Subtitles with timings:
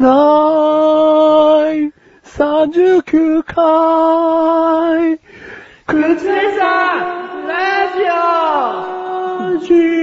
[0.00, 1.92] ない。
[2.24, 5.20] 39回。
[5.86, 6.64] 口でさ
[7.46, 8.06] ラジオ。
[9.54, 9.99] ラジオ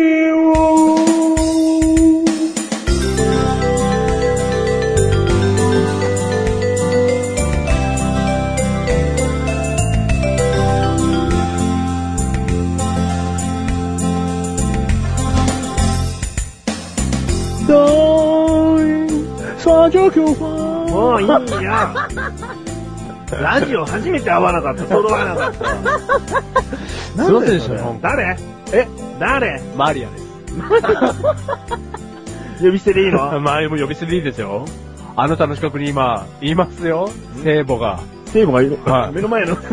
[20.12, 21.40] 39回もういいよ
[23.42, 25.66] ラジオ初めて会わなかった、揃わなかった。
[27.24, 28.40] すいませんでしたなんだよね
[28.72, 28.80] 誰？
[28.84, 28.88] え？
[29.20, 29.62] 誰？
[29.76, 30.26] マリアです。
[32.64, 33.40] 呼び捨てでいいの？
[33.42, 34.66] まあ、もう呼び捨てでいいですよ。
[35.18, 37.10] あなたの近くに今、いますよ。
[37.44, 38.00] 聖母が。
[38.28, 39.56] 聖母がいる、はい目の前の。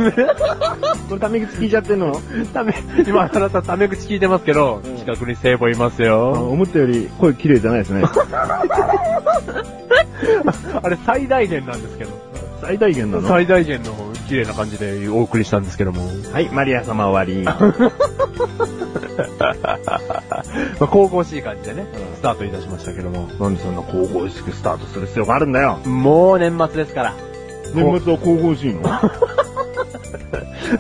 [1.09, 2.19] これタメ口聞いちゃってんの？
[2.53, 2.75] ため、
[3.07, 6.31] 今あなたタメ口聞いてますけど、うん近くに聖母いますあよ。
[6.33, 8.05] 思ったより声綺麗じゃないですね。
[10.83, 12.11] あれ最大限なんですけど。
[12.63, 13.29] 最大限なの？
[13.29, 13.93] 最大限の
[14.29, 16.01] 綺麗な感じでお送りしたんですけども。
[16.33, 17.45] はい、マリア様終わり。
[20.81, 23.29] まあ、神々しい感じでね、スタートいたしましたけども。
[23.39, 25.79] なんでそんな神々しくスタートする必要があるんだよ。
[25.85, 27.13] もう年末ですから。
[27.73, 28.83] 年末は神々しいの？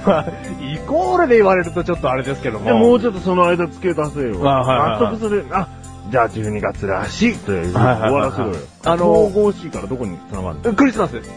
[0.06, 0.26] まあ、
[0.60, 2.78] イコールで言われるとちょっとあれですけども。
[2.78, 4.38] もうちょっとその間付け出せよ。
[4.40, 5.46] 納得する。
[5.50, 5.68] あ、
[6.10, 8.54] じゃあ12月らしいと終わらせろよ。
[8.84, 10.74] あの神々しいからどこに繋がるの？
[10.74, 11.30] クリスマスです。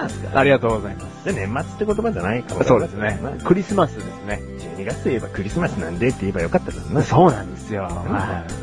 [0.00, 0.38] クリスマスか。
[0.38, 1.24] ありがとうございます。
[1.24, 3.32] で、年末って言葉じゃないかもそうですねまあ。
[3.44, 4.40] クリスマスですね。
[4.78, 7.02] 12月といえばクリスマスなんでって言えばよかったな。
[7.02, 7.88] そうなんですよ。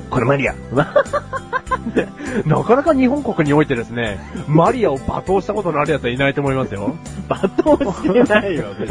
[0.09, 0.55] これマリア。
[2.45, 6.95] なかなか日本国においてですね、マリアを罵倒したことのある奴はいないと思いますよ。
[7.29, 8.89] 罵倒してないよ、別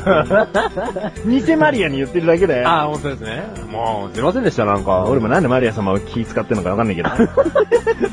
[1.25, 1.41] に。
[1.47, 2.69] 偽マリアに言ってるだけだよ。
[2.69, 3.45] ああ、本当ですね。
[3.71, 5.05] もう、すいませんでした、なんか。
[5.05, 7.11] 俺もなんでマリア様を気使ってるのかわかんないけど。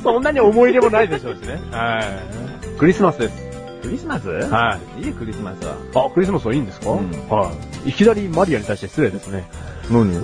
[0.04, 1.60] そんなに思い入れもないでしょうしね。
[1.72, 2.80] はい。
[2.80, 3.53] クリスマスです。
[3.84, 4.30] クリスマス？
[4.30, 5.76] はいいよ、クリスマスは。
[6.08, 7.52] あ、クリスマスはいいんですか、うんは
[7.86, 7.90] い。
[7.90, 9.44] いきなりマリアに対して失礼ですね。
[9.92, 10.10] 何？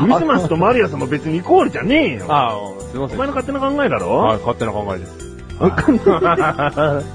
[0.00, 2.26] クリスマスとマリア様別にイコールじゃねえよ。
[2.28, 3.16] ああ、すいません。
[3.16, 4.16] お前の勝手な考えだろ？
[4.16, 5.30] はい、勝手な考えです。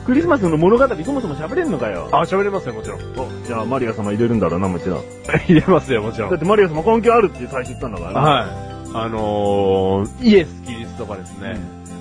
[0.06, 2.09] クリスマスの物語そもそも喋れんのかよ。
[2.12, 3.00] あ、喋れますよ、もちろん。
[3.18, 5.02] おじゃあマリア様入れるんだろうな、もちろん。
[5.48, 6.40] 入れますよ、もちろんだっ。
[6.40, 8.22] てマリア様関係あるって最初言ったんだから。
[8.22, 8.48] はい。
[8.94, 11.58] あのー、イエス・キリストがですね、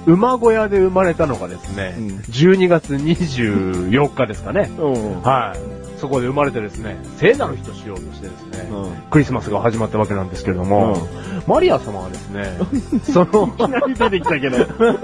[0.06, 4.70] 馬小屋で生まれたのがですね、うん12月24日ですかね。
[4.78, 5.22] うん。
[5.22, 5.83] はい。
[6.04, 10.98] そこで生まれてですね、聖なる日としようとしてですね、うんクリスマスが始まったわけなんですけれども、
[11.46, 12.58] マリア様はですね、
[13.10, 14.58] その、いきなり出てきたけど。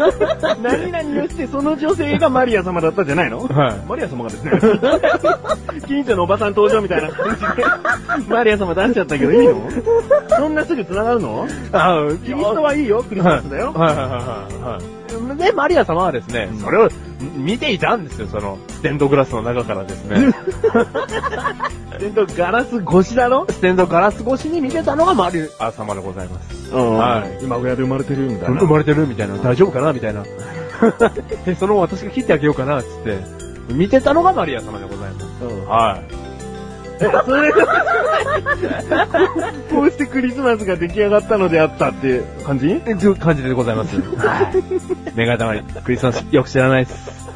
[0.62, 3.40] 何々をしてその女性がマリア様だったじゃないの？
[3.48, 3.76] はい。
[3.88, 4.52] マリア様がですね、
[5.88, 7.64] 近所のおばさん登場みたいな感じで、
[8.34, 9.54] マリア様出しちゃったけどいいの？
[10.36, 11.48] そんなすぐ繋がるの？
[11.72, 13.72] あキリストはいいよ、クリスマスだよ。
[13.72, 14.99] はいはいはいはいはい。
[15.36, 16.88] で、マリア様はですね、それを
[17.36, 20.32] 見ていたんですよ、その、ステンドグラスの中からですね。
[22.00, 23.46] 全然ガラス越しだろ？
[23.50, 26.70] ステンドガラス越しに見てたのがマリア様でございます。
[26.72, 28.60] うんはい今親で生まれてるみたいな。
[28.60, 30.24] 生まれてるみたいな、大丈夫かなみたいな。
[31.46, 33.18] え、 その私が切ってあげようかなつって、
[33.74, 35.26] 見てたのがマリア様でございます。
[35.44, 36.14] うんはい。
[37.00, 37.06] そ
[37.40, 37.52] れ
[39.70, 42.68] こうしてクリスマスが出来上がったのであったっていう感じ？
[42.74, 43.96] っていう感じでございます。
[43.96, 45.14] はい。
[45.16, 47.29] メガネ玉に、クリスマスよく知らないです。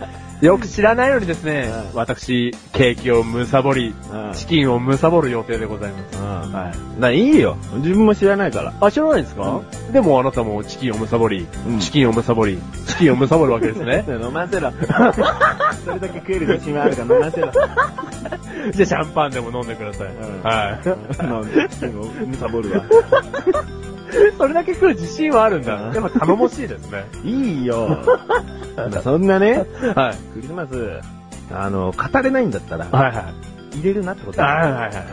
[0.44, 3.94] よく知らないのにですね、うん私、ケーキをむさぼり、
[4.34, 6.19] チキンをむさぼる予定でございます。
[6.19, 7.00] はい。
[7.00, 7.56] な、いいよ。
[7.77, 8.75] 自分も知らないから。
[8.78, 14.04] あ、知らないですか、でもあなたもチキンをむさぼり、うんチキンをむさぼり、チキンをむさぼるわけですね。
[14.22, 14.71] 飲ませろ。
[15.83, 17.50] それだけ食える自信はあるから飲ませろ。
[18.72, 20.09] じゃあシャンパンでも飲んでください。
[20.09, 21.25] うんはい。
[21.25, 22.84] 飲んで、チキンをむさぼるわ。
[24.38, 25.75] それだけ食う自信はあるんだ。
[25.75, 27.04] う んやっぱ頼もしいですね。
[27.25, 27.98] いいよ。
[29.03, 30.16] そんなね、はい。
[30.34, 31.00] クリスマス、
[31.53, 33.22] あの、語れないんだったら、はいは
[33.75, 33.78] い。
[33.78, 34.69] 入れるなってことはいはいだ。
[34.69, 35.04] はいはいはい。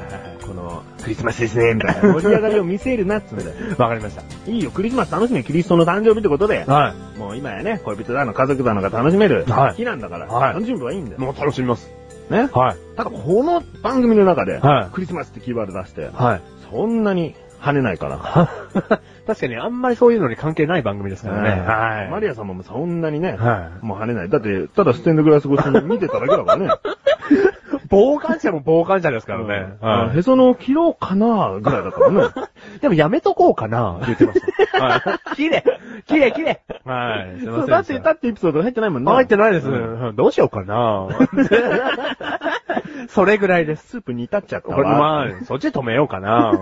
[0.46, 3.52] この、クリスマスですね、みたいな盛り上がりを見せるなっつうんだよ。
[3.78, 6.74] わかりましいいよ、クリスマス楽しみ、キリストの誕生日ってことでた。。
[6.74, 7.20] はい。
[7.20, 11.20] もう今やね、恋人だの家族だのが楽しめるはい日なんだから、はい楽しめばいいんだよ。
[11.20, 11.92] もう楽しみます。
[12.30, 12.50] ね？
[12.54, 12.78] はい。
[12.98, 16.42] ただこの番組の中で、はいクリスマスってキーワード出して、はい。
[16.72, 18.50] そんなに跳ねないから。
[19.28, 21.50] 確かにあんまりそういうのに関係ない番組ですからね。
[21.62, 22.10] はい。
[22.10, 24.30] マリア様もそんなにね、はいもう跳ねない。
[24.30, 26.70] だって、ただステンドグラス越しに見てただけだからね。
[27.92, 29.78] 傍観者も傍観者ですからね。
[29.82, 32.24] うんはいへその切ろうかなぐらいだからね。
[32.82, 34.42] でもやめとこうかな言ってまし
[34.72, 34.84] た。
[34.84, 34.98] は
[35.34, 35.36] い。
[35.36, 35.64] 綺麗
[36.08, 37.40] 綺麗綺麗はい。
[37.40, 37.68] すいません。
[37.68, 39.12] だって、だってエピソード入ってないもんね。
[39.12, 39.70] 入ってないです。
[39.70, 41.10] うんどうしようかな
[43.10, 43.88] それぐらいです。
[43.88, 44.84] スープ煮立っちゃったわ。
[44.84, 46.54] まあ、そっち止めようかな。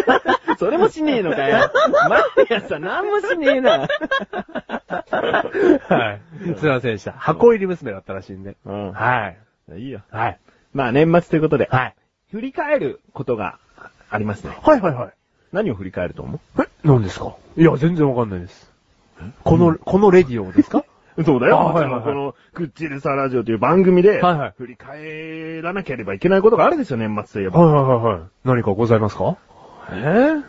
[0.58, 1.70] それもしねえのかよ。
[2.08, 2.18] マ
[2.48, 3.86] リアさん、なんもしねえな。
[5.88, 6.20] はい。
[6.56, 7.12] すいませんでした。
[7.12, 8.56] 箱入り娘だったらしいんで。
[8.64, 8.92] うん。
[8.92, 9.36] はい。
[9.78, 10.00] いいよ。
[10.10, 10.38] はい。
[10.76, 11.94] まあ、年末ということで、はい。
[12.30, 13.58] 振り返ることが
[14.10, 14.56] ありますね。
[14.62, 15.12] はいはいはい。
[15.52, 17.34] 何を振り返ると思え、何ですか？
[17.56, 18.70] いや、全然わかんないです。
[19.44, 20.84] この、このレディオですか？
[21.16, 21.58] う そうだよ。
[21.58, 27.60] あはいはいはいこの、クッチレサラジオという番組で、はいはい振り返らなければいけないことがあるんですよ、年末といえば。
[27.60, 28.28] はいはいはいはい。
[28.44, 29.36] 何かございますか？
[29.90, 29.94] え？
[29.94, 30.42] ー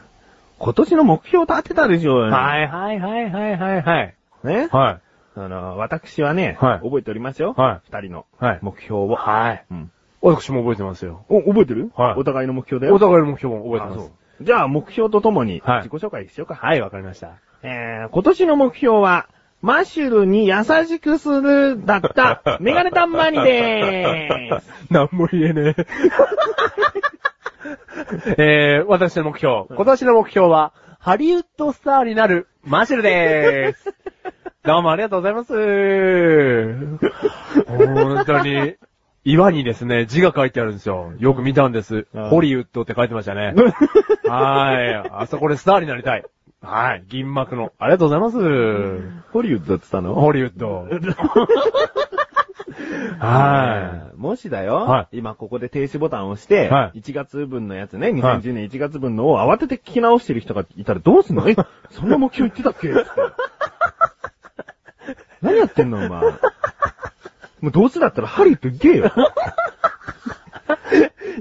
[0.59, 2.31] 今年の目標立てたでしょうよ。
[2.33, 4.15] はいはいはいはいはいはい。
[4.43, 4.67] ね？
[4.71, 5.01] はい。
[5.39, 7.53] あの、私はね、はい覚えておりますよ。
[7.55, 8.59] はい二人のはい。
[8.61, 9.15] 目標を。
[9.15, 9.63] はい。
[9.71, 9.91] うん。
[10.35, 11.25] 私も覚えてますよ。
[11.29, 11.91] お、覚えてる？
[11.95, 12.95] はいお互いの目標だよ。
[12.95, 14.11] お互いの目標も覚えてあそうます。
[14.41, 16.55] じゃあ、目標とともに、はい自己紹介しようか。
[16.55, 17.39] はい、わかりました。
[17.63, 19.27] えー、今年の目標は、
[19.61, 24.71] マッシュルに優しくするだった、 メガネタンマニでーす。
[24.93, 25.85] なんも言えねえ。
[28.77, 29.65] えー、私の目標。
[29.69, 33.95] 今年の目標は、ハリウッドスターになるマシュルでーす。
[34.63, 35.53] どうもありがとうございます。
[37.65, 38.75] 本当に、
[39.27, 41.11] 岩にですね、字が書いてあるんですよ。
[41.19, 42.07] よく見たんです。
[42.13, 43.53] うんホリウッドって書いてましたね。
[44.25, 44.95] はい。
[45.11, 46.23] あそこでスターになりたい。
[46.61, 47.03] はい。
[47.09, 47.73] 銀幕の。
[47.77, 48.37] ありがとうございます。
[49.33, 50.15] ホリウッドって言ったの？
[50.15, 50.87] ホリウッド。
[53.19, 54.15] はい。
[54.15, 54.17] い。
[54.17, 61.43] もしだよ、は今ここで停止ボタンを押して、はい1月分のやつね、2010年1月分のを慌てて聞き直してる人がいたらどうすんの？
[61.51, 61.55] え、
[61.91, 62.93] そんな目標言ってたっけ？
[65.41, 66.21] 何やってんのお前。
[67.61, 69.11] もうどうせだったらハリウッド行けよ。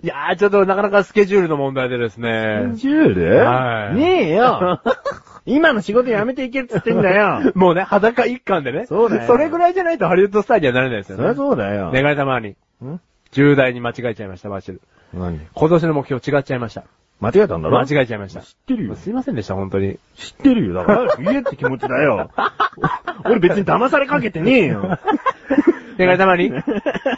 [0.03, 2.71] いやー、ちょっとなかなかスケジュールの問題でですね。
[2.75, 3.37] ジュール？
[3.45, 4.83] はいねえよ。
[5.47, 7.53] 今の仕事辞めていけっつってんだよ。
[7.57, 8.87] もうね、裸一貫でね。
[8.87, 11.23] そうだよそれぐらいじゃないとハリウッドスターにはなれないですよね。
[11.23, 11.91] そりゃそうだよ。
[11.95, 12.57] 願い玉に。
[12.85, 13.01] ん？
[13.33, 14.81] 重大に間違えちゃいました、マシル。
[15.15, 15.41] 何？
[15.55, 16.85] 今年の目標違っちゃいました。
[17.21, 17.79] 間違えたんだろ？
[17.79, 18.41] 間違えちゃいました。
[18.43, 18.95] 知ってるよ。
[18.97, 19.99] すいませんでした、本当に。
[20.17, 20.75] 知ってるよ。
[20.75, 22.31] だから、言えって気持ちだよ。
[23.25, 24.99] 俺別に騙されかけてねえよ。
[25.99, 26.53] 願い玉に。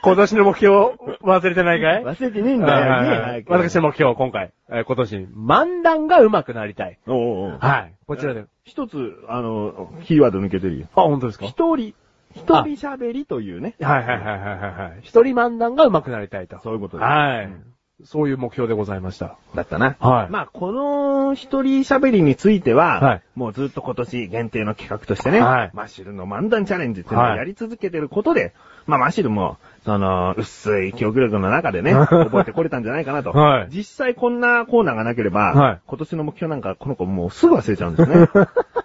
[0.03, 0.77] 今年の目標
[1.23, 2.05] 忘れてないかい？
[2.05, 2.91] 忘れてねえんだよ。
[2.93, 4.53] はいはいはい言え早く私の目標、今回。
[4.71, 6.99] えー今年、漫談が上手くなりたい。
[7.09, 7.13] お
[7.49, 7.95] うおはい。
[8.07, 8.45] こちらで。
[8.65, 10.87] 一つ、あの、キーワード抜けてるよ。
[10.95, 11.47] あ、本当ですか？
[11.47, 11.95] 一人、
[12.37, 13.75] 一人喋りというね。
[13.81, 14.99] はいはいはいはいはいはい。
[15.03, 16.61] 一人漫談が上手くなりたいと。
[16.61, 17.07] そういうことです。
[17.07, 17.65] はい、うん
[18.05, 19.37] そういう目標でございました。
[19.57, 19.97] だったな。
[19.99, 28.55] はいまあ、この一人喋りについては、はいもうずっと今年限定の企画としてね、はいマッシュルの漫談チャレンジっていうのをはいやり続けてることで、
[28.87, 33.31] まあ、マッシュルも、その、薄い記憶力の中でね、覚えてこれたんじゃないかなと。
[33.37, 38.29] はい実際こんなコーナーがなければ、はい今年の目標なんかこの子もうすぐ忘れちゃうんですね。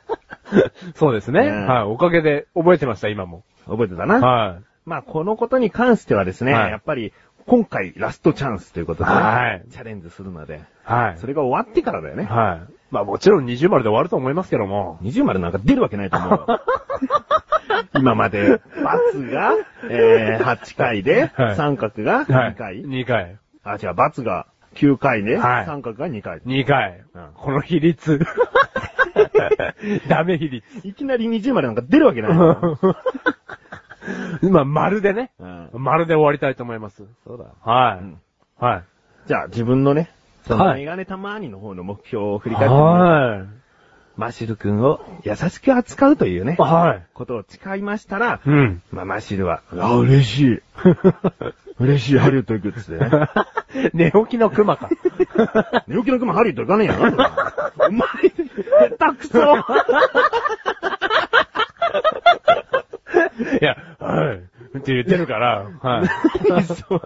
[0.95, 1.45] そうですね。
[1.45, 1.83] ねはい。
[1.83, 3.44] おかげで覚えてました、今も。
[3.68, 4.19] 覚えてたな。
[4.19, 7.13] はまあ、このことに関してはですね、はいやっぱり、
[7.45, 10.60] 今回ラストチャンスということで、はいチャレンジするので、い。
[10.84, 11.18] はい。
[11.18, 12.24] それが終わってからだよね。
[12.24, 12.74] はい。
[12.92, 14.98] まあもちろん20丸で終わると思いますけども。
[15.01, 16.45] 二重丸なんか出るわけないと思う。
[18.00, 19.54] 今まで、が、
[19.90, 23.38] えー、8回で、はい三角が2回、2回。
[23.63, 26.39] あ、違う、が9回で、はい三角が2回。
[26.39, 27.04] 2回。
[27.13, 28.19] うんこの比率。
[30.07, 30.88] ダメ比率。
[30.88, 32.80] いきなり二重丸なんか出るわけないよ。
[34.50, 35.31] まあ、丸でね。
[35.39, 37.03] うん丸で終わりたいと思います。
[37.25, 37.45] そうだ。
[37.63, 38.00] はい。
[38.00, 38.21] うん
[38.59, 38.83] はい。
[39.27, 40.09] じゃあ、自分のね、
[40.47, 43.45] そのはいメガネたまーにの方の目標を振り返ってみようは
[44.15, 47.05] マシル君を優しく扱うというねい。、はい。
[47.13, 48.81] ことを誓いましたら、うん。
[48.91, 50.62] まあ、マシルは、あ、嬉しい。
[51.79, 53.29] 嬉しい、ハリウッド行くっつってね。
[53.93, 54.89] 寝起きの熊か。
[55.88, 57.31] 寝起きの熊ハリウッド行かねえやな。
[57.88, 58.07] お前、
[58.98, 59.39] 下手くそ
[63.62, 64.38] いや、はい。
[64.77, 66.63] って言ってるから、はい。
[66.63, 66.98] そう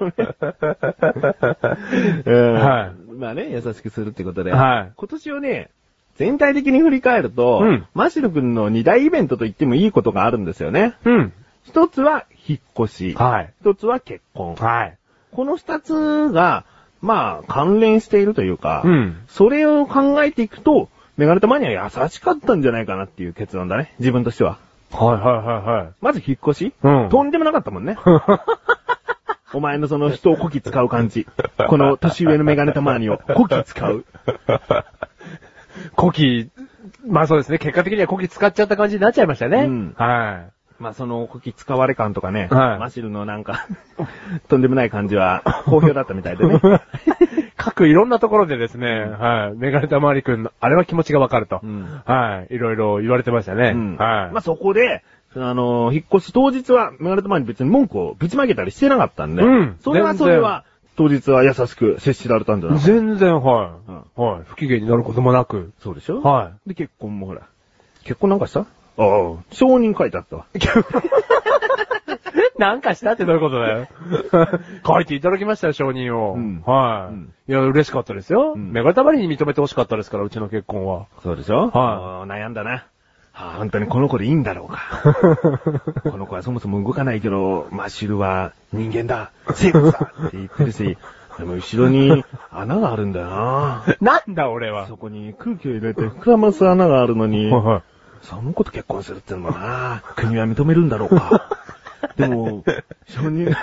[2.31, 4.51] んはいまあね、優しくするってことで。
[4.51, 5.69] はい今年をね、
[6.15, 10.95] 全体的に振り返ると、うんマシル君の二大イベントと言ってもいいことがあるんですよね。
[11.05, 11.33] うん。
[11.63, 13.13] 一つは引っ越し。
[13.13, 13.53] はい。
[13.61, 14.55] 一つは結婚。
[14.55, 14.97] はい。
[15.31, 16.63] この二つが、
[17.01, 19.17] まあ、関連しているというか、うん。
[19.27, 23.93] それを考えていくと、メガネタマニアは優しかったんじゃないかなっていう結論だね。
[23.99, 24.59] 自分としては。
[24.91, 25.89] はいはいはいはい。
[26.01, 27.97] まず引っ越し、うんとんでもなかったもんね。
[29.53, 31.25] お前のその人をこき使う感じ。
[31.69, 34.05] この年上のメガネタマニをこき使う。
[35.95, 36.49] コキ、
[37.05, 37.57] まあそうですね。
[37.57, 39.63] 結果的にはコキ使っちゃった感じになっちゃいましたね。
[39.63, 40.47] うんは
[40.79, 43.67] まあそのこき使われ感とかね、はいマシルのなんか、
[44.47, 46.61] とんでもない感じは好評だったみたいでね。
[47.59, 47.63] い。
[47.63, 49.57] 各いろんなところでですね、はい。
[49.57, 51.59] メガネたまわりくんの、あれは気持ちがわかると。
[51.63, 52.53] うんはい。
[52.55, 53.71] いろいろ言われてましたね。
[53.75, 54.31] うんはい。
[54.31, 55.03] まあそこで、
[55.35, 60.63] あの、引っ越し当日はメガネタマニ別に文句をぶちまけたりしてなかったんで、うんそれはそれは
[60.95, 64.19] 当日は優しく接しられたんじゃない全然、はい。
[64.19, 64.41] はい。
[64.45, 65.71] 不機嫌になることもなく。
[65.79, 66.21] そうでしょ？
[66.21, 67.43] はで、結婚もほら。
[68.03, 68.65] 結婚なんかした？
[68.97, 70.45] ああ、承認書いてあったわ。
[70.53, 70.59] い。
[72.57, 73.87] なんかしたってどういうことだよ。
[74.85, 76.33] 書いていただきましたよ、承認を。
[76.33, 78.53] うんはい、うんいや、嬉しかったですよ。
[78.55, 81.05] うんメガネたまりに認めてほしかったですから、うちの結婚は。
[81.23, 81.69] そうでしょ？
[81.69, 82.85] は悩んだな。
[83.31, 86.01] はあ、本当にこの子でいいんだろうか。
[86.09, 90.97] この子はそもそも動かないけど、マッシュルは人間だ、生物だって言ってるし、
[91.37, 93.83] でも後ろに穴があるんだよな。
[94.01, 94.87] なんだ、俺は。
[94.87, 97.81] そこに空気を入れて膨らます穴があるのに、はいはい
[98.21, 101.49] その子と結婚するってのもな、国は認めるんだろうか。
[102.17, 102.63] でも、
[103.07, 103.55] 承認が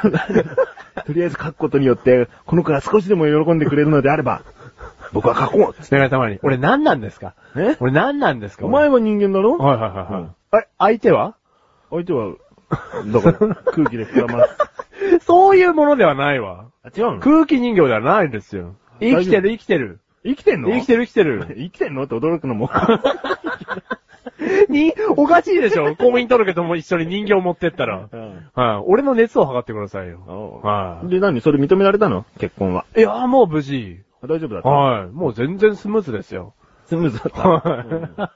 [1.04, 4.42] とりあえず書くことによって、この子が少しでも喜んでくれるのであれば、
[5.12, 6.38] 僕は書こうメガネたまり。
[6.42, 7.34] 俺何なんですか？
[7.56, 7.76] え？
[7.80, 8.66] 俺何なんですか？
[8.66, 9.56] お前は人間だろ？
[9.58, 10.22] はいはいはいはい。
[10.22, 11.34] うんあれ、相手は？
[11.90, 12.34] 相手は、
[13.06, 14.56] だから、空気で膨らます。
[15.26, 16.66] そういうものではないわ。
[16.84, 17.20] あ、違うの？
[17.20, 18.74] 空気人形ではないですよ。
[19.00, 20.00] 生きてる生きてる。
[20.24, 20.68] 生きてんの？
[20.70, 21.46] 生きてる生きてる。
[21.58, 22.04] 生きてんの？
[22.04, 22.70] って驚くのも。
[24.68, 28.08] に、おかしいでしょ婚姻届とも一緒に人形持ってったら。
[28.10, 28.84] うんはい。
[28.86, 30.60] 俺の熱を測ってくださいよ。
[30.62, 31.08] はい。
[31.08, 31.40] で、何？
[31.40, 32.24] それ認められたの？
[32.38, 32.84] 結婚は。
[32.96, 34.00] いや、もう無事。
[34.22, 34.68] 大丈夫だった？
[34.68, 35.06] はい。
[35.08, 36.54] もう全然スムーズですよ。
[36.86, 37.48] スムーズだった？
[37.48, 38.30] は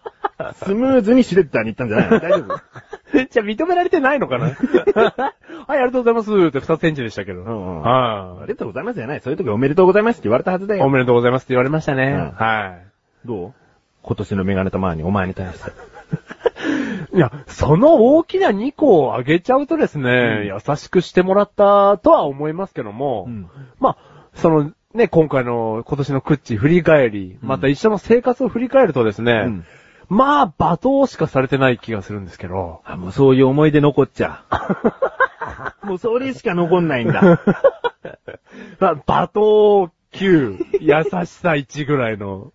[0.55, 2.19] スムーズにシュレッダーに行ったんじゃないの？
[2.21, 3.19] 大丈夫？
[3.19, 3.27] い。
[3.31, 4.47] じゃあ認められてないのかな？
[5.67, 7.41] はい、ありがとうございますって二センチでしたけど。
[7.41, 9.21] んうんはありがとうございますじゃない。
[9.21, 10.79] そういう時おめでとうございますって言われたはずだい。
[10.79, 10.85] よ。
[10.85, 12.05] おめでとうございますって言われましたね。
[12.13, 12.77] うんは
[13.25, 13.53] どう？
[14.09, 15.71] 今年のメガネたまにお前に対して。
[17.13, 17.17] い。
[17.19, 23.47] いや、その大きな2個をあげちゃうとですね、優しくしてもらったとは思いますけども、うん
[23.79, 23.97] まあ、
[24.33, 29.65] その、ね、今回の今年のクッチ振り返り、また一緒の生活を振り返るとですね、うん
[30.09, 34.43] まあ、罵倒しかされてない気がするんですけど、あ、もうそういう思い出残っちゃ
[35.83, 35.85] う。
[35.87, 37.21] もうそれしか残んないんだ。
[38.81, 42.53] まあ、罵倒9、優しさ1ぐらいの。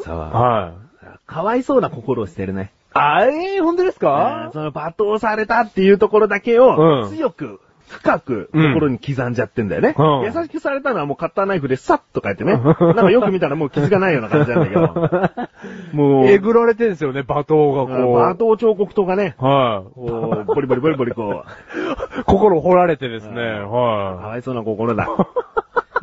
[0.00, 0.18] そう。
[0.18, 0.72] は
[1.04, 1.06] い。
[1.26, 2.72] かわいそうな心をしてるね。
[2.92, 4.50] あえー、本当ですか？
[4.52, 9.94] その罵倒されたっていうところだけを、うん強く、深く、心に刻んじゃってんだよね。
[9.98, 12.54] うん優しくされたのはもうカッターナイフでサッと書いてね。
[12.58, 15.48] なんかよく見たらもう傷がないような感じなんだけど。
[15.92, 18.16] もう、えぐられてんですよね、罵倒がこう。
[18.18, 19.94] 罵倒彫刻刀がね、はい。
[19.94, 21.44] こう、ボリボリボリボリこ
[22.18, 25.08] う、 心掘られてですね、うんかはわいそうな心だ。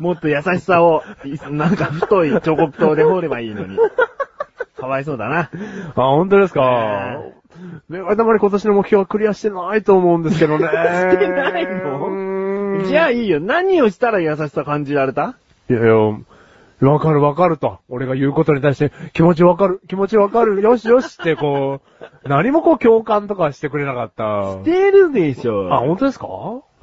[0.00, 3.76] もっと優しさを、いなんか太い彫刻刀で掘ればいいのに。
[4.78, 5.42] かわいそうだな。
[5.42, 5.48] い。
[5.88, 7.20] あ、本当ですか？
[7.88, 10.66] ねまに今年の目標はクリアしてないと思うんですけどね。
[10.66, 10.70] し
[11.18, 12.82] てないの？
[12.84, 13.40] じゃあいいよ。
[13.40, 15.36] 何をしたら優しさ感じられた？
[15.70, 15.94] いやいや、
[16.90, 17.78] わかるわかると。
[17.88, 24.56] 俺が言うことに対して、気持ちわかる、気持ちわかる、よしよしってこう、 何もこう共感とかしてくれなかった。
[24.64, 25.72] 出るでしょ。
[25.72, 26.26] あ、本当ですか？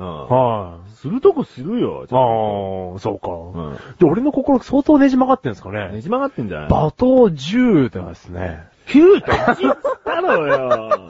[0.01, 0.91] うんはい。
[0.95, 2.05] するとこするよ。
[2.09, 3.29] ああ、そうか。
[3.29, 5.89] んで、俺の心相当ねじ曲がってんですかね。
[5.91, 6.69] ねじ曲がってんじゃない？
[6.69, 8.63] 罵倒10ではですね。
[8.87, 11.09] 9と1だろうよ。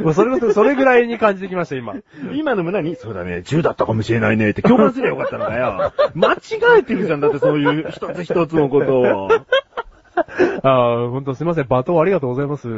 [0.02, 1.94] もうそれこそ、それぐらいに感じてきました、今。
[2.34, 5.92] 今の胸に、そうだね、10だったかもしれないねって共感すればよかったのかよ。
[6.14, 6.38] 間違
[6.78, 9.28] えてるじゃん、だってそういう一つ一つのことを。
[10.62, 12.68] ああ、ほんとすいません、罵倒ありがとうございます。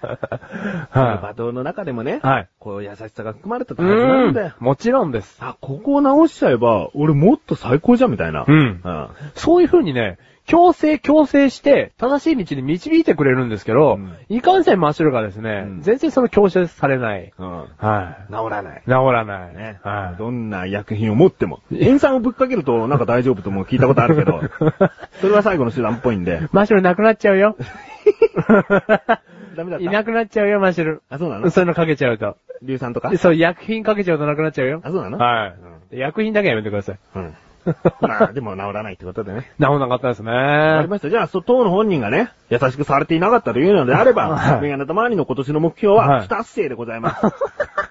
[0.00, 2.48] 罵は倒の中でもねい。、はい。
[2.58, 4.54] こう優しさが含まれてたうはずなんだよ。
[4.60, 5.36] もちろんです。
[5.40, 8.44] あ、ここを直しちゃえば、俺もっと最高じゃん、みたいな。
[8.46, 8.80] うん。
[8.82, 9.08] うん。
[9.34, 17.32] そういう風にね、強制強制して、正しい道に導いてくれるんですけど、うんいかんせんマッシュルがですね、うん全然その強制されない。
[17.38, 17.48] うん。
[17.76, 18.32] はい。
[18.32, 18.82] 治らない。
[18.86, 19.54] 治らない。
[19.54, 19.78] ね。
[19.82, 20.18] はい。
[20.18, 21.60] どんな薬品を持っても。
[21.70, 24.40] 塩酸をぶっかけるとなんか大丈夫とも聞いたことあるけど、
[25.20, 26.40] それは最後の手段っぽいんで。
[26.52, 27.56] マッシュルなくなっちゃうよ。
[29.58, 29.84] ダメだった？
[29.84, 31.02] いなくなっちゃうよ、マッシュル。
[31.10, 31.50] あ、そうなの？
[31.50, 32.36] そういうのかけちゃうと。
[32.64, 33.16] 硫酸とか？
[33.18, 34.80] そう、薬品かけちゃうとなくなっちゃうよ。
[34.84, 35.18] あ、そうなの？
[35.18, 35.48] は
[35.90, 35.94] い。
[35.94, 36.98] で薬品だけはやめてください。
[37.16, 37.34] うん。
[38.00, 39.42] まあ、でも治らないってことでね。
[39.58, 40.30] 治らなかったですね。
[40.32, 41.10] わかりました。
[41.10, 47.22] じゃあ、そ、当の本人がね、優しくされていなかったというのであれば は、いメガネたまわりの今年の目標ははい不達成でございます。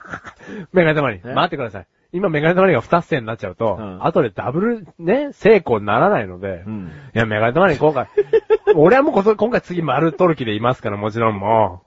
[0.73, 1.21] メガネたまり。
[1.23, 1.85] え待ってください。
[2.13, 4.05] 今メガネたまりが二つ線になっちゃうと、うん。
[4.05, 6.91] 後でダブル、ね、成功にならないので、うん。
[7.13, 8.07] いや、メガネたまり今回、
[8.75, 11.83] 俺はもうこそ今回次丸取る気でいますから、もちろんも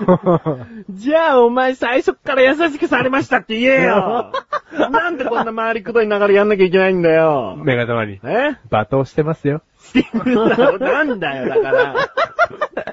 [0.90, 4.32] じゃあ、お前最初っから優しくされましたって言えよ
[4.90, 8.56] なんでこんな回りくどい流れやんなきゃいけないんだよう、メガネたまり、え？
[8.70, 9.62] 罵倒してますよ。
[9.78, 11.94] してるだろなんだよ、だから。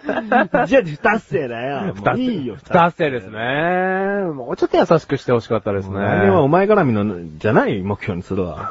[0.68, 1.94] じゃあ、不達成だよ。
[1.94, 3.28] もういいよ、二つ線です。
[3.28, 3.38] ね。
[4.34, 6.00] もうちょっと優しくしてほしかったですね。
[6.00, 7.06] 来年はお前絡みの、
[7.38, 8.70] じゃない目標にするわ。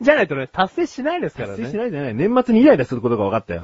[0.00, 1.56] じゃないとね、達成しないですからね。
[1.56, 2.14] 達成しないじゃない。
[2.14, 3.62] 年末にイライラすることが分かったよ。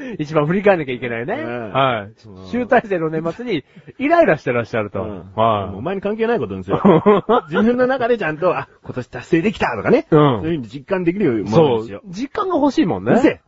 [0.18, 1.34] 一番振り返らなきゃいけないね。
[1.34, 2.46] うんはいうん。
[2.46, 3.64] 集大成の年末に、
[3.98, 5.02] イライラしてらっしゃると。
[5.02, 6.80] うんもうおは前に関係ないことですよ。
[7.50, 10.06] 自分の中でちゃんと、あ、今年達成できたとかね。
[10.10, 11.44] うんそういうふうに実感できるようい。
[11.44, 12.00] なものですよ。。
[12.02, 13.12] そう実感が欲しいもんね。
[13.12, 13.40] うるせえ。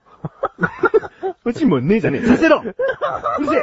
[1.44, 2.26] うちもねえじゃねえ。
[2.26, 2.74] させろうる
[3.46, 3.62] せえ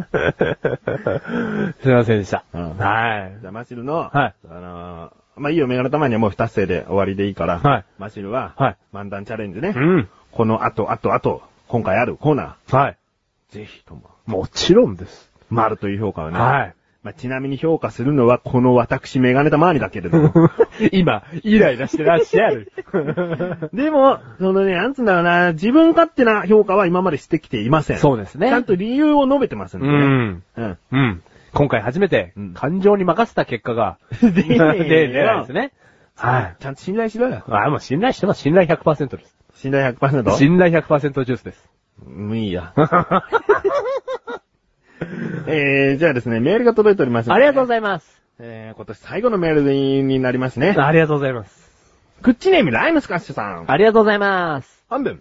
[1.82, 2.44] すいませんでした。
[2.52, 3.38] うんはい。
[3.40, 10.08] じゃあ、マシルの、はいあのーまあ、いいよ、メガネたまにはもう不達成で終わりでいいから、はいマシルは、はい漫談チャレンジね、うん。
[10.32, 12.96] この後、後、後、今回あるコーナはい。
[13.52, 15.30] ー、ぜひとも、もちろんです。
[15.50, 16.74] 丸という評価をね、はい。
[17.04, 20.32] まあ、ちなみに評価するのは、この私、メガネたまにだけれども、
[20.90, 22.72] 今、イライラしてらっしゃる。
[23.72, 27.98] でも、そのね、なんつうんだろうな、自分勝手な評価は今までしてきていません。
[27.98, 28.48] そうですね。
[28.48, 29.92] ちゃんと理由を述べてますんでね。
[29.92, 30.42] うん。
[30.56, 30.78] うん。
[30.90, 31.22] うん。
[31.54, 35.70] 今回初めてうん、感情に任せた結果が、出出ねえよ 出ないですね。
[36.16, 36.56] はい。
[36.58, 37.44] ちゃんと信頼しろよ。
[37.48, 38.40] あ、もう信頼してます。
[38.40, 39.39] 信頼100%です。
[39.60, 40.36] 信頼 100%?
[40.38, 41.68] 信頼100%ジュースです。
[42.02, 42.72] もういいや。
[45.46, 48.22] えー、じゃあですね、メールが届いておりますのでありがとうございます。
[48.38, 49.62] えー、今年最後のメール
[50.02, 50.74] になりますね。
[50.78, 51.60] ありがとうございます。
[52.22, 53.66] クッチネームライムスカッシュさん。
[53.70, 54.82] ありがとうございます。
[54.88, 55.20] 本文。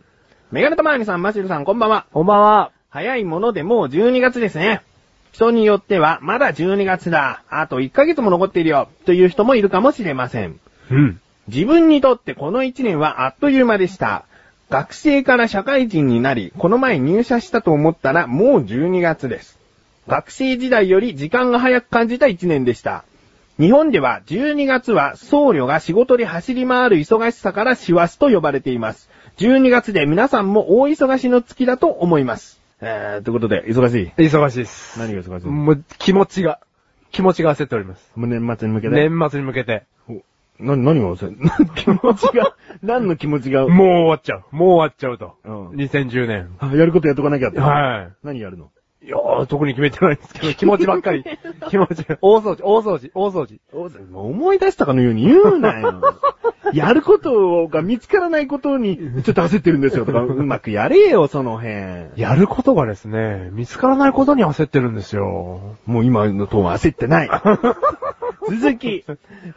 [0.54, 2.06] メガネタマーニさん、マシルさん、こんばんは。
[2.14, 2.72] こんばんは。
[2.90, 4.84] 早いものでもう12月ですね。
[5.34, 7.44] 人によっては、まだ12月だ。
[7.50, 8.88] あと1ヶ月も残っているよ。
[9.06, 10.62] という人もいるかもしれません。
[10.90, 11.20] うん。
[11.50, 14.24] 自分にとってこの1年はあっという間でした。
[14.70, 19.58] 学生から社会人になり、この前入社したと思ったらもう12月です。
[20.08, 23.04] 学生時代より時間が早く感じた1年でした。
[23.60, 29.10] 日本では12月は僧侶が仕事で走り回る忙しさから師走と呼ばれています。
[29.38, 32.62] 12月で皆さんも大忙しの月だと思います。
[32.82, 34.24] えー、ということで、忙しい？
[34.30, 35.00] 忙しいです。
[35.00, 36.60] 何が忙しいもう、気持ちが、
[37.12, 38.12] 気持ちが焦っております。
[38.16, 38.96] もう年末に向けて？
[39.10, 39.84] 年末に向けて。
[40.60, 41.38] な、何が焦る
[41.76, 43.68] 気持ちが、 何の気持ちが。
[43.68, 44.44] もう終わっちゃう。
[44.52, 45.36] もう終わっちゃうと。
[45.46, 46.50] うん2010年。
[46.60, 47.60] あやることやっとかなきゃって。
[47.60, 48.70] は何やるの？
[49.10, 49.12] い。
[49.12, 51.24] いやー、特に決めてないんですけど、気持ちばっかり。
[51.70, 52.06] 気持ち。
[52.22, 53.60] 大掃除、大掃除、大掃除。
[54.12, 56.02] もう思い出したかのように言うなよ。
[56.74, 62.10] やることが見つからないことに、ちょっと焦ってるんですよとか、うまくやれよ、その辺。
[62.16, 65.76] やることがですね、見つからないことに焦ってるんですよ。
[65.86, 67.30] もう今のトーンは焦ってない。
[68.50, 69.06] 続き、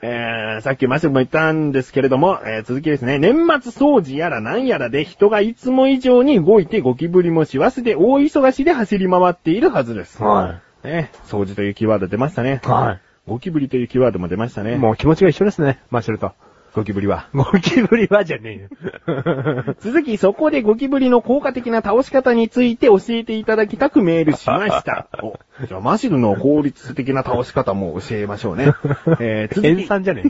[0.03, 3.19] えー、さっきマシュも言ったんですけれども、えー続きですね。
[3.19, 10.23] 年末掃除やら何やらで人がいつも以上に動いてゴキブリもしわすで大忙しで走り回っているはずです。
[10.23, 12.61] はね、掃除というキーワード出ましたね。
[12.65, 14.77] はゴキブリというキーワードも出ましたね。
[14.77, 16.33] もう気持ちが一緒ですね、マシュルと。
[16.75, 17.29] ゴキブリは。
[17.35, 18.69] ゴキブリはじゃね
[19.07, 19.75] えよ。
[19.81, 25.07] 続き、そこでゴキブリの効果的な倒し方について教えていただきたくメールしました。
[25.23, 28.73] おじゃあ、マシルの効率的な倒し方も教えましょうね。
[29.21, 30.25] えー、続塩き、 酸じゃね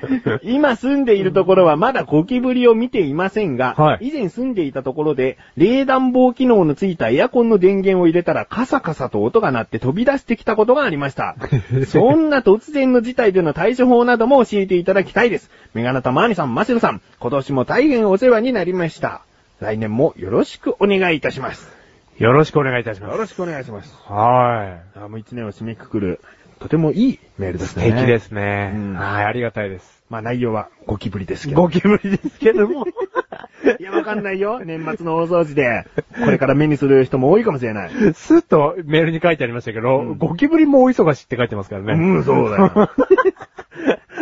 [0.42, 11.36] 今住んでいるところはまだゴキブリを見ていませんが、はい以前住んでいたところで、冷暖房機能のついたエアコンの電源を入れたらカサカサと音が鳴って飛び出してきたことがありました。
[11.86, 15.50] そんな突然の事態での対処法なども教えていただきたいです。
[15.74, 19.22] メガネタマーニさん、マシルさん、今年も大変お世話になりました。
[19.60, 21.72] 来年もよろしくお願いいたします。
[22.20, 22.24] え。
[22.24, 23.10] よろしくお願いいたします。
[23.12, 23.94] よろしくお願いします。
[24.06, 26.20] はあもう一年を締めくくる、
[26.58, 27.92] とてもいいメールですね。
[27.92, 28.72] 敵ですね。
[28.74, 30.02] うんはい、ありがたいです。
[30.08, 31.62] まあ内容はゴキブリですけど。
[31.62, 32.86] ゴキブリですけども。
[33.78, 34.60] いや、わかんないよ。
[34.64, 35.84] 年末の大掃除で、
[36.24, 37.90] これから目にする人も多いかもしれない。
[38.14, 41.92] スッとメールに書いてありましたけど、うんゴキブリも大忙しって書いてますからね。
[41.94, 42.90] うん、そうだよ。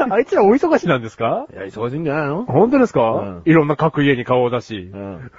[0.13, 1.47] あいつら大忙しなんですか？
[1.53, 2.45] いや、忙しいんじゃないの？
[2.45, 5.31] 本当ですか、うんいろんな各家に顔を出し、うん。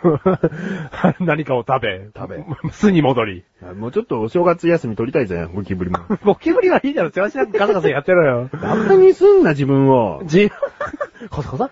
[1.25, 3.43] 何かを食べ、食べ巣に戻り。
[3.77, 5.99] もうちょっとお正月休み取りたいじゃん、ゴキブリも。
[6.23, 8.49] ゴキブリはいいだろ、世話しなくガサガサやってろよ。
[8.53, 10.21] バカにすんな、自分を。
[10.25, 10.51] じ、
[11.29, 11.69] コサコサ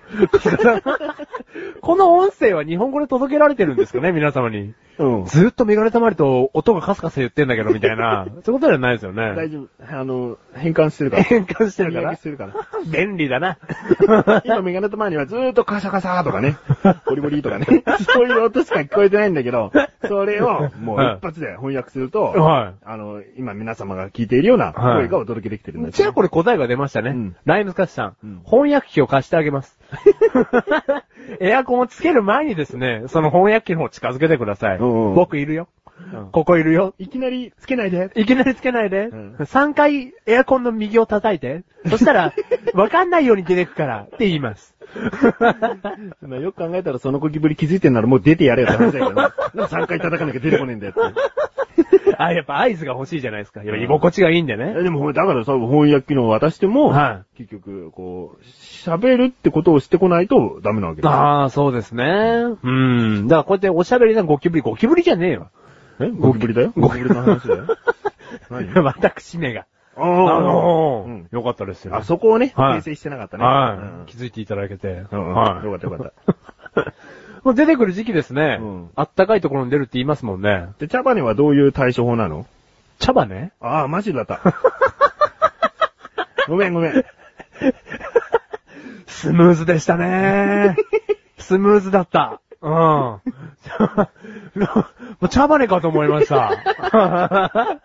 [1.82, 4.73] この音声は日本語で届けられてるんですかね、皆様に。
[4.99, 5.25] うん。
[5.25, 8.25] ずーっとメガネたまりと音がカスカス言ってんだけど、みたいな。
[8.27, 9.34] そういうことじゃないですよね。
[9.36, 9.67] 大丈夫。
[9.89, 11.23] あの、変換してるから。
[11.23, 12.15] 変換してるから？
[12.15, 12.53] してるから。
[12.86, 13.58] 便利だな。
[14.45, 16.58] 今メガネと前にはずーっとカサカサとかね、
[17.08, 17.65] ボリボリとかね、
[18.13, 19.71] そういう音しか聞こえてないんだけど、
[20.08, 27.12] それをもう一発で翻訳すると、はあの、今皆様が聞いているような声がお届けできてるんです、じゃあこれ答えが出ましたね。
[27.12, 29.80] うんライムスカッシュさん,、うん翻訳機を貸してあげます。
[31.39, 34.78] エアコンをつける前にですね、その翻訳機の方近づけてください。
[34.80, 35.67] 僕いるよ。
[36.13, 36.94] うんここいるよ。
[36.98, 38.12] いきなりつけないで。
[38.16, 39.08] いきなりつけないで。
[39.08, 41.63] うん3回エアコンの右を叩いて。
[41.89, 42.34] そしたら、
[42.74, 44.76] わかんないように出てくからって言います。
[45.39, 49.16] まあよく考えたらそのゴキブリ気づいてんならもう出てやれよって話だけどね。
[49.16, 51.20] なんか3回叩かなきゃ出てこねえんだよって。
[52.18, 53.63] あ、やっぱ合図が欲しいじゃないですか。
[53.63, 54.76] やっぱ居心地がいいんでね。
[54.78, 61.10] えでも、だからさ、翻訳機能を渡しても、は結局、こう、喋るってことをしてこないとダメなわけだ。
[61.10, 62.06] ああ、そうですね。
[62.62, 63.28] うん。
[63.28, 65.50] だからこうやっておしゃべりなゴキブリ、ゴキブリじゃねえよ。
[65.99, 66.73] えゴキブリだよ？
[66.75, 67.65] ゴキブリの話だよ？
[68.49, 68.73] 何？
[68.84, 69.65] 私めが。
[69.95, 70.06] ああ
[70.41, 71.95] のーうんよかったですよ。
[71.95, 73.43] あそこをね、はい訂正してなかったね。
[73.45, 74.12] はい。
[74.12, 75.03] 気づいていただけて。
[75.12, 75.27] うん。
[75.27, 75.65] うんはい。
[75.65, 76.13] よかったよかっ
[76.75, 76.93] た。
[77.43, 78.58] もう出てくる時期ですね。
[78.60, 80.69] うんあったかいところに出るって言いますもんね。
[80.79, 82.47] で、茶葉にはどういう対処法なの？
[82.99, 83.51] 茶葉ね。
[83.62, 84.39] ああ、マジだった。
[86.47, 87.06] ごめんごめん。
[89.08, 90.75] スムーズでしたね。
[91.38, 92.41] スムーズだった。
[92.63, 92.69] うん。
[92.71, 93.21] も
[95.21, 96.52] う茶羽かと思いました。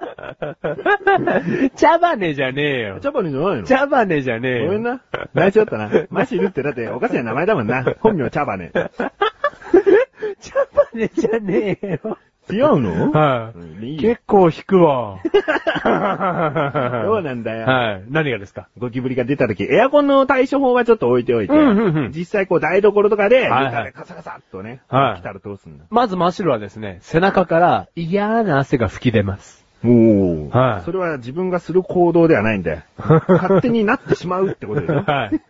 [1.75, 3.01] 茶羽じゃねえよ。
[3.01, 3.65] 茶葉にじゃないの？
[3.65, 4.67] 茶羽じゃねえよ。
[4.67, 5.01] ごめんな。
[5.35, 5.91] 泣いちゃったな。
[6.11, 7.85] マシルってだっておかしな名前だもんな。
[7.99, 8.71] 本名茶葉ね。
[8.73, 10.55] 茶
[10.95, 12.17] 羽じゃねえよ。
[12.51, 13.11] 違うの？
[13.13, 13.59] はい。
[13.59, 15.19] うんいいよ結構引くわ。
[15.83, 17.67] そうなんだよ。
[17.67, 18.05] はい。
[18.09, 18.69] 何がですか？
[18.79, 29.59] ゴキブリが出た時、エアコンの対処法はちょっと置いておいて、うんうんうん実際こう台所とかで、はいはい床でカサカサっとね、はい来たらどうすんだまず真っ白はですね、背中から嫌な汗が吹き出ます。
[29.85, 32.81] おーはいそれは自分がする行動ではないんだよ。
[33.29, 35.03] 勝手になってしまうってことでしょ？
[35.05, 35.41] はい。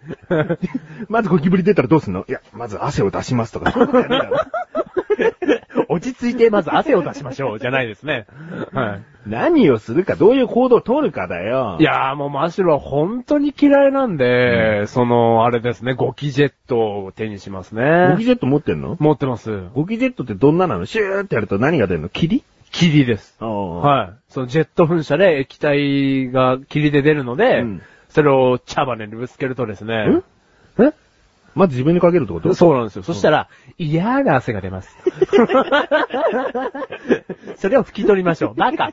[1.08, 2.26] まずゴキブリ出たらどうすんの？
[2.28, 4.36] いや、まず汗を出しますとか、そういうことやねえだろ。
[5.88, 8.26] 落ち着いてまず汗を出しましょう、 じゃないですね。
[8.72, 11.76] は何をするか、どういう行動を取るかだよ。
[11.78, 11.82] い。
[11.82, 18.08] いやーもうマシュルは本当に嫌いなんで、その、あれですね、ゴキジェットを手にしますね。
[18.12, 18.96] ゴキジェット持ってんの？
[19.00, 19.64] 持ってます。
[19.74, 20.86] ゴキジェットってどんななの？
[20.86, 22.08] シューってやると何が出るの？
[22.08, 22.42] 霧？
[22.70, 23.36] 霧です。
[23.42, 24.10] ははい。
[24.28, 30.06] そのジェット噴射で液体が霧で出るので、うんそれを茶羽にぶつけるとですね、
[30.78, 30.92] え？
[31.54, 32.54] まず自分にかけるってこと？
[32.54, 33.02] そうなんですよ。
[33.02, 34.96] そしたら、嫌な汗が出ます。
[37.56, 38.54] それを拭き取りましょう。
[38.54, 38.88] バカ。
[38.88, 38.92] 違う、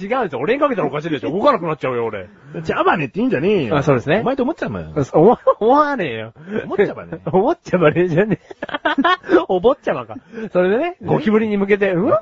[0.00, 0.38] 違うんですよ。
[0.40, 1.32] 俺にかけたらおかしいでしょ。
[1.32, 2.28] 動かなくなっちゃうよ、俺。
[2.64, 3.76] 茶葉ねって言うんじゃねえよ。
[3.76, 4.92] あそうですねお前と思っちゃうもんよ。
[5.12, 6.32] 思わ、思わねえよ。
[6.64, 8.48] 思っちゃばね 思っちゃばねえじゃねえ。
[9.48, 10.14] お坊ちゃまか。
[10.52, 12.10] それでね、ゴキブリに向けて、うん？
[12.10, 12.12] う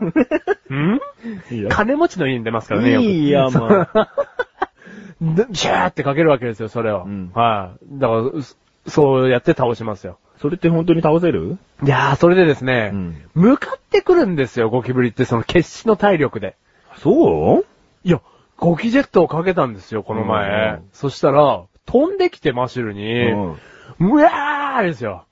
[0.75, 1.01] ん？
[1.51, 1.69] いいよ。
[1.71, 3.89] 金持ちの家に出ますからね、よくいいよ、もう。
[5.35, 7.05] でシャーってかけるわけですよ、それを。
[7.07, 7.87] うんはい。
[7.99, 8.57] だから、そ
[8.89, 10.19] そうやって倒しますよ。
[10.41, 11.59] それって本当に倒せる？
[11.83, 16.57] いやー、それでですね、うん向かってくるんですよ、ゴキブリって、その決死の体力で。
[16.97, 17.67] そう？
[18.05, 18.21] いや、
[18.57, 20.75] ゴキジェットをかけたんですよ、この前。
[20.75, 23.33] うんそしたら、飛んできてマシュルに、
[24.01, 25.25] うわーですよ。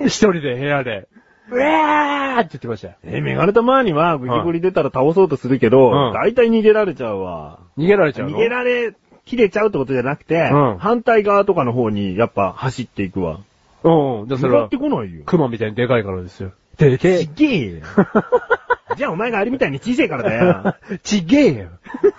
[0.00, 1.08] 一人で部屋で、
[1.50, 2.94] うわーって言ってましたよ。
[3.04, 7.60] え、メガネたまにはゴキブリ出たら倒そうとするけど、うん大体逃げられちゃうわ。
[7.78, 8.36] 逃げられちゃうの？
[8.36, 13.40] 逃げられ、切れちゃうってことじゃなくて、うん反対側とかの方にやっぱ走っていくわ。
[13.84, 14.28] うん。
[14.28, 15.22] じゃあそれは向かって、こないよ。
[15.24, 16.52] クマみたいにでかいからですよ。
[16.78, 17.80] でけちげえよ。
[18.96, 20.74] じゃあお前があれみたいに小さいからだよ。
[20.90, 20.98] え。
[21.02, 21.68] ちげえよ。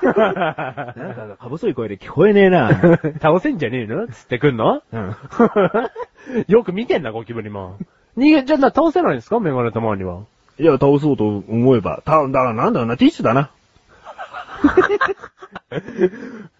[0.02, 0.94] なんか、
[1.38, 2.70] か細い声で聞こえねえな。
[3.22, 4.08] 倒せんじゃねえの？
[4.08, 4.82] つってくんの？
[4.92, 5.16] うん。
[6.48, 7.78] よく見てんな、ゴキブリも。
[8.18, 9.40] 逃げ、じゃあな倒せないんですか？
[9.40, 10.22] メガネたまには。
[10.60, 12.02] いや、倒そうと思えば。
[12.06, 13.50] た、だからなんだろうな、ティッシュだな。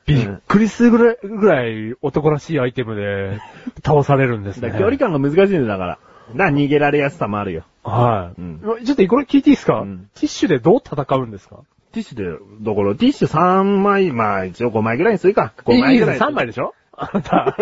[0.06, 3.40] びっくりするぐらい、ぐらい男らしいアイテムで
[3.86, 4.72] 倒されるんですね。
[4.72, 6.00] 距離感が難しいんだから。
[6.34, 7.64] な、逃げられやすさもあるよ。
[7.84, 11.58] はい、うんちょっとこれ聞いていいですか、うんティッシュでどう戦うんですか？
[11.92, 15.54] ティッシュで、だからティッシュ3枚、まあ一応5枚ぐらいにするか。
[15.66, 16.20] 5いいですよ、枚ぐらい。
[16.20, 16.74] 3枚でしょ？
[16.96, 17.58] あなた。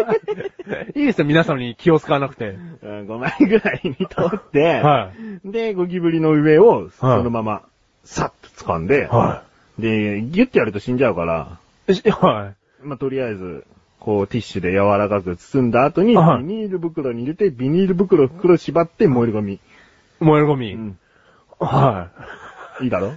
[0.95, 2.49] いいですよ、 皆様に気を使わなくて。
[2.84, 5.10] うん5枚ぐらいに取って、は
[5.45, 7.62] で、ゴキブリの上をそはいのまま、
[8.04, 9.43] さっと掴んで、は
[9.80, 11.58] で、ギュッてやると死んじゃうから、
[12.12, 13.65] はまあ、とりあえず、
[14.00, 19.54] こう、ティッシュで柔らかく包んだ後に、ビはいニール袋に入れて、ビニール袋、袋縛って燃えるゴミ。
[19.56, 19.60] い。
[20.20, 20.74] 燃えるゴミ。
[20.74, 20.98] うん。
[21.60, 22.10] は
[22.82, 23.10] いいだろ？
[23.10, 23.12] い。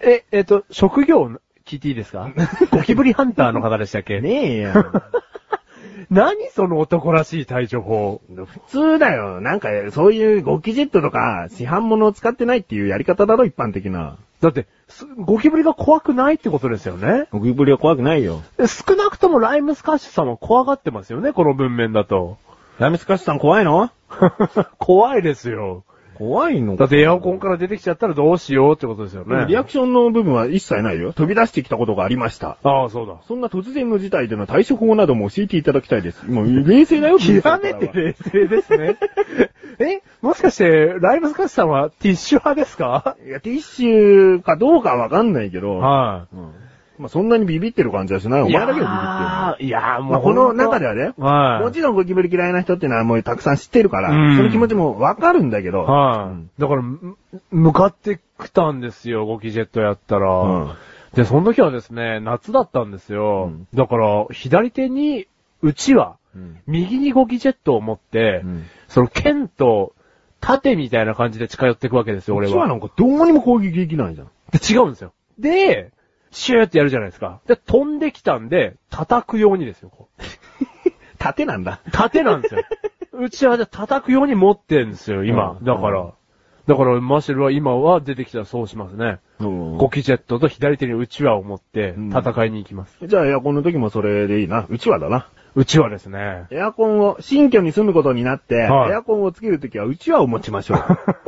[0.00, 1.30] え、えっ、と、職業、
[1.64, 2.30] 聞いていいですか？
[2.72, 4.20] ゴキブリハンターの方でしたっけ？
[4.20, 4.72] ねえよ。
[6.10, 8.20] 何その男らしい対処法？
[8.34, 9.40] 普通だよ。
[9.40, 14.16] なんか、そういうゴキジェットとか、市販物を使ってないっていうやり方だろ、一般的な。
[14.40, 17.26] だって、すゴキブリが怖くないってことですよね？
[17.32, 18.42] ゴキブリは怖くないよ。
[18.58, 22.38] え少なくともライムスカッシュさんは怖がってますよね、この文面だと。
[22.78, 23.90] ラミスカッシュさん怖いの？
[24.78, 25.84] 怖いですよ。
[26.18, 29.46] 怖いのだってエアコンから出てきちゃったらどうしようってことですよね。
[29.48, 31.12] リアクションの部分は一切ないよ。
[31.12, 32.58] 飛び出してきたことがありました。
[32.62, 33.16] ああ、そうだ。
[33.28, 36.26] そんな突然の事態での対処法なども教えていただきたいです。
[36.28, 38.96] もう 冷静だよ、極めて冷静ですね。
[39.80, 43.16] えもしかして、ライムスカッシュさんはティッシュ派ですか？
[43.24, 46.50] いや、ティッシュかどうかはわかんないけど、はうん
[46.98, 48.42] まあ、そんなにビビってる感じはしない。
[48.42, 48.84] お前だけがビビ
[49.54, 49.68] ってる。
[49.68, 51.64] いやーもう、まあ、この中ではね、はい。
[51.64, 57.16] もちろんゴキブリ嫌いな人っていうのはもうたくさん知ってるから、うんその気持ちもわかるんだけど、はい、うんだから、む
[57.50, 60.28] 向かってきたんですよ、ゴキジェットやったら。
[60.30, 60.72] うん
[61.14, 63.46] で、その時はですね、夏だったんですよ。
[63.46, 65.26] うんだから、左手に、
[65.62, 69.94] うちわ、うん右にゴキジェットを持って、うんその剣と
[70.40, 72.52] 盾みたいな感じで近寄っていくわけですよ、俺は。
[72.52, 74.30] こっちはなんかどうにも攻撃できないじゃん。
[74.50, 75.12] で、違うんですよ。
[75.38, 75.92] で、
[76.30, 77.40] シューってやるじゃないですか。
[77.46, 80.22] で、飛んできたんで、叩くようにですよ、こう
[81.18, 81.80] 盾なんだ。
[81.92, 82.62] 盾なんですよ。
[83.12, 85.52] うちはで叩くように持ってんですよ、今。
[85.58, 86.12] うんだから。
[86.66, 89.20] だから、マシェルは今は出てきたらそうしますね。
[89.40, 92.98] ゴキジェットと左手にうちわを持ってうん戦いに行きます。
[93.06, 94.66] じゃあエアコンの時もそれでいいな。
[94.68, 95.28] うちわだな。
[95.54, 96.46] うちわですね。
[96.50, 100.78] エアコンを、新居に住むことになって、はいエアコンをつけるときはうちわを持ちましょう。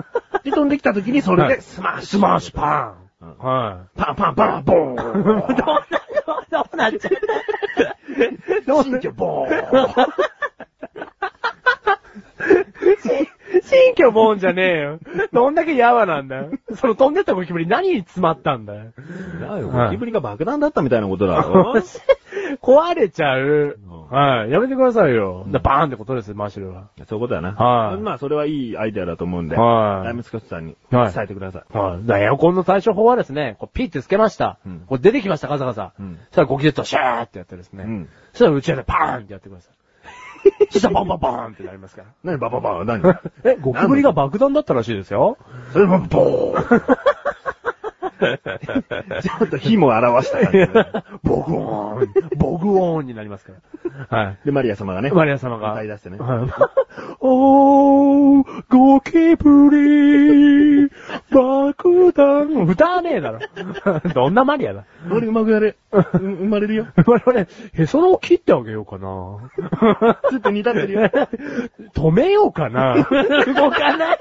[0.44, 2.06] で、飛んできたときにそれはいでスマッシュ。
[2.06, 4.94] スマッシュパン、うんはパンパンパン、ボーン。
[4.94, 5.56] い。
[5.56, 5.84] どうな、
[6.54, 8.82] どうなっちゃう？
[8.82, 10.06] 新居ボーン。
[13.62, 14.98] 新居ボーンじゃねえよ。
[15.32, 16.50] どんだけやわなんだよ。
[16.76, 18.92] その飛んでったゴキブリ何に詰まったんだよ。
[19.40, 21.74] だよはいゴキブリが爆弾だったみたいなことだろ。
[22.62, 24.08] 壊れちゃううん。
[24.08, 24.50] はい。
[24.50, 25.44] やめてくださいよ。
[25.48, 26.88] だバーンってことですよ、マーシュルは。
[27.06, 27.52] そういうことだな。
[27.52, 31.76] はいまあ、それはいいアイデアだと思うんで、はいライムスカッチさんにはい伝えてください。
[31.76, 32.22] はい。
[32.22, 34.58] エアコンの対処法はですね、こうピッてつけました。
[34.66, 35.92] うんこう出てきました、ガサガサ。
[35.98, 37.84] うんそしたらゴキジェットシャーってやってですね。
[37.84, 39.74] うんそしたらうちわでパーンってやってください。
[40.70, 42.08] そしたらバンバンバーンってなりますから。
[42.24, 43.02] 何バババ何？
[43.44, 45.36] え、ゴキブリが爆弾だったらしいですよ。
[45.72, 46.80] それもボーン
[48.20, 50.66] ちょっと火も表した感じで。
[51.30, 53.52] ボグオーン、ボグオーンになりますか
[54.10, 54.18] ら。
[54.18, 54.38] はい。
[54.44, 55.10] で、マリア様がね。
[55.10, 55.74] マリア様が。
[55.74, 56.48] 歌い出してねはい
[57.20, 60.90] おー、ゴキブリ、
[61.30, 62.66] 爆弾。
[62.66, 63.40] 歌わねえだろ。
[64.14, 64.84] どんなマリアだ。
[65.10, 65.76] 俺うまくやれ。
[65.92, 66.86] う生まれるよ。
[67.06, 70.18] 我々、へその緒切ってあげようかな。
[70.30, 71.00] ずっと似たってるよ。
[71.94, 72.94] 止めようかな。
[72.94, 74.18] 動かない。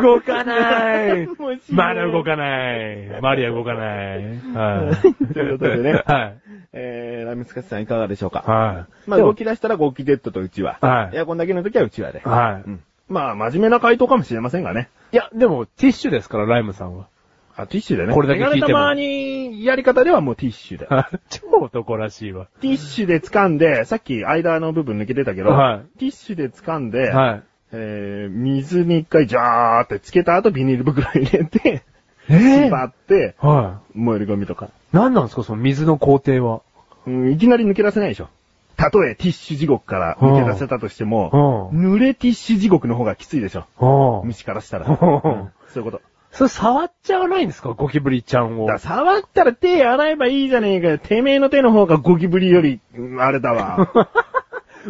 [0.00, 1.28] 動かない。
[1.70, 3.20] まだ動かない。
[3.20, 4.18] マリア動かない。
[4.54, 4.92] は
[5.30, 5.34] い。
[5.34, 6.38] ということでねはい。
[6.72, 8.40] えー、ラミスカチさんいかがでしょうか？
[8.40, 9.10] はい。
[9.10, 10.78] まあ、動き出したらゴキデッドとうちわ。
[10.80, 12.20] はいエアコンだけの時はうちわで。
[12.24, 12.68] はい。
[12.68, 14.88] うんまあ、真面目な回答かもしれませんがね。
[15.12, 17.08] いや、でも、ティッシュですから、ライムさんは。
[17.56, 18.12] あ、ティッシュでね。
[18.12, 20.88] これだけ聞いてもたまにやり方ではもうティッシュで。
[21.30, 22.48] 超男らしいわ。
[22.60, 27.42] ティッシュで掴んで、さっき間の部分抜けてたけど、はいティッシュで掴んで、はい。
[27.72, 31.82] えー、水に一回ジャーってつけた後ビニール袋入れて、
[32.28, 34.66] え縛って、は燃えるゴミとか。
[34.66, 34.68] い。
[34.92, 36.60] 何なんですか、その水の工程は。
[37.06, 38.28] うん、いきなり抜け出せないでしょ。
[38.76, 41.94] たとえティッシュ地獄から抜け出せたとしても、うん。
[41.94, 44.20] 濡れティッシュ地獄の方がきついでしょ。
[44.22, 44.28] うん。
[44.28, 44.86] 虫からしたら。
[44.86, 46.02] うんうんそういうこと。
[46.32, 47.70] それ触っちゃわないんですか？
[47.72, 48.78] ゴキブリちゃんを。
[48.78, 50.98] 触ったら手洗えばいいじゃねえかよ。
[50.98, 53.90] てめえの手の方がゴキブリより、うんあれだわ。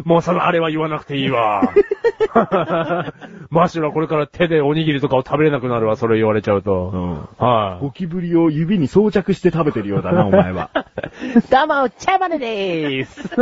[0.03, 1.61] もうそのあれは言わなくていいわ。
[3.49, 6.73] マシュラこれから手でおにぎりとかを食べれなくなるわ、それ言われちゃううと。
[6.91, 10.69] んはゴキブリを指に装着して食べてるようだな、お前は。
[10.75, 11.39] い。
[11.49, 13.29] どうも、茶花でーす。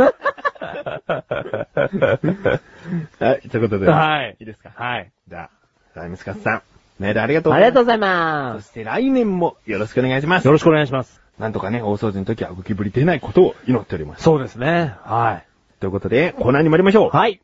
[3.20, 3.88] はい、ということで。
[3.88, 4.36] はい。
[4.40, 4.70] いいですか？
[4.74, 5.10] はい。
[5.28, 5.50] じゃ
[5.94, 6.62] あ、ライムスカスさん。
[6.98, 10.46] メールありがとうありがとうございまそして来年もよろしくお願いしますす。
[10.46, 10.52] よ。
[10.52, 11.20] ろしくお願いします。
[11.38, 14.22] なんとかね、大掃除の時はゴキブリ出ないことを祈っております。
[14.22, 14.94] そうですね。
[15.04, 15.42] は
[15.80, 17.08] ということで、コーナーに参りましょう。
[17.08, 17.10] い。
[17.10, 17.42] はい。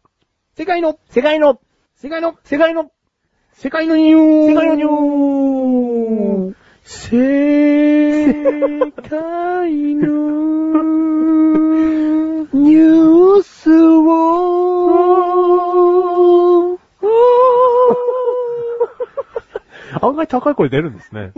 [0.57, 1.61] 世界の、世界の、
[1.97, 2.90] 世界の、世界の、
[3.53, 6.55] 世界のニュー世界のニュー
[6.87, 8.33] 世
[9.09, 10.12] 界の
[12.55, 14.53] ニュースを、
[20.01, 21.33] 案外高い声出るんですね。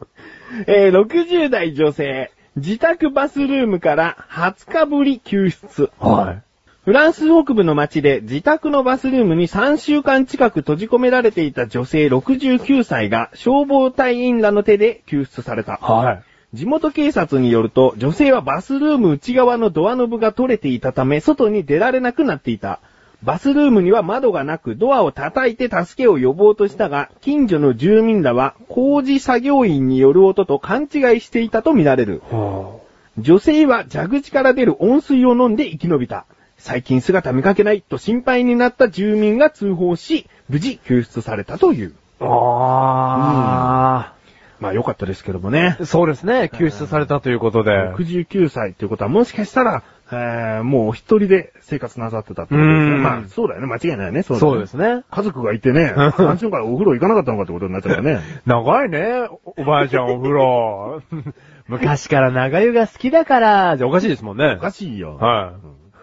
[0.68, 5.90] えー、60代女性、自宅バスルームから20日ぶり救出。
[5.98, 6.42] はい。
[6.86, 15.76] フランス北部の街で自宅のバスルームに3週間近く閉じ込められていた女性69歳が消防隊員らの手で救出された。
[15.76, 16.22] はい。
[16.56, 22.80] 地元警察によると、女性はバスルーム内側のドアノブが取れていたため、外に出られなくなっていた。
[23.22, 32.22] バスルームには窓がなく、ドアを叩いて助けを呼ぼうとしたが、近所の住民らは工事作業員による音と勘違いしていたとみられる。
[32.30, 32.78] は
[33.18, 36.26] 女性は蛇口から出る温水を飲んで生き延びた。
[36.58, 41.94] 最近姿見かけないと心配になった住民が通報し、無事救出されたという。
[42.20, 44.12] あ。
[44.12, 44.16] あ
[44.58, 45.76] まあよかったですけどもね。
[45.84, 46.50] そうですね。
[46.54, 47.70] 救出されたということで。
[47.70, 52.94] 69歳っていうことはもしかしたら、えー、もうお一人で生活なさってたってことですね。
[52.94, 53.66] うんまあ、そうだよね。
[53.66, 54.22] 間違いないね。
[54.22, 55.04] そうだねそうですね。
[55.10, 58.20] 家族がいてね、3週間お風呂行かなかったのかってことになっちゃうね。
[58.46, 61.02] 長いね、おおばあちゃんお風呂。
[61.66, 64.60] 昔から長湯が好きだから、じゃおかしいですもんねお。
[64.60, 65.16] かしいよ。
[65.16, 65.54] は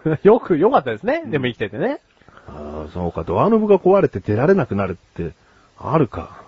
[0.04, 0.26] い。
[0.26, 1.22] よく、よかったですね。
[1.26, 2.00] でも生きててね。
[2.46, 3.24] ああ、そうか。
[3.24, 5.32] ドアノブが壊れて出られなくなるって、
[5.78, 6.42] あるか。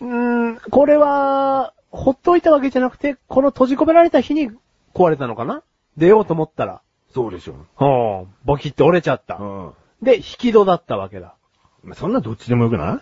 [0.00, 4.50] うーん、これは、ほっといたわけじゃなくて、この閉じ込められた日に
[4.94, 5.62] 壊れたのかな？
[5.96, 6.80] 出ようと思ったら。
[7.16, 7.54] そうでしょ。
[7.54, 8.28] うん。
[8.44, 9.42] ボキって折れちゃったう。
[9.42, 9.70] ん。
[10.02, 11.32] で、引き戸だったわけだ。
[11.82, 13.00] まあそんなどっちでもよくな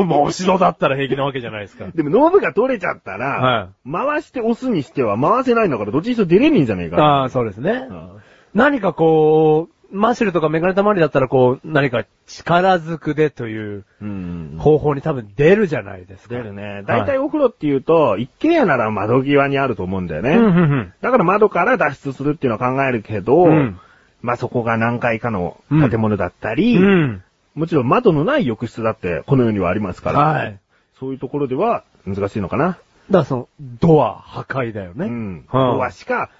[0.02, 1.84] もう押し戸だったら平気なわけじゃないですか。
[1.94, 3.68] でも、ノブが取れちゃったら、は
[4.08, 6.96] 回して押すにしては回せないんだから、どっちにしろ出れねえんじゃねえか。
[7.04, 7.86] ああ、そうですね。
[7.90, 8.10] うん
[8.54, 14.56] 何かこう、マッシュルとかメガネたまりだったらこう、何か力ずくでといううん。
[14.58, 16.34] 方法に多分出るじゃないですか。
[16.34, 16.82] 出るね。
[16.86, 20.30] 大体お風呂って言うと、一軒家なら窓際にあると思うんだよね。
[20.30, 20.92] うん、うん、うん。
[21.00, 23.78] だから窓から脱出するっていうのは考えるけど、うん
[24.22, 27.22] まあそこが何階かの建物だったり、うん。
[27.54, 30.58] もちろん窓のない浴室だってこの世にはありますから、はい。
[30.98, 32.66] そういうところでは難しいのかな。
[32.66, 32.78] だか
[33.10, 35.06] らその、ドア破壊だよね。
[35.06, 35.44] うん。
[35.48, 36.30] はあドアしか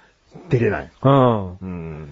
[0.49, 0.91] 出れない。
[1.01, 1.57] うん。
[1.61, 2.07] うん。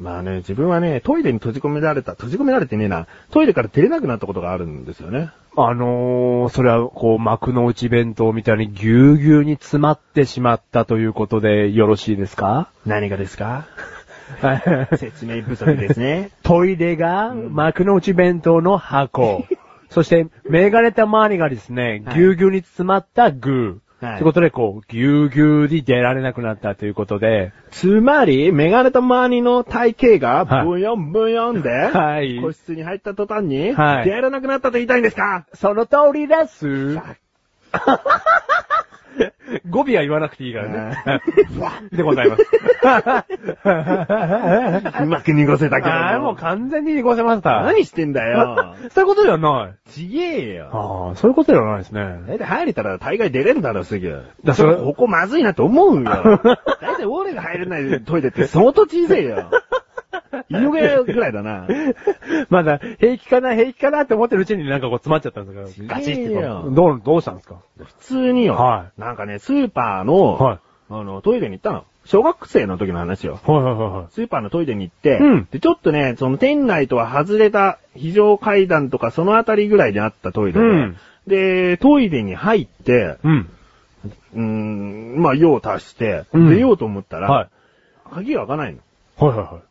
[0.00, 5.30] まあね、自分はね、トイレに閉じ込められた、閉じ込められてねえな、トイレから出れなくなったことがあるんですよね。
[5.56, 12.68] あのー、それは、こう、幕の内弁当みたいにぎゅうぎゅうに詰まってしまったということでよろしいですか？
[12.86, 13.66] 何がですか？
[14.96, 16.30] 説明不足ですね。
[16.42, 19.44] トイレが幕の内弁当の箱。
[19.90, 23.81] そして、メガネた周りがですね、はいぎゅうぎゅうに詰まったグー。
[24.02, 24.16] はい。
[24.16, 32.40] ということで、こう、ぎゅうぎゅうに出られなくなったということで、つまり、メガネと周りの体型が、はいブヨンブヨンで、はい。
[32.40, 34.04] 個室に入った途端に、はい。
[34.04, 35.46] 出られなくなったと言いたいんですか？
[35.54, 36.98] その通りです。
[39.68, 40.96] 語尾は言わなくていいからね。
[41.92, 42.42] でございます。
[45.02, 45.88] うまく濁せたけど。
[45.88, 47.62] ああ、もう完全に濁せました。
[47.62, 48.74] 何してんだよ。
[48.90, 49.90] そういうことではない。
[49.90, 50.68] ちげえよ。
[50.72, 52.20] ああ、そういうことではないですね。
[52.26, 54.22] 大体入れたら大概出れるだろ、すぐ。
[54.44, 56.40] だそれここまずいなと思うよ。
[56.80, 59.50] 大体俺が入れないトイレって相当小さいよ。
[60.52, 61.66] 犬毛ぐらいだな。
[62.50, 65.96] まだ、平気かな、平気かなって思ってるうちになんかこう詰まっちゃったんですから。
[65.98, 66.74] ガチってこう。
[66.74, 67.56] どう、どうしたんですか？
[67.78, 68.54] 普通によ。
[68.54, 70.58] はなんかね、スーパーの、はい
[70.90, 71.84] あの、トイレに行ったの。
[72.04, 73.38] 小学生の時の話よ。
[73.46, 74.06] はいはいはいはい。
[74.10, 83.48] スーパーのトイレに行って、うんで、ちょっとね、その店内とは外れた非常階段とかそのあたりぐらいにあったトイレで、うんで、トイレに入って、うん。
[84.34, 87.48] うーん、まあ、用を足して、うん出ようと思ったら、はい。
[88.12, 88.80] 鍵が開かないの。
[89.28, 89.62] はいはいはい。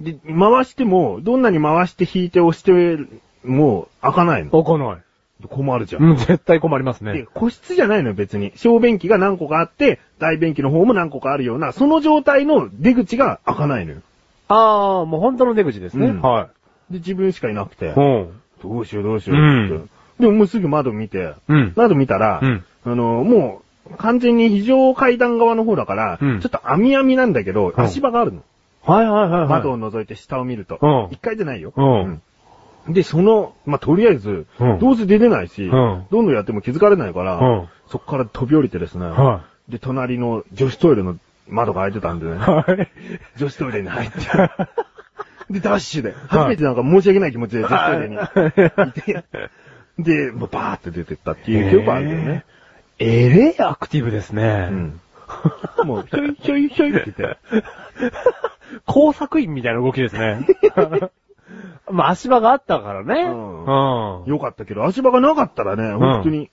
[0.00, 2.98] で、回しても、どんなに回して引いて押して
[3.44, 4.50] も、開かないの。
[4.50, 5.02] 開かない。
[5.48, 6.02] 困るじゃん。
[6.02, 8.52] うん、絶対困りますでね。、個室じゃないのよ、別に。
[8.56, 13.98] 小便器が何個かあって、大便器の方も何個かあるような、その状態の出口が開かないのよ。
[14.48, 16.08] ああ、もう本当の出口ですね。
[16.08, 16.48] うんは
[16.90, 18.40] で、自分しかいなくてい。、うん。
[18.62, 19.74] どうしようどうしようって。
[19.74, 21.72] うんでももうすぐ窓見て、うん。
[21.76, 28.42] 窓見たら、うんあの、もう、完全に非常階段側の方だから、うんちょっと網網なんだけど、うん足場があるの。
[28.82, 29.48] はいはいはいはい。
[29.48, 30.78] 窓を覗いて下を見ると。
[30.80, 31.72] うん一階じゃないよ。
[31.76, 32.22] うんうん
[32.88, 42.88] で、その、まあ、とりあえず、うんどうせ出れないし、んどんどんやっても気づかれないから、うんそこから飛び降りてですね、はで、隣の女子トイレの窓が開いてたんでね、はい。
[43.36, 44.18] 女子トイレに入って、
[45.50, 49.24] で、ダッシュで、初めてなんか申し訳ない気持ちで女子トイレにいて、
[49.98, 52.44] で、もうバーって出てったっていう記憶あるんだよね。
[52.98, 54.68] えれいアクティブですね。
[54.70, 55.00] うん。
[55.84, 57.38] もう、ひょいひょいひょいって言って、
[58.86, 60.46] 工作員みたいな動きですね。
[61.90, 63.22] まあ足場があったからね。
[63.22, 64.24] うんうん。
[64.26, 66.50] よかったけど、足場がなかったらね、本当に、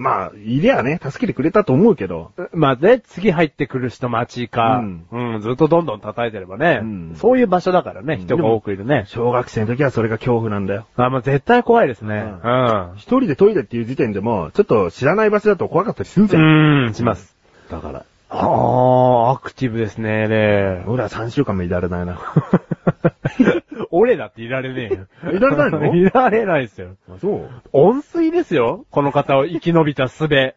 [0.00, 9.04] まあ、いりゃね、助けてくれたと思うけど、まあね、次入ってくる人待ちか、ううんん、ずっとどんどん叩いてればね、うんそういう場所だからね、うん人が多くいるね。
[9.08, 10.86] 小学生の時はそれが恐怖なんだよ。
[10.96, 12.14] あ、まあ絶対怖いですね。
[12.42, 12.92] ううん。
[12.96, 16.86] 一人でトイレっていう時点でも、ちょっと知らない場所だと怖かったりするじゃん。
[16.86, 17.36] うん、します。
[17.70, 20.84] だから、ああ、アクティブですね、ね。
[20.86, 22.18] 俺は3週間もいられないな。
[23.90, 24.88] 俺だっていられね
[25.24, 25.32] えよ。
[25.32, 25.94] いられないの？
[25.96, 26.90] いられないですよ。
[27.08, 27.48] あそう？
[27.72, 30.26] 温水ですよこの方を生き延びた術。
[30.26, 30.52] いや、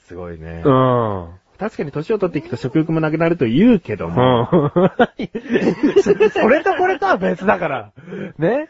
[0.00, 0.62] すごいね。
[0.64, 1.28] うん。
[1.56, 4.90] 確かに年を取っていくと食欲もなくなると言うけども、うん。
[6.02, 7.92] それとこれとは別だから。
[8.36, 8.68] ね、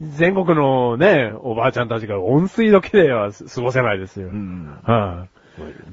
[0.00, 4.28] 全国のね、おばあちゃんたちが温水だけでは過ごせないですよ。
[4.28, 4.78] うん。
[4.84, 5.26] は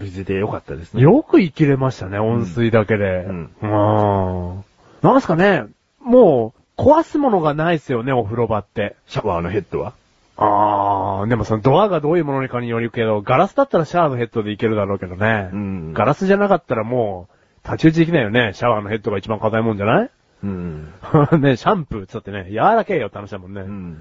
[0.02, 1.04] 無事でよかったですいね。
[1.04, 3.26] よく生きれましたね、温水だけで。
[3.28, 4.64] うんうん。
[5.02, 5.66] なんすかね、
[6.04, 8.96] もう、壊すものがないですよね、お風呂場って。
[9.08, 9.94] シャワーのヘッドは？
[10.38, 15.50] あー、でもそのドアがどういうものかによるけど、ガラスだったらシャワーのヘッドでいけるだろうけどね。
[15.54, 18.52] うんガラスじゃなかったらもう、太刀打ちできないよね。
[18.56, 20.10] シャワーのヘッドが一番硬いもんじゃない？
[20.44, 20.86] うん。
[21.40, 23.62] ね、シャンプーっつってね、柔らけえよって話だもんね。
[23.62, 23.98] うん。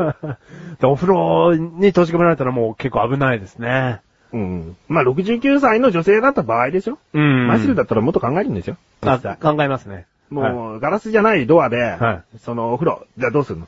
[0.80, 4.00] でお風呂に閉じ込められたらもう結構危ないですね。
[4.32, 4.76] うん。
[4.88, 8.76] まあ、69歳の女性だった場合でしょうんマシルだったらもっと考えるんですよ。
[9.02, 9.94] あ考えますね。
[9.94, 13.66] はいもう、ガラスじゃないドアで、はそのお風呂、じゃあどうするの？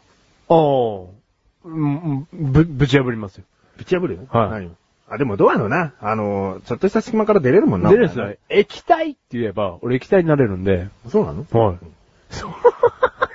[0.49, 1.09] おー。
[1.65, 3.45] うん、ぶ、ぶち破りますよ。
[3.79, 4.17] ぶち破る？
[4.17, 4.27] よ。
[4.29, 4.77] はい何？
[5.09, 7.91] あ、でもドアのな、あの、ちょっとした隙間から出れるもんな。
[7.91, 10.89] でですね、液体って言えば、俺液体になれるんで。
[11.09, 11.47] そうなの？
[11.51, 11.79] はい。
[12.29, 12.51] そう。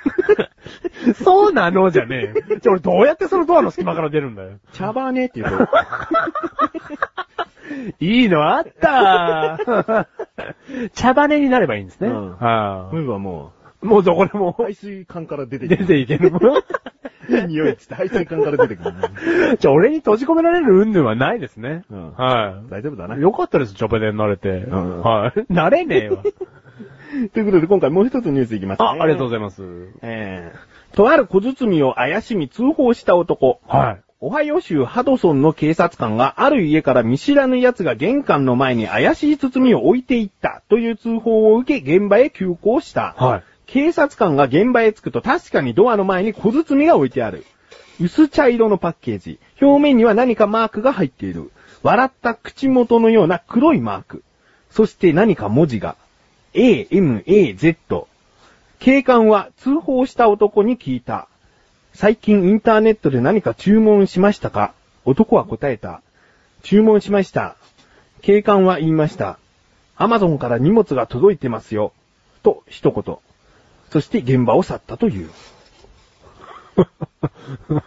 [1.14, 2.58] そうなのじゃねえよ。
[2.60, 4.50] じゃあ俺どうやってそのドアの隙間から出るんだよ。
[4.72, 5.68] 茶葉ねって言うと、
[8.00, 9.58] いいのあった
[10.94, 12.08] 茶羽になればいいんですね。
[12.08, 13.52] うんはそういえばも
[13.82, 13.86] い。
[13.86, 15.86] もうどこでもう、排水管から出て出くる。
[15.86, 16.42] ていけるもん。
[17.28, 18.94] いい匂いっつって排水管から出てくる。
[19.58, 21.84] じゃあ俺に閉じ込められる云々はないですね。
[21.90, 23.16] うんは大丈夫だな。
[23.16, 23.20] い。
[23.20, 24.60] よかったです、チョペで慣れて。
[24.60, 25.52] んはい。
[25.52, 26.22] 慣れねえわ。
[27.32, 28.86] ということで今回もう一つニュースいきます、ね。
[28.86, 29.62] あ、ありがとうございます。
[30.02, 30.58] えー、
[30.96, 33.60] とある小包を怪しみ通報した男。
[33.68, 34.02] はい。
[34.20, 43.14] オハイオ州ハドソンの警察官がある家から見知らぬ奴が玄関の前に怪しい包みを置いていったという通報を受け現場へ急行した。
[43.18, 43.42] はい。
[43.66, 47.44] 警察官が現場へ着くと確かにドアの前に小包が置いてある。
[48.00, 49.38] 薄茶色のパッケージ。
[49.60, 51.50] 表面には何かマークが入っている。
[51.82, 54.24] 笑った口元のような黒いマーク。
[54.70, 55.96] そして何か文字が。
[56.54, 58.08] A, M, A, Z。
[58.78, 61.28] 警官は通報した男に聞いた。
[61.94, 64.74] 最近インターネットで何か注文しましたか？
[65.04, 66.02] 男は答えた。
[66.62, 67.56] 注文しました。
[68.22, 69.38] 警官は言いました。
[69.96, 71.92] アマゾンから荷物が届いてますよ。
[72.42, 73.16] と一言。
[73.90, 75.30] そして現場を去ったという。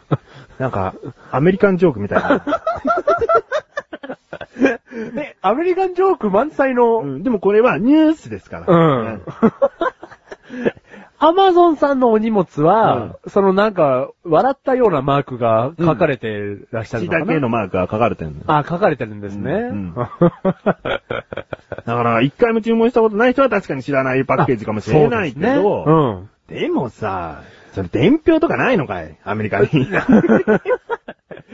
[0.57, 0.95] なんか、
[1.31, 2.45] アメリカンジョークみたいな。
[5.21, 8.65] え、アメリカンジョーク満載の、うん、でもこれはニュースですから。
[8.67, 9.21] うん。
[11.21, 18.37] アマゾンさんのお荷物は、そのなんか、笑ったようなマークが書かれてらっしゃるのかな、口だけのマークが書かれてるの。
[18.47, 19.51] あ、書かれてるんですね。
[19.51, 19.93] うん。
[19.99, 20.09] だ
[21.85, 26.61] から、一回も注文したことない人は確かに知らないパッケージかもしれないけど、ですね。
[26.61, 27.41] でもさ、
[27.73, 29.17] それ伝票とかないのかい？
[29.23, 29.67] アメリカに。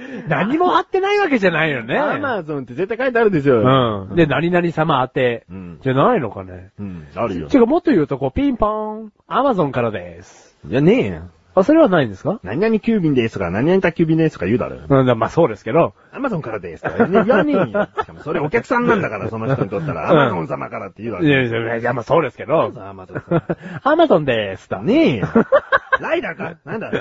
[0.06, 0.30] うん。
[0.30, 1.98] 何も貼ってないわけじゃないよね。
[1.98, 3.62] アマゾンって絶対書いてあるでしょ。
[4.10, 4.16] うん。
[4.16, 5.46] で、何々様当て。
[5.50, 6.72] うんじゃないのかね。
[6.80, 7.48] うん、あるよ。
[7.54, 10.58] 違う、もっと言うと、こう、ピンポーン、アマゾンからです。
[10.68, 11.30] いやねえよ。
[11.56, 12.40] あ、それはないんですか？
[12.44, 14.78] 何々急便ですとか、何々宅急便ですとか言うだろ。
[14.88, 15.94] うん、だまあそうですけど。
[16.12, 17.66] アマゾンからですとか、ね、言わねえよ。
[17.68, 17.72] し
[18.06, 20.12] かもそれお客さんなんだから、その人にとったら。
[20.12, 21.26] うんアマゾン様からって言うだろ。
[21.26, 22.74] いやいやいや、まあそうですけど。
[22.78, 23.44] アマゾン様。
[23.84, 24.82] アマゾンでーすと。
[24.82, 25.28] ねえよ。
[26.02, 26.58] ライダーか？
[26.66, 26.92] なんだ？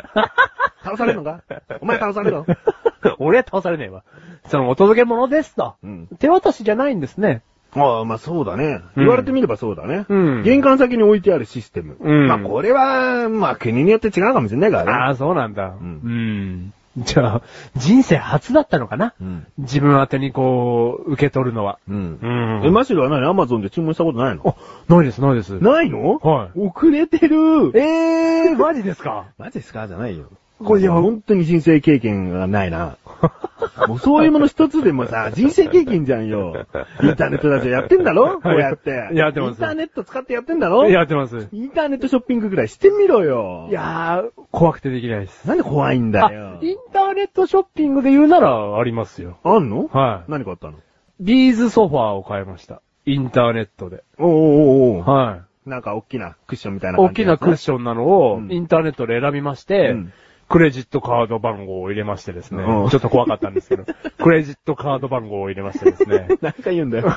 [0.84, 1.42] 倒されるのか？
[1.80, 2.46] お前倒されるの？
[3.18, 4.04] 俺は倒されねえわ。
[4.46, 5.74] そのお届け物ですと。
[5.82, 6.08] うん。
[6.18, 7.42] 手渡しじゃないんですね。
[7.76, 8.80] ああ、まあそうだね。
[8.96, 10.06] うん言われてみればそうだね。
[10.08, 11.96] うん玄関先に置いてあるシステム。
[12.00, 14.90] うんまあこれは、まあ国によって違うかもしれないからね。
[14.92, 15.74] ああ、そうなんだ。
[15.80, 16.72] うんうん。
[16.98, 17.42] じゃあ、
[17.74, 19.14] 人生初だったのかな？
[19.20, 19.46] うん。
[19.58, 21.80] 自分宛てにこう、受け取るのは。
[21.88, 22.26] うんう。
[22.62, 23.28] んえ、マシルは何？
[23.28, 24.42] アマゾンで注文したことないの？
[24.46, 25.58] あ、ないです、ないです。
[25.58, 26.18] ないの？
[26.18, 29.24] はい遅れてるええー、マジですか？
[29.38, 29.88] マジですか？
[29.88, 30.26] じゃないよ。
[30.64, 32.96] これいや本当に人生経験がないな。
[33.88, 36.66] もうそういうもの一つでもさ、人生経験じゃんよ。
[37.02, 38.40] インターネットだとやってんだろ？
[38.40, 39.08] こうやって。
[39.12, 40.88] やってますインターネット使ってやってんだろ？
[40.88, 41.48] やってます。
[41.52, 43.66] インターネットショッピングぐらいしてみろよ。
[43.70, 45.46] いやー、怖くてできないです。
[45.48, 49.38] なんで怖いんだよあ。、インターネットショッピングで言うならありますよ。
[49.44, 49.88] あんの？
[49.92, 50.30] はい。
[50.30, 50.74] 何買ったの？
[51.20, 52.80] ビーズソファーを買いました。
[53.06, 54.02] インターネットで。
[54.18, 55.36] おーおーおーは
[55.66, 55.70] い。
[55.70, 60.12] なんか大きなクッションみたいな感大きなクッションなのをうんインターネットで選びまして、うん
[60.48, 63.84] クレジットカード番号を入れましてですね、うんちょっと怖かったんですけど、
[64.22, 67.12] クレジットカード番号を入れましてですね、 なんか言うんだよ。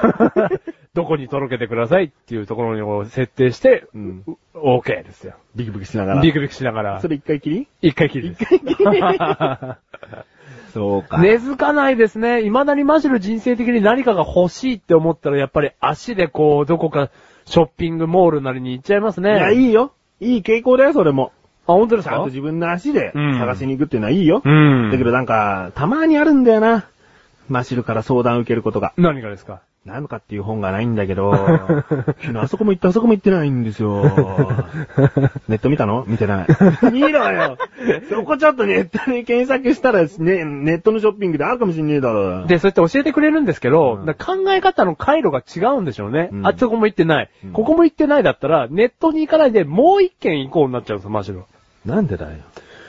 [0.93, 4.37] どこに届けてくださいっていうところに設定して、うんう
[4.79, 5.33] OK ですよ。
[5.55, 6.21] ビクビクしながら。
[6.21, 7.67] ビクビクしながらそ、れ一回きり？
[7.81, 8.45] 一回きりです。
[10.73, 12.43] そうか根付かないですね。
[12.43, 17.09] 未だにマジの人生的に何かが欲しいって思ったら、やっぱり足でこう、どこか
[17.45, 19.31] ショッピングモールなりに行っちゃいますね。
[19.31, 19.91] いや、いいよ。
[20.19, 21.31] いい傾向だよ、それも。
[21.67, 22.15] あ、本当ですか？
[22.15, 24.41] ちゃんと自分の足でうん探しに行くっていうのはいいよ。
[24.43, 24.89] うん。
[24.91, 26.85] だけどなんか、たまにあるんだよな。
[27.49, 28.93] マシルから相談を受けることが。
[28.97, 29.61] 何がですか？
[29.85, 31.31] 何かっていう本がないんだけど、
[32.19, 34.01] 昨日あそこも行ってあそこも行ってないんですよ。
[35.47, 36.03] ネット見たの？
[36.07, 36.47] 見てない。
[36.91, 37.57] 見ろよ
[38.09, 40.07] そこちょっとネットで検索したら、ね、
[40.43, 42.45] ネットのショッピングであるかもしんねえだろ。
[42.47, 46.27] で、そうやって教えてくれるんですけど、うん考え方の回路が違うんでしょうね。
[46.33, 51.39] うんあそこも行ってない、うんここも行ってないだったら、ネットに行かないでもう一軒行こうになっちゃうんですよ、マジで。
[51.85, 52.37] なんでだよ。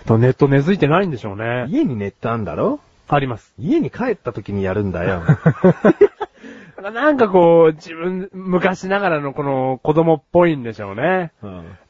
[0.07, 1.66] とネット根付いてないんでしょうね。
[1.68, 2.80] 家にネットあんだろ？
[3.09, 3.53] あります。
[3.59, 5.22] 家に帰った時にやるんだよ。
[6.93, 11.32] なんかこう、自分、昔ながらのこの子供っぽいんでしょうね。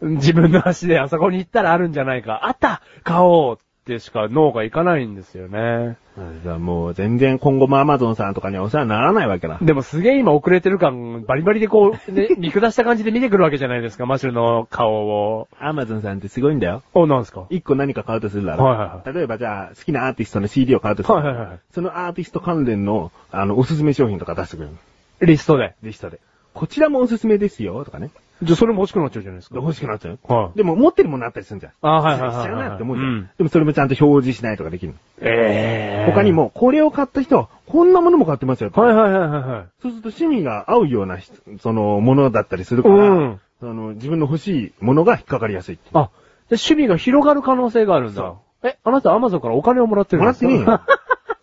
[0.00, 2.46] うん自分の足であそこに行ったらあるんじゃないか。
[2.46, 3.58] あった買おう
[3.94, 5.96] ってしか脳がいかないんですよね。
[6.42, 9.58] じゃあもう全然今後もアマゾンさんとかにはお世話にならないわけだ。
[9.62, 15.48] でもすげえ今遅れてる感、バリバリでこう、ね、 見下した感じで見てくるわけじゃないですか、マシュルの顔を。
[15.58, 16.82] アマゾンさんってすごいんだよ。
[16.92, 17.46] お、なんすか？
[17.50, 18.64] 一個何か買うとするだろ。
[18.64, 21.14] はいはいは例えばじゃあ好きなアーティストの CD を買うとする。
[21.14, 24.78] はいはいはいそのアーティスト関連の、あの、おすすめ商品とか出してくれるの？
[25.26, 25.74] リストで。
[25.82, 26.20] リストで。
[26.54, 28.10] こちらもおすすめですよ、とかね。
[28.42, 29.56] じゃあそれも欲しくなっちゃうじゃないですか。
[29.56, 30.18] 欲しくなっちゃう。
[30.28, 30.56] はい。
[30.56, 31.72] でも持ってるものあったりするんじゃん。
[31.82, 33.08] あはいはいはいはい知らないって思うじゃん。
[33.08, 34.98] うんでもそれもちゃんと表示しないとかできるの。
[35.22, 36.32] ええ他に。
[36.32, 38.70] も、これを買った人、こんなものも買ってますよ。
[38.74, 39.66] はいはいはいはいはい。
[39.82, 45.78] そうすると趣味が合うような人、その、ものだったりするから、うんその、自分の欲しいものが引っかかりやすい。
[45.92, 46.10] あ、
[46.50, 48.38] 趣味が広がる可能性があるんだそ。
[48.62, 50.48] え、あなたアマゾンからお金をもらってるんもらですか？
[50.48, 50.80] ってねえよ。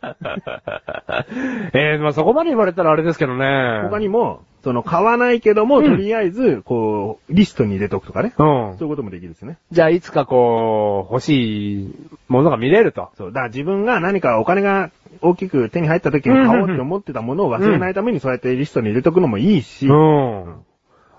[1.74, 3.82] ええまあそこまで言われたらあれですけどね。
[3.90, 8.34] 他にも、その、買わないけども、うんとりあえず、こう、リストに入れとくとかね。
[8.36, 9.60] うんそういうこともできるですね。
[9.72, 11.96] じゃあいつかこう、欲しい
[12.30, 13.10] ものが見れると。
[13.16, 13.28] そう。
[13.28, 14.90] だから自分が何かお金が
[15.22, 20.56] 大きく手に入った時に買おうって思ってたものを忘れないためにそうやってリストに入れとくのもいいし、うん。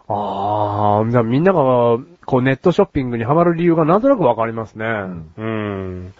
[0.09, 1.63] ああ、じゃあみんなが、
[2.25, 4.87] こうネットショッピングにハマる理由がなんとなくわかりますね。
[5.37, 6.15] うん。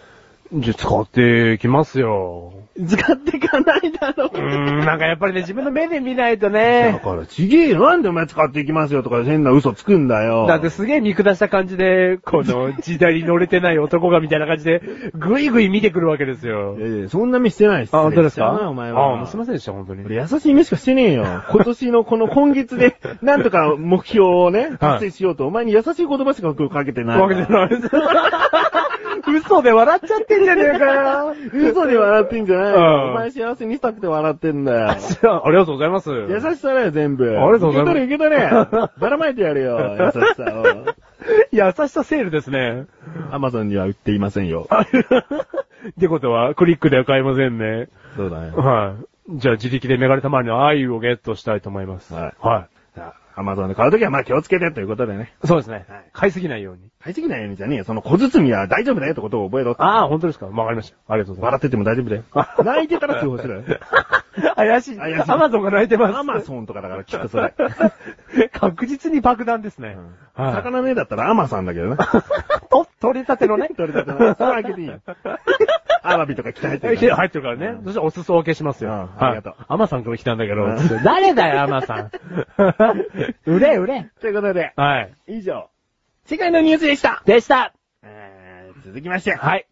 [0.53, 2.53] じゃあ使っていきますよ。
[2.85, 4.41] 使っていかないだろうう。
[4.41, 7.01] ん、なんかやっぱりね、自分の目で見ないとだね。
[7.03, 7.81] から、ちげえよ。
[7.81, 10.47] なんでお前使っていきますよとか変な嘘つくんだよ。
[10.47, 14.81] だってすげえ見下した感じで、この時代に乗れてない男がみたいな感じで、
[15.15, 16.81] ぐいぐい見てくるわけですよい。
[16.83, 18.47] やいや、そんな目してないっすあ、本当ですか？
[18.47, 19.13] 失礼したなお前は。
[19.15, 20.05] あ、もうすいませんでした、本当に。
[20.05, 21.25] 俺優しい目しかしてねえよ。
[21.51, 27.21] 今年のこの今月で、 なんとか目標をね、達成しようと、お前に優しい言葉しかかけてない。
[27.21, 27.91] わけじゃないです。
[29.29, 31.35] 嘘で笑っちゃってんじゃねえかよ。
[31.53, 34.89] 嘘で笑ってんじゃないお前幸せにしたくて笑ってんだよ。
[34.91, 36.11] ありがとうございます。
[36.11, 37.39] 優しさだよ、全部。
[37.39, 38.91] ありがとうございます受け取れ、受け取れ。
[38.99, 40.65] ばらまいてやるよ、優しさを。
[41.53, 42.87] 優しさセールですね。
[43.31, 44.69] アマゾンには売っていませんよ。
[44.73, 47.89] ってことは、クリックでは買えませんね。
[48.17, 48.57] そうだよ。
[48.57, 48.95] は
[49.29, 49.39] い。
[49.39, 52.15] じゃあ自力でメガネたまりの愛をゲットしたいと思います。
[52.15, 52.69] はいは
[53.39, 55.31] アマゾンで買うときはまあ気をつけてということでね。
[55.45, 55.47] い。
[55.47, 56.05] そうですねはい。
[56.13, 56.89] 買いすぎないように。
[57.03, 57.85] 買いすぎないようにじゃねえよ。
[57.85, 59.77] その小包みは大丈夫だよってことを覚えろ。
[59.79, 60.97] ああ、本当ですかわかりました。
[61.07, 62.23] ありがとうござい笑ってても大丈夫だよ。
[62.65, 63.63] 泣いてたら通報する。
[63.69, 64.55] ます。
[64.57, 64.97] 怪しい。
[64.97, 66.17] 怪しいアマゾンが泣いてます。
[66.17, 67.55] アマゾンとかだからきっとそれ。
[68.53, 69.97] 確実に爆弾ですね。
[70.35, 71.97] はい魚ねえだったらアマさんだけどね。
[72.71, 73.69] と、取り立てのね。
[73.77, 74.35] 取り立ての。
[74.35, 75.01] それ開けていいよ。
[76.03, 77.17] アワビとか鍛えてるから。
[77.17, 77.81] 入ってるからね。
[77.85, 79.11] そしたらお裾分けしますよ。
[79.19, 79.55] ありがとう。
[79.69, 80.67] アマさんから来たんだけど、
[81.05, 82.11] 誰だよ、アマさん。
[83.45, 84.11] 売れ、売れ。
[84.21, 84.73] ということで。
[84.77, 85.13] はい。
[85.27, 85.69] 以上。
[86.25, 87.23] 世界のニュースでした。
[87.25, 87.73] でした。
[88.85, 89.35] 続きまして。
[89.35, 89.67] はい。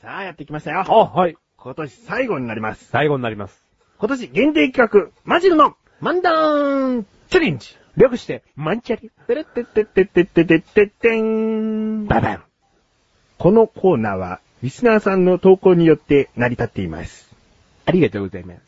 [0.00, 0.84] さあ、やってきましたよ。
[0.86, 1.36] あ、はい。
[1.56, 2.86] 今年最後になります。
[2.86, 3.64] 最後になります。
[3.98, 7.76] 今年限定企画、マジルの漫談チャレンジ。
[7.96, 9.10] 略して、マンチャリ。
[9.26, 12.06] てれってってってってってってってん。
[12.06, 12.42] ババン。
[13.42, 17.28] このコーナーは、リスナーさんの投稿によって成り立っています。
[17.86, 18.60] ありがとうございます。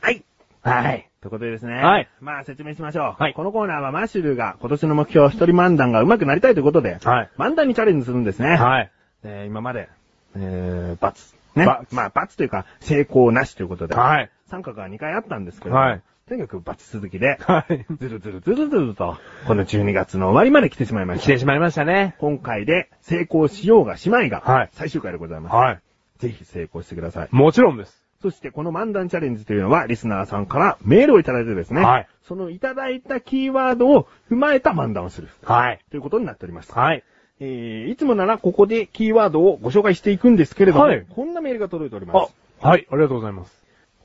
[0.00, 0.24] はい。
[0.62, 1.08] はい。
[1.20, 1.74] ということでですね。
[1.74, 2.08] はい。
[2.20, 3.22] まあ説明しましょう。
[3.22, 7.30] はいこのコーナーはマッシュルが今年の目標一人漫談が上手くなりたいということで、はい。
[7.38, 8.56] 漫談にチャレンジするんですね。
[8.56, 8.90] はい。
[9.22, 9.88] えー今まで、
[10.34, 11.32] えー、バツ。
[11.54, 11.66] ね。
[11.92, 14.30] まあ、バツというか、成功なしということで、はい。
[14.48, 17.84] 三角が2回あったんですけど、はいとにかくバツ続きで、はい。
[17.98, 19.18] ずるずるずるずると、
[19.48, 21.24] この12月の終わりまで来てしまいました。
[21.24, 22.14] 来てしまいましたね。
[22.20, 25.56] 今回で成功しようがしまいが、はい最終回でございます。
[25.56, 25.80] はい。
[26.18, 27.28] ぜひ成功してください。
[27.32, 28.04] もちろんです。
[28.22, 35.30] そしてこの漫談チャレンジというのは、リスナーさんからメールをいただいてですね、はいそのいただいたキーワードを踏まえた漫談をする。
[35.42, 35.80] はい。
[35.90, 36.72] ということになっております。
[36.72, 37.02] はい。
[37.40, 42.86] えー、いつもならここでキーワードをご紹介していくんですけれども、はいこんなメールが届いておりまあす。、はい。
[42.88, 43.59] ありがとうございます。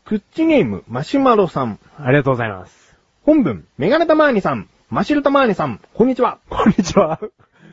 [0.06, 1.80] クッチネーム、マシュマロさん。
[1.98, 2.96] ありがとうございます。
[3.24, 6.38] 本文、メガネタマーニさん、マシュルタマーニさん、こんにちは。
[6.48, 7.20] こんにちは。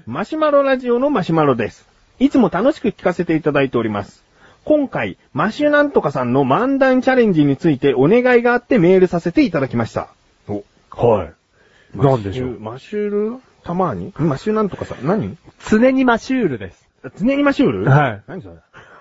[0.07, 1.87] マシュマロラジオのマシュマロです。
[2.19, 4.25] いつも楽しく聞かせていただいております。
[4.65, 10.09] 今回、マシュなんとかさんの漫談チャレンジについてお願いがあってメールさせていただきました。
[10.49, 11.99] お、はい。
[11.99, 12.59] なんでしょう？
[12.59, 14.11] マシュルたまに？
[14.17, 15.37] マシュなんとかさん、何？
[15.69, 16.89] 常にマシュールです。
[17.19, 17.85] 常にマシュール？
[17.91, 18.23] はい。
[18.27, 18.55] 何それ？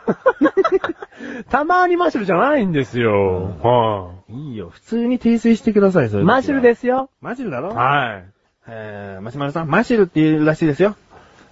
[1.49, 3.55] たまにマシュルじゃないんですよ。
[3.61, 6.23] はいいよ、普通に訂正してください、それ。。
[6.23, 6.25] い。
[6.25, 7.09] マシュルですすよ。
[7.21, 7.69] マシュルだろ？
[7.69, 8.23] はい。
[8.67, 10.95] えー、マシュマロさん、マシュルって言うらしいですよ。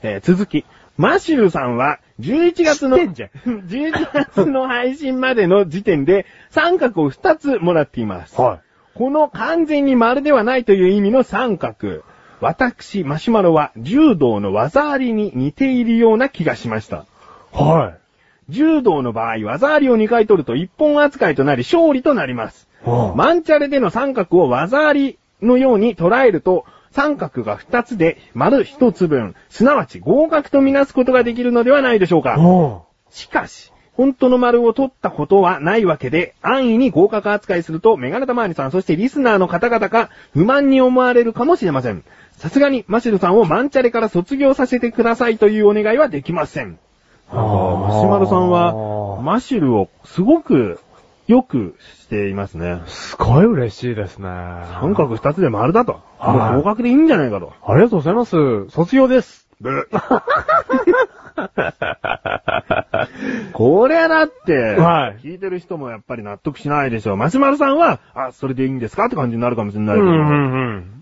[0.02, 0.66] えー、続き。
[0.98, 3.30] マシュルさんは、11月の、知ってんじゃん
[3.68, 8.40] 11月の配信までの時点で、三角を2つもらっています。
[8.40, 8.60] は
[8.96, 12.04] この完全に丸ではないという意味の三角。
[12.42, 17.06] 私、マシュマロは柔道の技ありに似ているような気がしました。
[17.54, 18.09] はい。
[18.50, 22.68] 柔道の場合、技ありを2回取ると一本扱いとなり勝利となります。
[22.84, 32.38] はマンチャレでの三角を技ありのように捉えると、三角が2つで丸1つ分、すなわち合格とみなすことができるのではないでしょうか。
[32.40, 42.04] おしかし、本当の丸を取ったことはないわけで、安易に合格扱いすると、メガネタマーニさん、そしてリスナーの方々が不満に思われるかもしれません。
[42.38, 46.80] さすがに、マシルさんをマンチャレから卒業させてくださいというお願いはできません。
[47.32, 50.80] マシュマロさんは、マシルをすごく
[51.28, 52.82] よくしていますね。
[52.88, 54.28] すごい嬉しいですね。
[54.82, 56.02] 三角二つで丸だと。
[56.18, 57.54] はいもう合格でいいんじゃないかと。
[57.64, 58.70] ありがとうございます。
[58.70, 59.48] 卒業です。
[59.62, 59.88] ブ
[63.54, 67.16] こりゃだって、はい聞いてる人もやっぱり納得しないでしょ。
[67.16, 70.08] マシュマロさんは、あ、それでいいんですかって感じになるかもしれないけど。
[70.08, 70.99] んだろうん。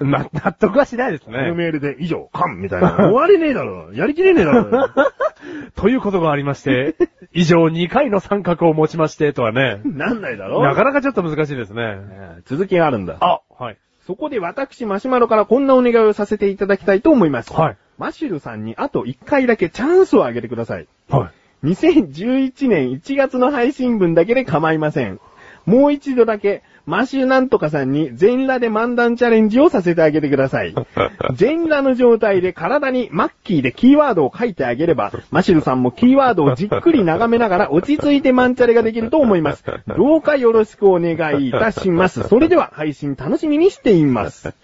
[0.00, 1.52] な、納得はしないですこのね。
[1.52, 2.96] メールで以上、カンみたいな。
[3.10, 3.92] 終わりねえだろ。
[3.92, 4.88] やりきれねえだろ。
[5.74, 6.96] ということがありまして、
[7.32, 9.80] 以上2回の三角を持ちまして、とはね。
[9.84, 11.82] なんないだろなかなかちょっと難しいですね。
[11.82, 13.16] えー続きがあるんだ。
[13.20, 13.76] あ、はい。
[14.06, 17.52] そこで私、マシュマロからこんなお願いをさせていただきたいと思います。
[17.52, 17.76] はい。
[17.98, 20.86] マシュルさんにあと1回だけチャンスをあげてください。
[21.10, 21.30] は
[21.62, 21.66] い。
[21.66, 25.20] 2011年1月の配信分だけで構いません。
[25.66, 30.74] もう一度だけ、マシュなんとかさんに全裸で漫談チャレンジをさせてあげてください。
[31.36, 39.64] 全裸の状態で体にマッキーでキーワードを書いてあげれば、マシュルさんもキーワードをじっくり眺めながら落ち着いてマンチャレができると思います。
[39.98, 42.22] どうかよろしくお願いいたします。
[42.22, 44.54] それでは配信楽しみにしています。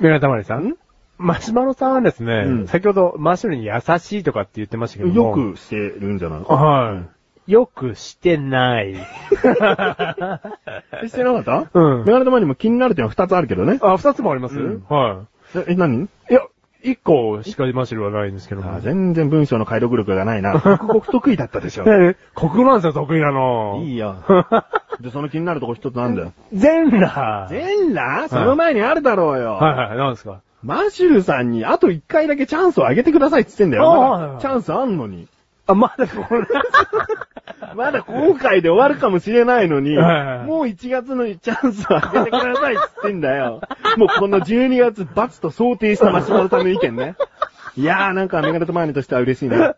[0.00, 0.74] メガネたまりさん？
[1.18, 5.52] マシュマロさんはですね、うん先ほどマシュルに優しいとかって言ってましたけどよも。
[5.52, 6.40] くしてるんじゃない？
[6.40, 7.13] はい。
[7.46, 8.94] よくしてない。
[9.34, 11.78] してなかった？
[11.78, 13.78] うんメガネ玉にも気になる点は2つあるけどね。
[13.82, 15.24] あ、二つもあります、うんは
[15.54, 16.04] え、え何？
[16.04, 16.08] い。
[16.30, 16.40] いや、
[16.82, 18.74] 一個しかマシュルはないんですけども。
[18.74, 20.58] あ全然文章の解読力がないな。
[20.60, 21.84] 国語不得意だったでしょ。
[21.86, 23.80] え国語なんですよ、得意なの。
[23.84, 24.16] いいよ。
[25.00, 26.32] で、その気になるとこ一つなんだよ。
[26.52, 27.48] 全裸。
[27.50, 28.28] 全裸？
[28.28, 29.54] その前にあるだろうよ。
[29.54, 30.40] はいはい、なんですか？
[30.62, 33.90] マシュルさんにあと一回だけチャンスをあげてくださいって言ってんだよ。
[33.90, 35.28] ああまだチャンスあんのに。
[35.66, 36.46] あ、まだこれ。
[37.74, 43.60] まだ今回で終わるかもしれないのに、はいはいもう1月のチャンスをあげてくださいって言ってんだよ。
[43.96, 47.16] もうこの12月罰と想定したマシュマロさんの意見ね。
[47.76, 49.56] いやーなんかメガネとマーニとしては嬉しいね。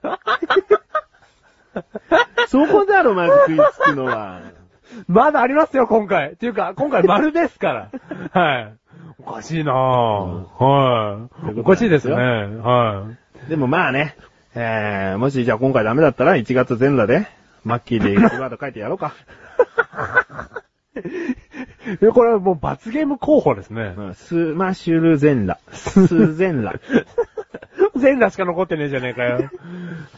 [2.48, 4.40] そこだろ、まず食いつくのは。
[5.08, 6.32] まだありますよ、今回。
[6.32, 7.90] っていうか、今回丸ですから。
[8.40, 8.72] はい。
[9.18, 9.74] おかしいなぁ。
[9.74, 11.60] はい。
[11.60, 12.14] おかしいですね。
[12.14, 13.04] は
[13.48, 14.16] でもまあね、
[14.58, 17.26] えー、もしじゃあ今回ダメだったら1月全裸で、
[17.64, 19.12] マッキーでキーワード書いてやろうか。
[22.14, 23.94] これはもう罰ゲーム候補ですね。
[23.96, 25.60] うんスマシュル全裸。
[25.72, 26.80] ス全裸。
[27.96, 29.50] 全裸しか残ってねえじゃねえかよ。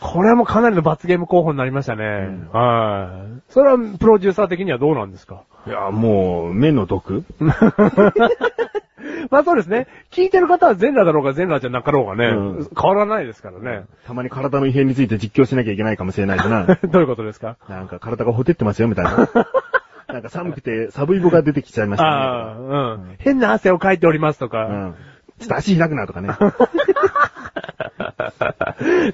[0.01, 2.29] これはもうかなりの罰ゲーム候補になりましたね。
[2.53, 3.53] はい。
[3.53, 5.43] それはプロデューサー的にはどうなんですか？
[5.67, 7.25] いや、もう、目の毒
[9.31, 9.87] まあそうですね。
[10.11, 13.85] 聞いてる方は全裸だろうが全裸じゃなかろうがね、うん変わらないですからね。
[14.07, 16.67] たまに体の異変について実況しなきゃいけないかもしれないしな。
[16.91, 17.57] どういうことですか？
[17.69, 19.29] なんか体がほてってますよ、みたいな。
[20.09, 22.11] なんか寒くて、サブイボが出てきちゃいましたね。
[22.11, 22.57] ああ、
[22.95, 23.15] うん。
[23.19, 24.65] 変な汗をかいておりますとか。
[24.65, 24.95] うん。
[25.39, 26.31] ちょっと足開くなとかね。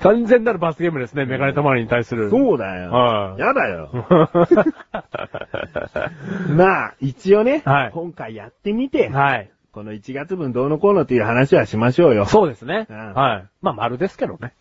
[0.01, 2.31] 完全なる罰ゲームですね、メガネたまりに対する。
[2.31, 2.91] そうだよ。
[2.93, 3.91] はいやだよ。
[6.57, 9.51] まあ、一応ね、はい今回やってみて、はい。
[9.75, 12.27] この1月分どうのこうのっていう話はしましょうよ。
[12.27, 12.87] そうですね。
[12.89, 13.49] うんはい。
[13.61, 14.53] まあ、丸ですけどね。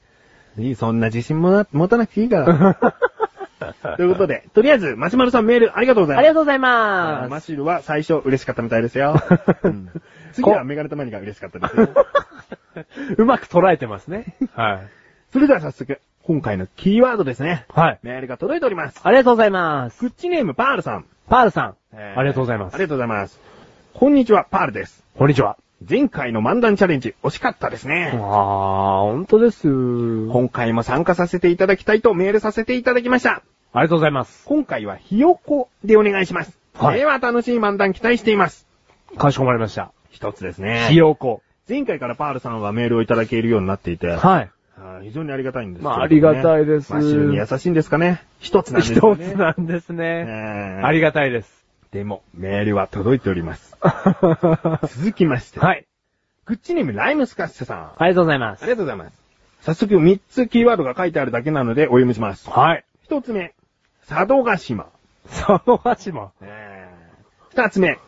[0.58, 3.94] いい、そんな自信もな、持たなくていいから。
[3.96, 6.20] ということで、とりあえず、マシュマロさんメールありがとうございます。
[6.20, 7.46] ありがとうございマます。
[7.46, 9.14] シルは最初嬉しかったみたいですよ。
[9.62, 9.90] うん
[10.34, 11.90] 次はメガネたまにが嬉しかったですよ。
[13.20, 14.36] うまく捉えてますね。
[14.56, 14.88] はい。
[15.32, 17.66] それでは早速、今回のキーワードですね。
[17.70, 18.00] はい。
[18.02, 19.00] メールが届いております。
[19.04, 20.00] ありがとうございます。
[20.00, 21.06] クッチネームパールさん。
[21.30, 21.76] パールさん。
[21.94, 23.40] えーありがとうございますありがとうございます。
[23.94, 25.04] こんにちは、パールです。
[25.16, 25.56] こんにちは。
[25.88, 28.12] 前回の漫談チャレンジ、惜しかったですね。
[28.16, 28.20] あー、
[29.12, 29.68] 本当です。
[29.68, 33.44] 今回も参加させていただきたいとメールさせていただきました。
[33.72, 34.46] ありがとうございます。
[34.46, 36.58] 今回はひよこでお願いします。
[36.74, 38.66] はいでは楽しい漫談期待しています。
[39.16, 39.92] かしこまりました。
[40.10, 40.88] 一つですね。
[40.90, 41.44] ひよこ。
[41.70, 44.50] 前回からパールさんはメールをいただけるようになっていて、はい。
[45.04, 48.24] 非常にありがたいんですねまあありがたいですマシルに優しいんですかね。
[48.40, 49.00] 一つなんですね。
[49.00, 50.26] つなんですね。
[50.28, 51.63] えーありがたいです。
[51.94, 53.78] でも、メールは届いております。
[54.98, 55.60] 続きまして。
[55.60, 55.86] はい。
[56.46, 57.78] グッチネームライムスカッシュさん。
[57.84, 58.66] あありがとうございます。
[58.66, 59.14] りがとうございます。
[59.62, 62.50] 早速3つキーワードが書いてあるだけなのでお読みします。
[62.50, 62.84] はい。
[63.10, 63.54] 1つ目、
[64.10, 64.88] 佐渡島。
[65.30, 66.32] 佐渡島。
[66.42, 68.00] えー、2つ目、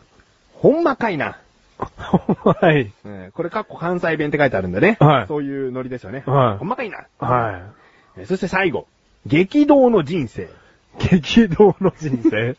[0.54, 1.38] ほんまかいな。
[1.78, 2.92] はい。
[3.04, 4.96] えーこれ、かっこ関西弁って書いてあるんだね。
[4.98, 6.24] はいそういうノリでしょうね。
[6.26, 7.06] はいほんまかいな。
[7.20, 7.70] は
[8.16, 8.88] えそして最後、
[9.26, 10.48] 激動の人生。
[10.98, 12.56] 激動の人生。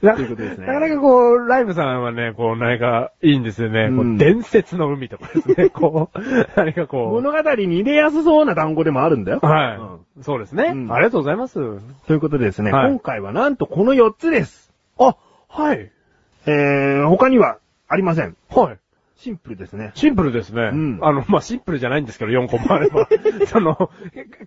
[0.02, 3.88] なということですねなかなかこう、ライブさんはね、こう、何かいいんですよね。
[3.88, 5.68] こうんう伝説の海とかですね。
[5.74, 6.18] こう、
[6.56, 9.40] 何かこ物語に入れやすそうな単語でもあるんだよ。
[9.42, 9.46] う。
[9.46, 11.54] はい、うんそうですね、うんありがとうございます。
[12.06, 14.72] ということでですね、はい今回はなんとこの4つです。
[14.98, 15.16] あ、
[15.48, 15.90] はい。
[16.46, 18.36] えー、他にはありません。
[18.48, 18.78] はい。
[19.16, 19.92] シンプルですね。
[19.94, 20.70] シンプルですね。
[20.72, 23.08] うんあの、まあ、シンプルじゃないんですけど、4個もあれば。
[23.46, 23.90] その、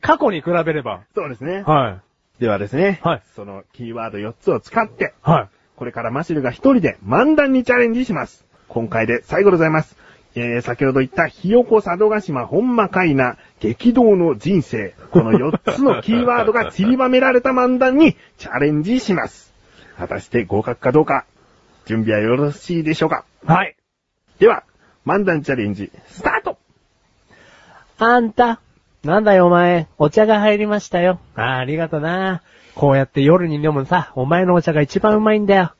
[0.01, 1.01] 過去に比べれば。
[1.15, 1.63] そうですね。
[1.65, 1.99] は
[2.37, 2.41] い。
[2.41, 5.47] ではですね、はいそのキーワード4つを使って、はい。
[5.75, 8.45] これからマシルが一人で漫談にチャレンジします。
[8.67, 9.97] 今回で最後でございます。
[10.35, 14.93] えー、先ほど言ったひよこ佐渡島ほんまかいな激動の人生。
[15.09, 19.51] この4つのキーワードが散りばめられた漫談にチャレンジします。
[19.97, 21.25] 果たして合格かどうか、
[21.85, 23.25] 準備はよろしいでしょうか？
[23.45, 23.75] はい。
[24.39, 24.63] では、
[25.05, 26.57] 漫談チャレンジ、スタート
[27.97, 28.59] あんた。
[29.03, 29.87] なんだよお前。
[29.97, 31.19] お茶が入りましたよ。
[31.35, 32.43] ああ、ありがとな。
[32.75, 35.71] こうやって夜に飲むさ、お前のお茶が一番うまいんだよ。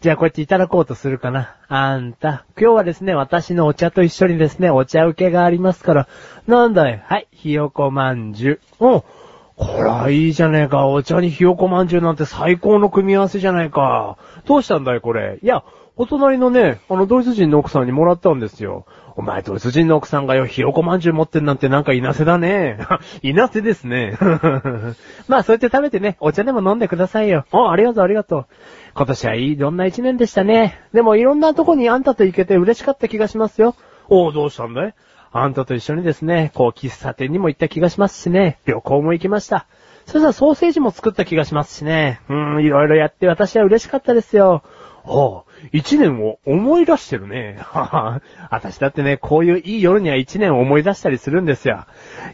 [0.00, 1.56] じゃあこうやっていただこうとするかな。
[1.68, 2.46] あんた。
[2.58, 6.08] 今日はですね、私のお茶と一緒にですね、お茶受けがありますから。
[6.46, 8.86] なんだいはい、ひよこまんじゅう。
[8.86, 9.04] お
[9.56, 10.86] これはいいじゃねえか。
[10.86, 14.16] お茶にひよこまんじゅうなんて最高の組み合わせじゃないか。
[14.46, 15.38] どうしたんだいこれ。
[15.42, 15.64] いや、
[16.00, 18.86] お隣のね、あのドイツ人の奥さんにもらったんですよ。
[19.16, 22.78] お前ドイツ人の奥さんがよ、ひよこまんじゅう持ってんなんてなんか稲瀬だね。
[23.22, 24.16] 稲瀬ですね。
[25.26, 27.46] まあそうやって食べてね、お茶でも飲んでくださいよ。
[27.50, 28.46] あ、ありがとうありがとう。
[28.94, 30.80] 今年はいい、どんな一年でしたね。
[30.92, 33.74] でもいろんなとこにあんたと行けて嬉しかった気がしますよ。
[34.08, 34.94] お、どうしたんだい?
[35.32, 39.66] あんたと一緒にですね、こう喫茶店にも行った気がしますしね、旅行も行きました。
[40.06, 42.20] そしたらソーセージも作った気がしますしね。
[42.28, 44.62] うーん、いろいろやって私は嬉しかったですよ。
[45.08, 47.58] おう、一年を思い出してるね。
[47.62, 48.22] はは。
[48.50, 51.86] 私だってね、こういういい夜には一年を思い出したりするんですよ。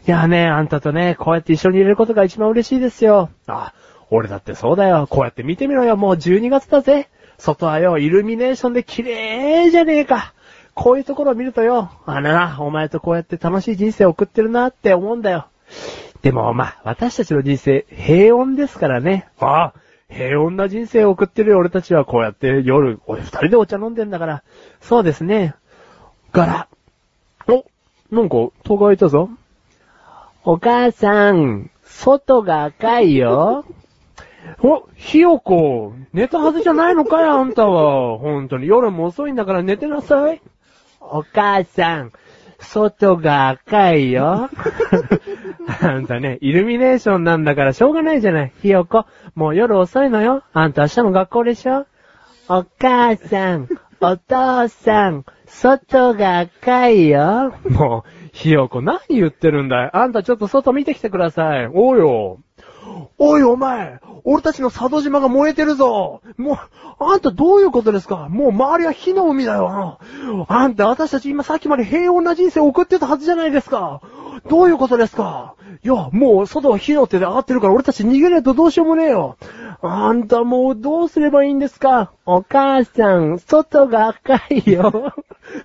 [0.05, 3.29] いやね、あんたとね、こうやって一緒にいれることが一番嬉しいですよ。
[3.47, 3.73] あ、
[4.11, 5.07] 俺だってそうだよ。
[5.09, 5.95] こうやって見てみろよ。
[5.95, 7.07] もう12月だぜ。
[7.37, 10.33] 外はよ、イルミネーションで綺麗じゃねえか。
[10.73, 15.47] こういうところを見るとよ、あらな、お前とこうやって楽しい人生を送ってるなって思うんだよ。
[16.21, 19.27] でも、まあ、私たちの人生、平穏ですからね。
[19.39, 19.73] ああ、
[20.15, 24.43] 平穏な人生を送ってるよ俺たちはこうやって夜、俺二人でお茶飲んでんだから。
[24.79, 25.55] そうですね。
[26.31, 26.67] ガラ。
[27.49, 27.65] お、
[28.15, 29.29] なんか、戸が開いたぞ。
[30.45, 33.65] お母さん、外が赤いよ。
[34.63, 38.17] お、ひよこ、寝たはずじゃないのかよ、あんたは。
[38.17, 40.41] 本当に夜も遅いんだから寝てなさい。
[41.01, 42.13] お母さん、
[42.59, 44.49] 外が赤いよ。
[45.81, 48.51] あんたね、イルミネーションなんだからしょうがないじゃない。
[48.61, 49.05] ひよこ、
[49.35, 50.43] もう夜遅いのよ。
[50.53, 51.85] あんた明日も学校でしょ
[52.47, 53.67] お母さん、
[54.01, 57.53] お父さん、外が赤いよ。
[57.69, 61.69] もう、ひよこ何言ってるんだいあんたちょっと外見てきてください。
[61.73, 62.39] おうよ。
[63.17, 66.57] おいお前俺たちの佐渡島が燃えてるぞもう、
[66.99, 69.99] あんたどういうことですかもう周りは火の海だよ
[70.47, 74.01] あんた私たち今さっきまで平穏な人生を送ってたはずじゃないですか
[74.47, 75.55] どういうことですか？
[75.83, 79.37] いや、もう外は火の手で上がってるから俺たち逃げないとどうしようもねえよ
[79.81, 82.11] あんたもうどうすればいいんですか？
[82.25, 85.13] お母さん、外が赤いよ。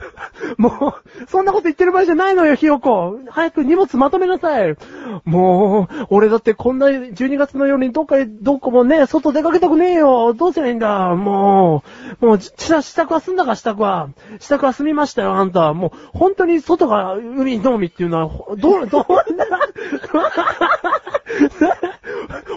[0.59, 3.19] もう、そんなこと言ってる場合じゃないのよ、ひよこ。
[3.31, 4.77] 早く荷物まとめなさい。
[5.25, 10.35] もう、俺だってこんな12月の夜にどっかへ、どこもね、外出かけたくねえよ。
[10.35, 11.15] どうすりゃいいんだ？
[11.15, 11.83] も
[12.21, 12.53] う、もう、支
[12.97, 14.09] 度は済んだか、支度は。
[14.39, 15.73] 支度は済みましたよ、あんた。
[15.73, 19.05] もう、本当に外が海の海っていうのは、ど、どんな、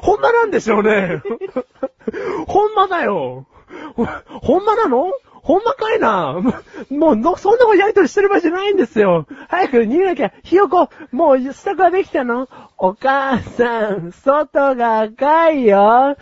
[0.02, 1.22] ほんまなんでしょうね。
[2.48, 3.46] ほんまだよ。
[4.42, 5.12] ほんまなの？
[5.44, 6.40] ほんまかいな？
[6.90, 9.28] もう、そんなことやりとりしてる場合じゃないんですよ。
[9.50, 10.32] 早く逃げなきゃ。
[10.42, 12.48] ひよこ、もう支度はできたの？
[12.78, 16.16] お母さん、外が赤いよ。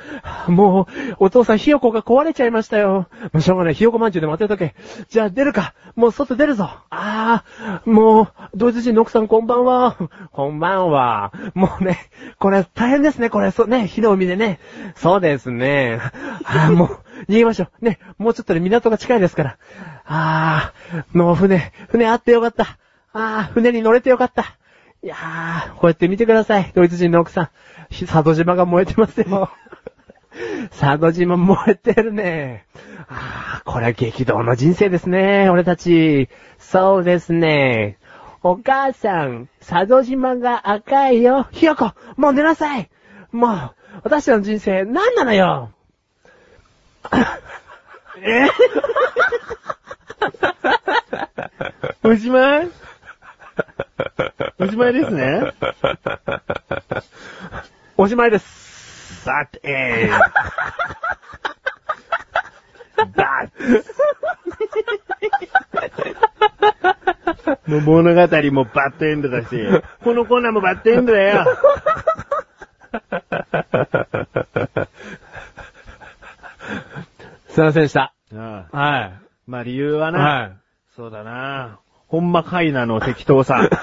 [0.48, 3.08] もう、お父さんひよこが壊れちゃいましたよ。
[3.32, 3.74] もうしょうがない。
[3.76, 4.74] ひよこまんじゅうで待ってとけ。
[5.10, 5.76] じゃあ出るか。
[5.96, 6.64] もう外出るぞ。
[6.90, 9.98] ああ、もう、ドイツ人の奥さんこんばんは。
[10.32, 11.32] こんばんは。
[11.54, 12.10] もうね、
[12.40, 13.52] これ大変ですね、これ。
[13.52, 14.60] そうね、火の海でね。
[14.96, 16.00] そうですね。
[16.44, 16.98] ああ、もう、
[17.28, 17.86] 逃げましょう。
[17.86, 19.58] ね、もうちょっとで港が近いですから。
[20.06, 22.78] ああ、もう船、船あってよかった。
[23.14, 24.58] ああ、船に乗れてよかった。
[25.04, 26.72] いやー、こうやって見てください。
[26.76, 27.50] ドイツ人の奥さん。
[27.90, 29.50] ひ佐渡島が燃えてますよ。
[30.80, 32.66] 佐渡島燃えてるね。
[33.10, 36.30] ああ、これは激動の人生ですね、俺たち。
[36.60, 37.98] そうですね。
[38.44, 41.48] お母さん、佐渡島が赤いよ。
[41.52, 42.90] ひよこ、もう寝なさい。
[43.32, 45.72] もう、私たちの人生、何なのよ。
[48.24, 48.48] え
[52.08, 52.70] おしまい？
[54.60, 55.54] おしまいですね。
[57.98, 59.26] おしまいです。
[59.28, 60.14] That is.
[63.16, 63.50] That.
[67.68, 68.22] もう物語
[68.52, 69.48] もバッドエンドだし、
[70.04, 71.46] このコーナーもバッドエンドだよ。
[77.50, 78.14] すいませんでした。
[78.34, 79.12] ああは
[79.48, 80.52] まあ理由はいな、はい。
[80.96, 81.80] そうだな。
[82.08, 83.70] ほんまカイナの適当さ。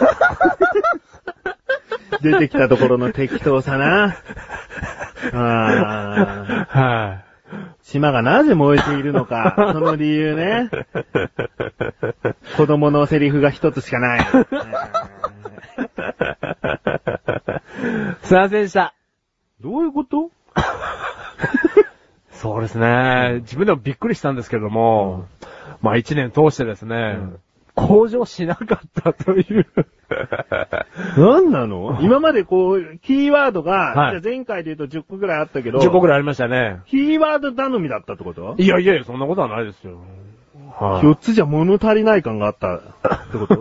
[2.22, 4.16] 出てきたところの適当さな。
[5.32, 7.22] ああは
[7.82, 10.68] 島がなぜ燃えているのか、その理由ね。
[12.57, 14.20] 子供のセリフが一つしかない。
[14.20, 14.22] い。
[18.22, 18.95] すいませんでした。
[19.61, 20.30] どういうこと
[22.32, 23.39] そうですね。
[23.41, 25.27] 自分でもびっくりしたんですけれども、
[25.83, 27.39] まあ一年通してですね、ん
[27.75, 29.66] 向上しなかったという。
[31.16, 31.99] 何なの？
[32.03, 36.81] 今までこう、キーワードが、はいじゃあ前回で言うと10個ぐらいあったけど、10個ぐらいありましたね。
[36.87, 38.55] キーワード頼みだったってこと？
[38.59, 39.99] いやいやいや、そんなことはないですよ。
[40.79, 42.81] は4つじゃ物足りない感があったっ
[43.31, 43.55] てこと？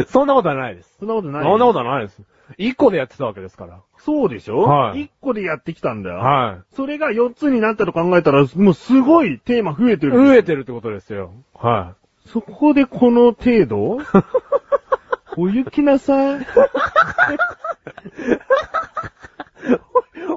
[0.00, 0.04] い。
[0.08, 0.96] そんなことはないです。
[0.98, 1.42] そんなことない？
[1.44, 2.22] そんなことはないです。
[2.58, 3.80] 1個でやってたわけですから。
[3.98, 4.60] そうでしょ？
[4.60, 6.16] はい1個でやってきたんだよ。
[6.16, 10.10] はそれが4つになったと考えたら、もうすごいテーマ増えてい。
[10.10, 10.18] る。
[10.18, 11.32] 増えてるってことですよ。
[11.54, 11.94] は
[12.26, 13.98] そこでこの程度？
[15.36, 16.42] お行きなさい。
[16.42, 16.46] い。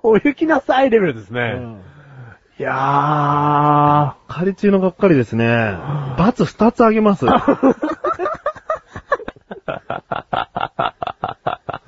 [0.03, 1.59] お行きなさいレベルですね。
[2.59, 5.73] いや仮中のがっかりですね。
[6.19, 7.25] 罰2つあげます。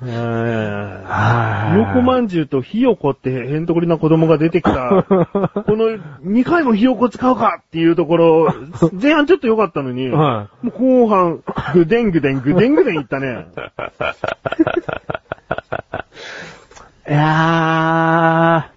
[0.04, 1.02] ー。
[1.02, 5.04] ひはよこまんじゅうとひよこってへんとこりな子供が出てきた。
[5.04, 5.06] こ
[5.76, 8.54] の2回もひよこ使うかっていうところ、
[9.00, 11.40] 前半ちょっと良かったのに、もはう後半、
[11.74, 13.46] ぐでんぐでんぐでんぐでんいったね。
[17.08, 17.10] い。
[17.10, 18.74] いやー。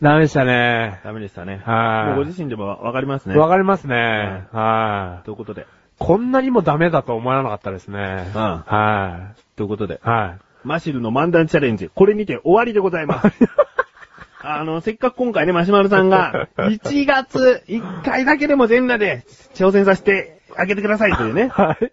[0.00, 1.00] ダメでしたね。
[1.02, 1.60] ダメでしたね。
[1.64, 3.36] はいもうご自身でもわかりますね。
[3.36, 4.46] わかりますね。
[4.52, 5.24] はい。
[5.24, 5.66] ということで。
[5.98, 8.30] こんなにもダメだと思わなかったですね。
[8.34, 9.98] うんはということでい。。
[10.02, 10.44] はい。
[10.64, 13.32] マシルの漫談チャレンジ、これにて終わりでございます。
[14.40, 19.24] あの、せっかく今回ね、マシュマロさんが、1月1回だけでも全裸で
[19.54, 21.92] 挑戦させてあげてくださいというね、 はい。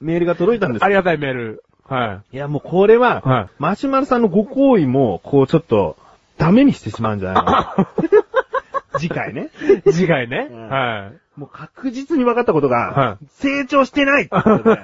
[0.00, 1.64] メールが届いたんですありがたいメール。
[1.84, 5.96] はいや、もうこれは、はいマシュマロさんのご行為も、こうちょっと、
[6.36, 7.88] ダメにしてしまうんじゃないかな。
[8.98, 9.50] 次回ね。
[9.86, 9.92] い。
[9.92, 10.48] 次回ね。
[10.50, 11.40] うんはい。
[11.40, 14.80] もう確実に分かったことが、はい成長してないってことで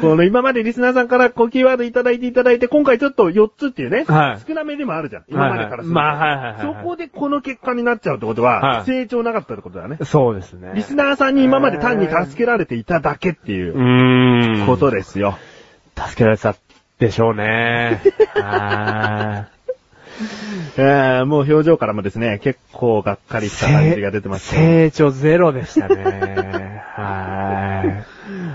[0.00, 5.24] この今までリスナーさんからこうキーワードいただいていただいて、今回ちょっと4つっていうね、はい少なめでもあるじゃん。
[5.28, 6.76] 今までからするとまあ、はいはいはい。
[6.76, 9.98] そこでこの結果になっちゃうってことは、はい成長なかったってことだね。
[10.04, 10.72] そうですね。
[10.74, 14.66] リスナーさんに今まで単に助けられていただけっていう。
[14.66, 15.38] ことですよ。
[15.96, 16.56] 助けられた
[16.98, 18.00] でしょうね。
[18.34, 19.46] は
[20.78, 23.42] えー、もう表情からもですね、結構がっかい。
[23.42, 24.90] りした感じが出てますね。
[24.90, 26.82] 成長ゼロでしたね。
[26.94, 28.04] は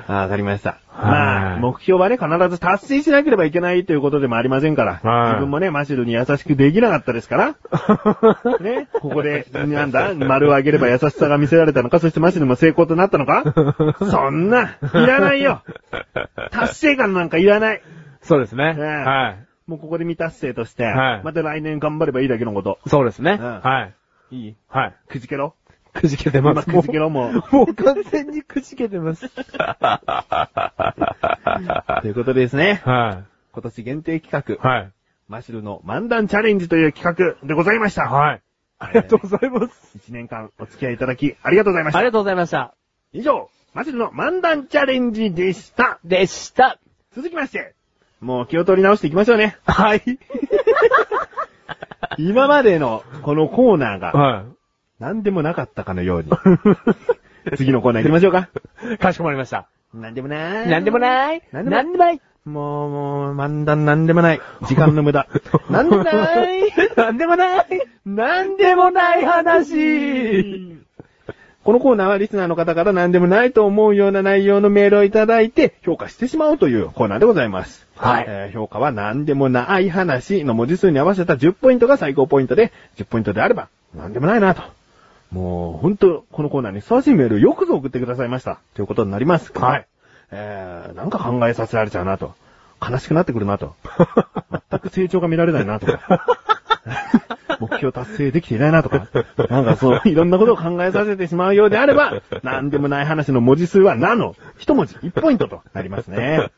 [0.08, 0.78] あわかりました。
[0.90, 7.56] はいまあ、目標はね、必ず達成しなければいけないということでもありませんから、はい自分もね、マシルに優しくできなかったですから、
[8.62, 13.44] ね、ここで、なんだ、丸を上げれば優しさが見せられたのか、そしてマシルも成功となったのか
[14.00, 15.62] そんな、いらないよ
[16.52, 17.80] 達成感なんかいらないい。
[18.22, 18.74] そうですね。
[18.74, 19.36] ねは
[19.68, 22.80] もうここで未達成として、はいまた来年頑張ればいいだけのこと。
[22.86, 22.90] い。
[22.90, 23.38] そうですね。
[23.40, 23.90] うんは
[24.32, 24.36] い。
[24.36, 24.56] いい？
[24.68, 24.96] はい。
[25.10, 25.54] くじけろ？
[25.94, 26.70] くじけてます。
[26.70, 27.34] 今くじけろもう。
[27.56, 29.30] もう完全にくじけてます。
[32.02, 34.58] ということでですね、は今年限定企い。
[34.62, 34.92] 画、はい。
[35.28, 38.04] マシルの漫談チャレンジという企画でございました。
[38.04, 38.42] はい。
[38.80, 39.98] ありがとうございます。
[39.98, 42.00] 一年間お付き合いいただきありがとうございました。
[42.00, 42.76] ありがとうございました。
[43.12, 46.00] 以上、マシルの漫談チャレンジでした。
[46.04, 46.80] でした。
[47.16, 47.74] 続きまして、
[48.20, 49.58] もう気を取り直していきましょうね。
[49.66, 50.04] はい。
[52.18, 54.46] 今までのこのコーナーがは
[55.00, 56.32] 何でもなかったかのように。
[57.56, 58.50] 次のコーナー行きましょうか。
[58.94, 58.98] い。
[58.98, 59.68] かしこまりました。
[59.94, 60.70] なんでもない。
[60.70, 61.42] なんでもない。
[61.52, 62.22] なんでもないもない。
[62.46, 64.42] もう、もう、漫談なんでもない。
[64.64, 65.28] 時間の無駄。
[65.70, 66.62] なんでもない。
[66.96, 67.66] なんでもない。
[68.06, 70.78] なんでもない話。
[71.68, 77.86] このコーナーはリスナーの方から何でもないと思うような内容のメールをいただいて評価してしまうというコーナーでございます。
[77.98, 84.62] はいえー評価は何でもない話の文字数に合わせた10ポイントが最高ポイントで、10ポイントであれば何でもないなと。
[85.34, 88.62] もう、本当このコーナーにふさわしいメールをよくぞ送ってくださいました。
[88.74, 89.52] ということになります。
[89.54, 89.88] はい。
[90.32, 92.34] えー、なんか考えさせられちゃうなと。
[92.82, 93.76] 悲しくなってくるなと。
[94.72, 96.26] 全く成長が見られないなとか。
[97.60, 99.08] 目標達成できていないなとか、
[99.50, 106.50] なんかそう、いろんなことを考えさせてしまうようであれば、 なんでもない話の文字数はなの、一文字、1ポイントとなりますね。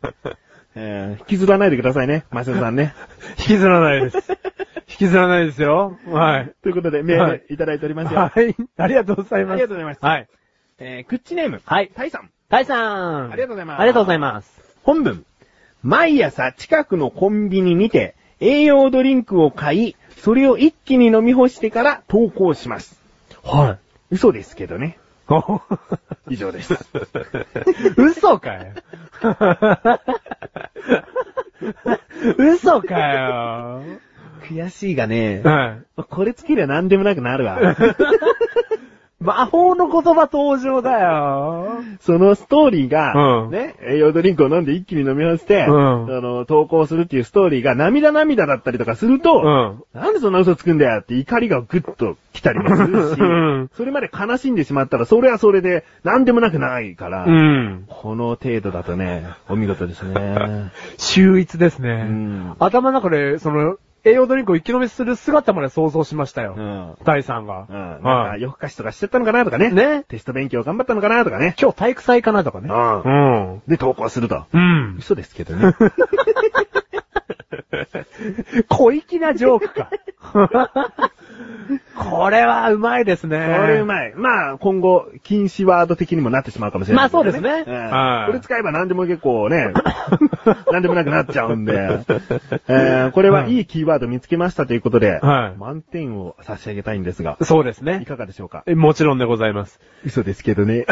[0.75, 2.93] えー、引きずらないでくださいね、マシュルさんね。
[3.39, 4.17] 引きずらないです。
[4.87, 5.97] 引きずらないですよ。
[6.07, 6.51] はい。
[6.61, 8.19] ということで、メーはいルいただいておりますよ。
[8.19, 8.55] はい。
[8.77, 9.53] ありがとうございます。
[9.53, 10.27] ありがとうございますはい。
[10.79, 11.91] えー、クッチネーム、はい。
[11.93, 12.29] タイさん。
[12.49, 12.77] タイさ
[13.27, 13.31] ん。
[13.31, 14.59] ありがとうございますありがとうございます。
[14.83, 15.25] 本文。
[15.83, 22.99] 毎朝近くのコンビニにて、栄養ドリンクを買い、それを一気に飲み干してから投稿します。
[23.43, 23.77] は
[24.11, 24.99] 嘘ですけどね。
[26.29, 26.33] い。
[26.35, 26.73] 以上です。
[27.97, 28.73] 嘘かよ。
[32.37, 33.83] 嘘かよ。
[34.41, 36.03] 悔しいがね、はい。
[36.09, 37.59] これつけりゃ何でもなくなるわ。
[39.19, 41.81] 魔法の言葉登場だよ。
[41.99, 49.41] そのストーリーが、うんね、栄養ドリンクを飲んで一気に飲み干して、うんあの、投稿するっていうストーリーが涙涙だったりとかすると、
[49.93, 49.99] うん。
[49.99, 57.85] なんでそんな嘘つくんだよって怒りがぐっと来たりもするしうん、それまで悲しんでしまったら、それはそれで何でもなくないから、うん。
[57.89, 60.71] この程度だとね、お見事ですね。
[60.97, 62.05] 秀逸ですね。
[62.09, 66.55] うん頭の中で、その、栄養ドリンクを一気飲みする姿まで想像しましたよ。
[66.57, 66.95] うん。
[67.05, 67.67] タイさんが。
[67.69, 67.75] うん。
[67.75, 68.29] なんはい。
[68.31, 69.71] か夜更かしとかしちゃったのかなとかね。
[69.71, 71.55] ねテスト勉強頑張ったのかなとかね。
[71.59, 72.69] 今日体育祭かなとかね。
[72.69, 73.01] うん
[73.53, 73.61] うん。
[73.67, 74.45] で、投稿すると。
[74.53, 74.95] うん。
[74.99, 75.73] 嘘ですけどね。
[78.67, 79.89] 小粋なジョークか。
[81.95, 83.37] これはうまいですね。
[83.59, 84.13] これうまい。
[84.15, 89.73] まあ、今後、禁止ワード的にもなってしまうかもしれない、まあそうですねうんはいこれ使えば何でも結構ね、
[90.71, 91.73] 何でもなくなっちゃうんで、
[92.67, 98.05] えーこれはいいキーワード見つけましたということで、はい満点を差し上げたいんですが、いそうですね。
[98.07, 98.63] かがでしょうか？
[98.65, 99.79] えもちろんでございます。
[100.05, 100.85] 嘘ですけどね。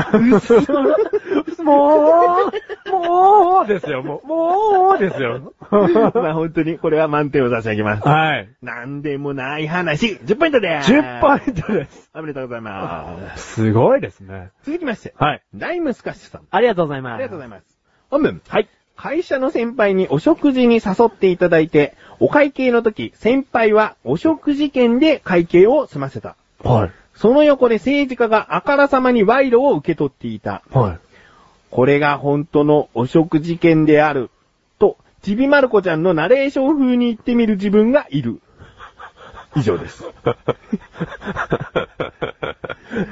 [1.64, 2.52] も
[2.88, 5.54] う、もうですよ、もう、もうですよ。
[6.14, 8.08] まあ本当にこれは満点を差し上げます。
[8.08, 8.50] はい。
[8.62, 10.94] なんでもない話、10ポイントでーす。
[10.94, 12.10] 10ポイントです。
[12.16, 13.54] おめでとうございます。
[13.66, 14.52] すごいですね。
[14.64, 15.42] 続きまして、はい。
[15.56, 16.42] ライムスカッシュさん。
[16.50, 17.14] ありがとうございます。
[17.16, 17.64] ありがとうございます。
[18.10, 18.42] 本文。
[18.48, 18.68] はい。
[18.98, 26.36] 会社の先輩にお食事に誘っていただいて、お会計の時、先輩はお食事券で会計を済ませた。
[26.64, 26.92] はい。
[27.14, 30.64] その横で政治家があからさまに賄賂を受け取っていた。
[30.72, 31.00] はい。
[31.70, 34.32] これが本当のお食事券である。
[34.80, 38.42] と、ちびまる子ちゃんのナレーション風に言ってみる自分がいる。
[39.56, 40.04] 以上です。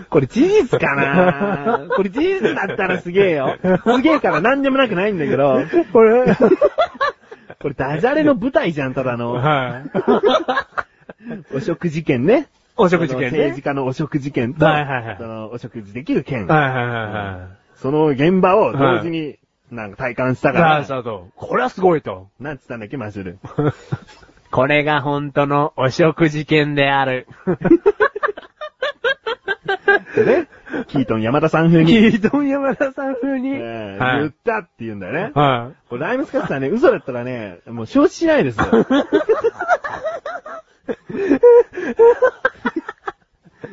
[0.09, 3.57] これ事実かなこれ事実だったらすげえよ。
[3.85, 5.61] すげえから何でもなくないんだけど、
[5.91, 6.25] これ、
[7.61, 9.33] これダジャレの舞台じゃん、ただの。
[9.33, 9.81] は
[11.51, 11.55] い。
[11.55, 12.47] お食事券ね。
[12.77, 13.61] お食事券ね政治。
[13.61, 16.45] 家のお食事券と、はいはいはいそのお食事できる券。
[16.47, 17.79] はいはいはいはい。
[17.79, 19.37] その現場を同時に
[19.71, 21.29] なんか体感したから、さあ、さあと。
[21.35, 22.29] これはすごいと。
[22.39, 23.39] なんつったんだっけ、マシュル。
[24.51, 27.27] これが本当のお食事券である。
[30.15, 30.47] でね、
[30.87, 33.51] キートン山田さん風に、キートン山田さん風に。
[33.51, 35.31] 言ったって言うんだよね。
[35.33, 38.65] はこれライムスカッシュさんね、嘘だったらね、もう承知しないですよ。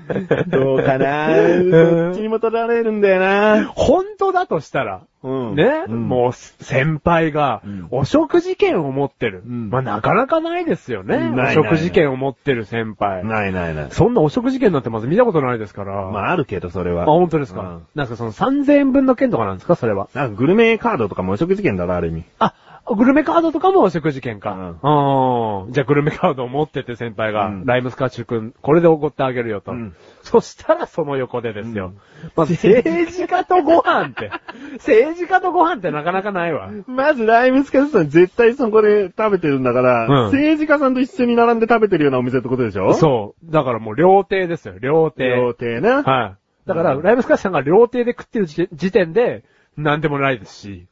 [0.49, 1.29] どうかな？
[1.29, 3.19] どっちにも取られるんだよい。
[3.21, 9.43] な本当だとしたら、うんね、うんもう先輩がうんお食事券を持ってる。
[9.47, 11.19] うんまあなかなかないですよね。
[11.19, 13.25] ないないお食事券を持ってる先輩。
[13.25, 13.87] ないないない。
[13.91, 16.11] そんなお食事券なんてまず見たことないですから。
[16.11, 17.03] まああるけど、それは。
[17.05, 19.77] あ、本当ですか、うんなんかその3000円分の券とかなんですか？
[19.77, 20.09] それは。
[20.15, 22.25] なんかグルメカードとかもお食事券だろ、ある意味。
[22.39, 22.55] あ、
[22.87, 24.51] グルメカードとかもお食事券か。
[24.53, 25.73] うんうん。
[25.73, 29.73] じゃあグルメカードを持ってて先輩が、うんライムスカッシュ君、これでおごってあげるよと。
[29.73, 31.87] うんそしたらその横でですよ。
[31.87, 32.01] うん
[32.37, 34.31] まず 政治家とご飯って、
[34.79, 36.71] 政治家とご飯ってなかなかないわ。
[36.87, 42.95] まずライムスカッシュさん絶対そこで食べてるんだから、うん政治家さんと一緒に並んで食べてるようなお店ってことでしょ？
[42.95, 43.53] そう。
[43.53, 45.29] だからもう料亭ですよ、料亭。
[45.37, 46.03] 料亭な。
[46.03, 46.35] はい。
[46.67, 49.43] だから、ライムスカッシュさんが料亭で食ってる時時点で、
[49.77, 50.87] なんでもないですし。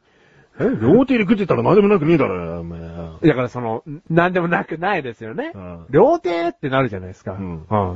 [0.60, 2.80] え料亭で食ってたら何でもなくねえだろよ、お前。
[2.80, 5.52] だからその、なんでもなくないですよね。
[5.54, 7.32] うん料亭ってなるじゃないですか。
[7.32, 7.42] う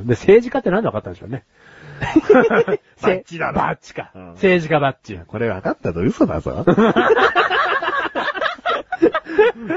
[0.01, 1.43] んで、政治家ってなんで分かったんでしょうね。
[3.01, 4.11] バッチだろバッチか。
[4.15, 5.19] うん政治家バッチ。
[5.27, 5.93] これ分かった？
[5.93, 6.65] ぞ、嘘だぞ。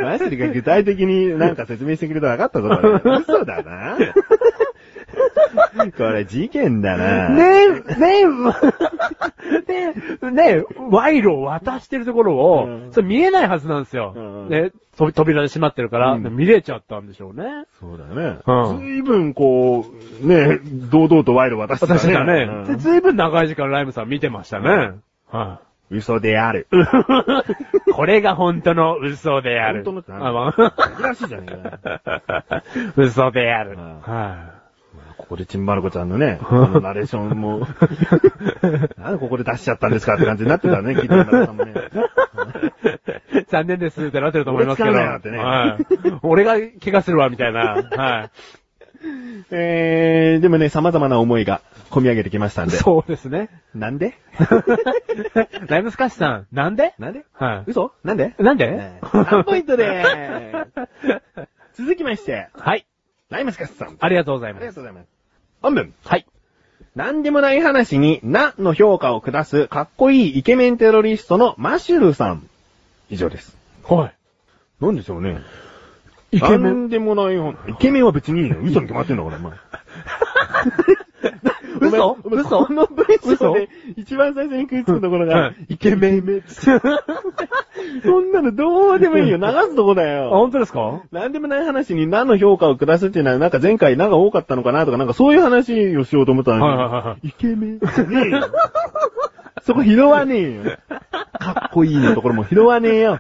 [0.02, 2.68] マジで具体的になんか説明してくれたら分かったぞ、
[3.02, 3.16] これ。
[3.20, 3.96] 嘘だな。
[5.96, 7.28] これ事件だな。
[7.28, 8.20] ねえ、ね
[10.22, 14.12] え、ねえ、賄賂を渡してるところを、うんそれ見えないはずなんですよ。
[14.16, 17.64] うんうんね、と扉で閉まってるから、うん見れちゃったんでしょうね。
[17.78, 18.38] そうだね。
[18.46, 19.84] うんずいぶんこ
[20.22, 20.58] う、ね、
[20.90, 22.00] 堂々と賄賂渡してたね。
[22.00, 24.92] 私がね、うんでずいぶん長い時間ライムさん見てましたね。
[25.30, 25.68] はい。
[25.90, 26.66] 嘘である。
[27.94, 29.84] これが本当の嘘である。
[29.84, 32.62] 本当のって何あまあ珍しいじゃねえかよ。
[32.96, 33.72] 嘘である。
[33.72, 34.57] うんはこ
[35.28, 37.60] こでチンバルコちゃんのね、 このナレーションも、
[38.98, 41.72] なんでここで出しちゃったんですかって感じになってたね、 聞いてる方もね。
[41.72, 43.44] い。
[43.48, 44.90] 残念ですってなってると思いますけど。
[44.90, 45.86] 俺なよってねはい。
[46.22, 47.60] 俺が怪我するわ、みたいな。
[47.90, 48.30] はい。
[49.50, 51.60] えー、でもね、様々な思いが
[51.90, 52.76] 込み上げてきましたんで。
[52.76, 53.48] そうですね。
[53.74, 54.14] なんで
[55.68, 58.42] ライムスカッシュさん、なんでなんでは嘘なんでい。
[58.42, 60.66] なんでね3ポイントでー
[61.74, 61.82] す。
[61.82, 62.86] 続きまして、はい。
[63.30, 63.96] ライムスカスさん。
[64.00, 64.66] ありがとうございあります。
[64.66, 65.17] がとうございます。
[65.62, 65.94] 本文。
[66.04, 66.26] はい。
[66.94, 72.48] なんでもない話に、なの評価を下す、かっこいいイケメンテロリストのマシュルさん。
[73.10, 73.56] 以上です。
[73.84, 74.14] はい。
[74.80, 75.40] なんでしょうね。
[76.32, 76.62] イケメン。
[76.62, 77.54] なんでもない話。
[77.68, 78.60] イケメンは別にいいの。
[78.60, 79.52] 嘘に決まってんのかな、お前。
[81.80, 82.16] 嘘？
[82.24, 82.66] 嘘？
[82.66, 86.42] この文章で一番最初に食いつくところが、イケメン。
[88.04, 89.36] そんなのどうでもいいよ。
[89.38, 90.30] 流すとこだあ、よ。
[90.30, 91.02] 本当ですか？
[91.12, 97.80] なんでもない話に何の評価を下すっていうのは、なんか前回何が多かったのかなとか、なんかそういう話をしようと思ったのに、はいはいはイケメン。
[99.64, 100.62] そこ拾わねえよ。
[101.38, 103.18] かっこいいのところも拾わねえよ。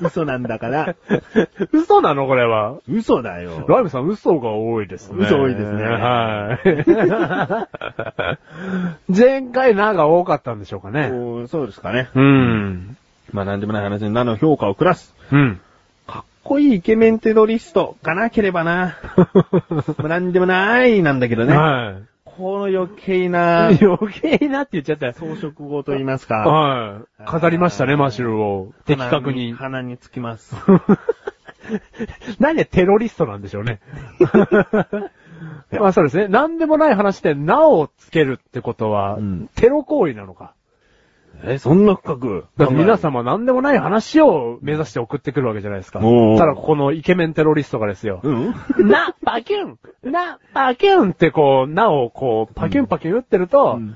[0.00, 0.94] 嘘なんだから。
[1.72, 2.76] 嘘なのこれは？
[2.88, 3.64] 嘘だよ。
[3.68, 5.24] ライムさん嘘が多いですね。
[5.26, 6.68] 嘘多いですねはい。
[9.16, 11.08] 前回なが多かったんでしょうかね。
[11.12, 12.08] おーそうですかね。
[12.14, 12.96] うん。
[13.32, 15.14] まあなんでもない話に何の評価を下す。
[15.32, 15.60] うん。
[16.06, 18.96] かっこいいイケメンテロリストがなければな。
[19.98, 21.56] まあなんでもないなんだけどね。
[21.56, 21.94] は
[22.36, 23.78] この余計な、い。
[23.82, 25.12] 余計なって言っちゃったよ。
[25.14, 26.36] 装飾語と言いますか。
[26.36, 27.40] はい。
[27.40, 28.72] 語りましたね、マシュルを。
[28.84, 29.52] 的確に。
[29.52, 30.54] 鼻につきます。
[32.38, 33.80] なんでテロリストなんでしょうね。
[35.72, 36.28] まあそうですね。
[36.28, 40.52] なんでもない話で、なをつけるってことは、うんテロ行為なのか。
[41.46, 42.44] え、そんな深く？
[42.56, 46.00] だって皆様なんでもない話を目指して送ってくるわけじゃないですか。
[46.00, 48.20] ただここのイケメンテロリストがですよ。
[48.22, 48.54] うん
[48.88, 53.94] な、パキュンな、パキュンってこう、なをこう、パキュンパキュン打ってると、うん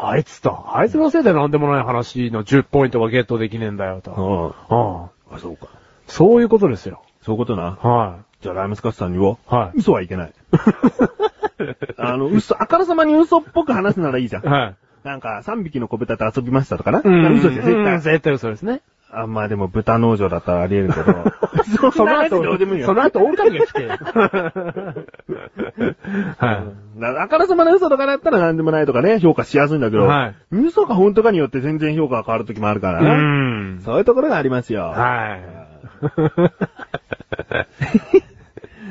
[0.00, 4.54] あいつと、あいつのせいでなんでもない話の10ポイントがゲットできねえんだよと。
[4.68, 5.66] ああああ、そうか。
[6.06, 7.02] そういうことですよ。
[7.22, 7.78] そういうことな。
[7.82, 10.32] はじゃあライムスカッシュさんには、はい嘘はいけない。
[11.98, 14.48] あの、嘘、あからさまに嘘っぽく話すならいいじゃんい。。
[14.48, 14.76] はい。
[15.04, 17.02] なんか、3匹の子豚と遊びましたとかな？
[17.04, 17.34] うん。
[17.36, 17.94] 嘘じゃん、絶対。
[17.94, 18.80] うん絶対嘘ですね。
[19.10, 21.24] あ、まあでも豚農場だったらあり得るけど。
[21.92, 22.86] その後、どうでもいいよ。
[22.86, 23.86] その後、狼が来て。
[26.38, 26.64] は
[26.96, 33.04] うんなあからさまな嘘とかだったら何でもないとかね、評価しやすいんだけど、はい嘘か本当かによって全然評価が変わる時もあるからい。
[33.04, 33.14] うな。
[33.76, 33.80] ん。
[33.82, 34.82] そういうところがありますよ。
[34.82, 35.40] はい。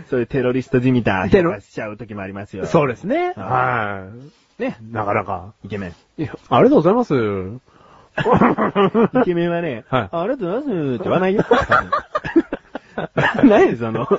[0.09, 2.65] そういうテロリストじみたテロ評価しちゃう時もありますよ。
[2.65, 3.33] そうですね。
[3.35, 4.09] ははい。
[4.59, 5.53] ね、なかなか。
[5.63, 5.93] イケメン。
[6.21, 7.13] いや、ありがとうございます。
[9.21, 11.45] イケメンはね、はいあありがとうございますって言わないよ。
[13.43, 14.13] 何その、ち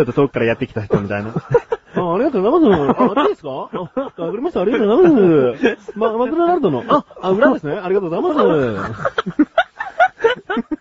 [0.00, 1.30] ょっと遠くからやってきた人みたいな。
[1.94, 3.00] あありがとうございます。
[3.00, 3.48] あ、あれですか？
[3.50, 4.60] あ、わかりました。
[4.62, 5.92] ありがとうございます。
[5.98, 7.78] ま、マクドナルドの、あ、あ、裏ですね。
[7.78, 8.84] ありがとうございま
[10.74, 10.77] す。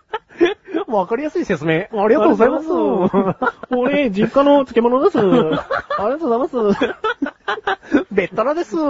[0.88, 1.88] わかりやすい説明。
[1.92, 2.68] ありがとうございます。
[2.68, 5.20] これ、実家の漬物です。
[5.20, 5.38] ありが
[6.12, 6.96] とうございます。
[8.12, 8.76] べったらです。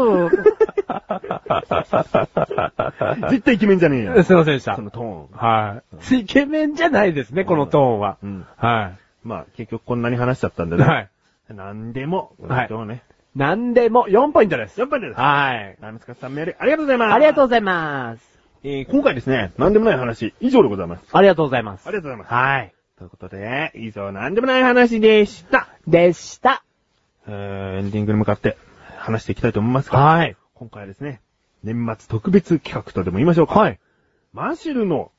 [3.29, 4.23] 絶対イケメンじゃねえよ。
[4.23, 4.81] すいませんでしたそ。
[4.81, 5.27] のトーン。
[5.31, 5.81] は
[6.11, 6.19] い。
[6.19, 8.17] イケメンじゃないですね、このトーンは。
[8.21, 8.45] うん。
[8.57, 8.91] は
[9.23, 10.79] まあ、結局こんなに話しちゃったんでい。
[10.79, 10.85] ね。
[10.85, 11.09] はい。
[11.49, 13.03] なんでも、はい今日ね。
[13.35, 14.79] なんでも4ポイントです。
[14.79, 15.19] やっぱりです。
[15.19, 15.77] はい。
[15.79, 17.13] ナムスカさんメール、ありがとうございます。
[17.13, 18.26] ありがとうございます。
[18.63, 21.03] えー今回ですね、なんでもない話、以上でございます。
[21.11, 21.87] ありがとうございます。
[21.87, 22.33] ありがとうございます。
[22.33, 22.73] はい。
[22.97, 25.67] ということで、以上なんでもない話でした。
[25.87, 26.63] でした。
[27.27, 28.57] えー、エンディングに向かって
[28.97, 30.35] 話していきたいと思いますが、はい。
[30.55, 31.21] 今回はですね、
[31.63, 33.59] 年末特別企画とでも言いましょうか。
[33.59, 33.79] はい。
[34.33, 35.11] マシュルの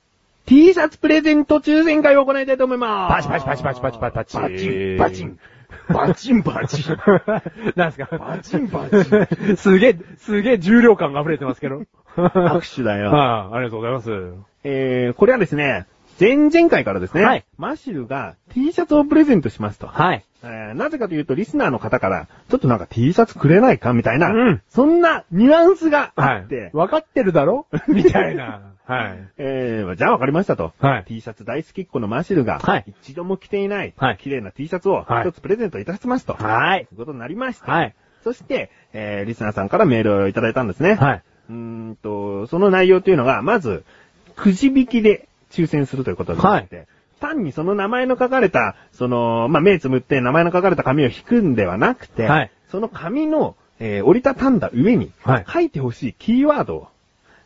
[0.47, 3.14] T シャツプレゼント抽選会を行いたいと思います。
[3.14, 4.49] パチパチパチパチパチパチパチ。
[4.49, 5.39] バチン、バチン。
[5.89, 6.97] バチンバチン。
[7.77, 8.16] なんですか？
[8.19, 9.57] バチンバチン。
[9.57, 11.83] すげえ、すげえ重量感が溢れてますけど。
[12.16, 13.11] 拍手だよ。
[13.11, 14.11] はい、ありがとうございます。
[14.64, 15.87] えー、これはですね、
[16.21, 19.87] 前々回からですね、はいマシュルが T シャツをプレゼントしますと。
[19.87, 20.25] はい。
[20.43, 26.71] えーなぜかというと、リスナーの方から、ちょっとなんか T シャツくれないかみたいな、うんそんなニュアンスがあはいって、。
[26.73, 27.66] わかってるだろ？
[27.89, 28.68] みたいな。
[28.89, 29.28] はい。
[29.36, 30.72] えー、じゃあわかりましたと。
[30.78, 36.34] はい T シャツ大好きっ子のマシルが、はい一度も着ていない、はい綺麗な T シャツをはい一つプレゼントいたしますと。
[36.34, 36.87] はい。
[36.87, 37.71] ということになりました。
[37.71, 37.95] はい。
[38.25, 40.95] そして、えー、リスナーさんからメールをいただいたんですね。
[40.95, 41.22] はい。
[41.50, 43.84] うーんと、その内容というのが、まず、
[44.37, 46.87] くじ引きで抽選するということになって、
[47.21, 56.88] 単にその名前の書かれた、その、まあ、目つむって名前の書かれた紙を引くんではなくて、はいその紙の、えー折りたたんだ上に、はい書いてほしいキーワードを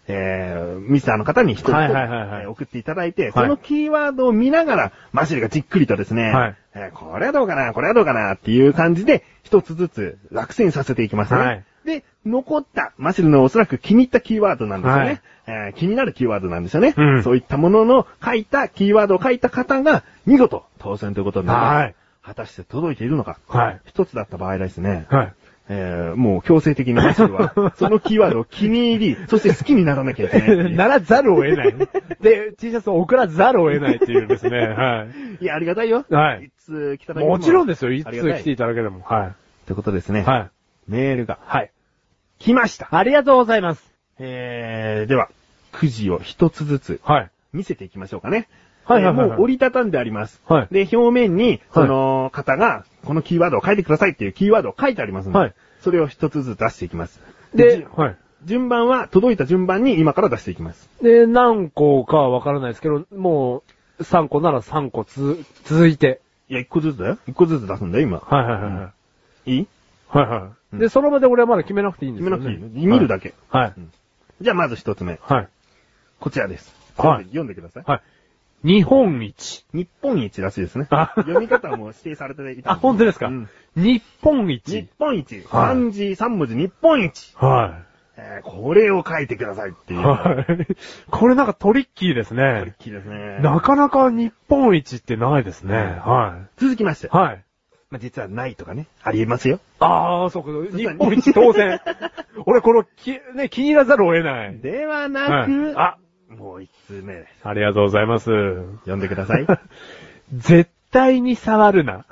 [0.08, 11.40] えー、ミスターの方に一つ、はいはいはいはいえー送っていただいて、いそのキーワードを見ながら、マシルがじっくりとですね、はいえーこれはどうかな、これはどうかなっていう感じで、一つずつ落選させていきますね。
[11.40, 15.02] はいで、残った、マシルのおそらく気に入ったキーワードなんですよね。
[15.02, 16.94] はいえー気になるキーワードなんですよね。
[16.96, 21.74] うんそういったものの書いた、キーワードを書いた方が、見事、当選ということになります。
[21.76, 23.38] はい果たして届いているのか。
[23.48, 23.80] はい。
[23.84, 25.06] 一つだった場合ですね。
[25.10, 25.32] はい。
[25.74, 30.76] えー、もう強制的にマシルは、 そのキーワードを気に入り、そして好きにならなきゃいけないいう。
[30.76, 31.74] ならざるを得ない。
[32.20, 34.58] で、T シャツを送らざるを得ないっていうですね。
[34.58, 35.06] は
[35.40, 36.04] いや、ありがたいよ。
[36.10, 37.16] はいいつ来たい。
[37.16, 37.92] だけでもちろんですよ。
[37.92, 39.00] いつ来ていただけでも。
[39.02, 39.34] は
[39.66, 40.20] ということですね。
[40.20, 40.22] い。
[40.24, 40.50] はい。
[40.88, 41.70] メールがはい。
[42.38, 42.88] 来ました。
[42.90, 43.92] ありがとうございます。
[44.18, 45.30] えー、では、
[45.72, 47.30] くじを一つずつはい。
[47.52, 48.48] 見せていきましょうかね。
[48.92, 50.40] はいはいはいもう折りたたんであります。
[50.46, 57.20] はいで、表面に、その方が、このキーワードを書いてくださいっていうキーワードを書いてありますので、はいそれを一つずつ出していきます。
[57.54, 58.16] で、はい。
[58.44, 60.88] 順番は、届いた順番に今から出していきます。
[61.02, 63.64] で、何個かはわからないですけど、も
[63.98, 66.20] う、3個なら3個つ、続いて。
[66.48, 67.18] いや、一個ずつだよ。
[67.26, 68.18] 一個ずつ出すんだよ、今。
[68.18, 68.92] はいはいはいは
[69.46, 69.54] い。
[69.54, 69.66] いい？
[70.08, 70.40] はいはい。
[70.74, 72.36] うんで、その場で俺はまだ決めなくていいんですよね。
[72.36, 73.34] 決めなくていいの見るだけ。
[73.48, 73.74] はい。
[74.40, 75.18] じゃあ、まず一つ目。
[75.20, 75.48] はい。
[76.20, 76.72] こちらです。
[76.96, 77.84] はい読んで読んでください。
[77.84, 78.02] はい。
[78.64, 79.66] 日本一。
[79.72, 80.86] 日本一らしいですね。
[80.90, 82.72] あ読み方も指定されていた。
[82.72, 84.88] あ、本当ですか、うん日本日一。
[84.98, 85.36] 本一。
[85.36, 85.44] はい
[85.76, 87.34] 漢字三文字日本一。
[87.36, 87.78] は
[88.16, 89.96] えーこれを書いてくださいってい。
[89.96, 90.06] いう。
[90.06, 90.66] はい。
[91.10, 92.74] これなんかトリッキーですトリッね。
[92.78, 93.38] キーですね。
[93.40, 95.74] なかなか日本一ってないですね。
[95.74, 97.10] は続きましてい。。
[97.10, 97.44] はい。
[97.90, 98.86] まあ、実はないとかね。
[99.02, 99.60] ありえますよ。
[99.78, 100.76] ああ、そうか。
[100.76, 101.78] 日本一当然。
[102.46, 104.58] 俺この、き、ね、気に入らざるを得ない。
[104.60, 105.96] でははなく、いあ、
[106.38, 107.48] もう一通目です。
[107.48, 108.30] ありがとうございます。
[108.80, 109.46] 読んでください。
[110.32, 112.04] 絶対に触るな。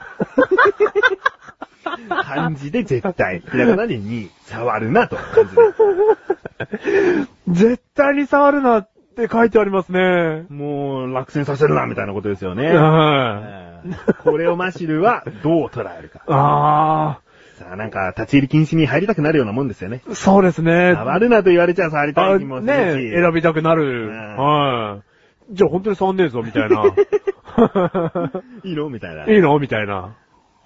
[2.08, 3.40] 漢字で絶対。
[3.40, 5.16] ひらがなでに、触るなと。
[7.48, 10.46] 絶対に触るなって書いてありますね。
[10.50, 12.72] もう、落選させるな、みたいなことですよね。
[14.22, 16.20] これをマシルはどう捉えるか。
[16.28, 17.20] あ
[17.60, 20.00] さあ、なんか、立ち入り禁止に入りたくなるようなもんですよね。
[20.10, 20.94] あ、そうですね。
[20.94, 22.74] 触るなと言われちゃ触りたあい気もするし。
[23.04, 24.08] ね選びたくなる。
[24.08, 25.02] うんは
[25.52, 25.54] い。
[25.54, 26.84] じゃあ本当に触んねえぞ、みたいな。
[28.64, 28.88] いいの？
[28.88, 29.30] みたいな。
[29.30, 29.58] いいの？
[29.58, 30.16] みたいな。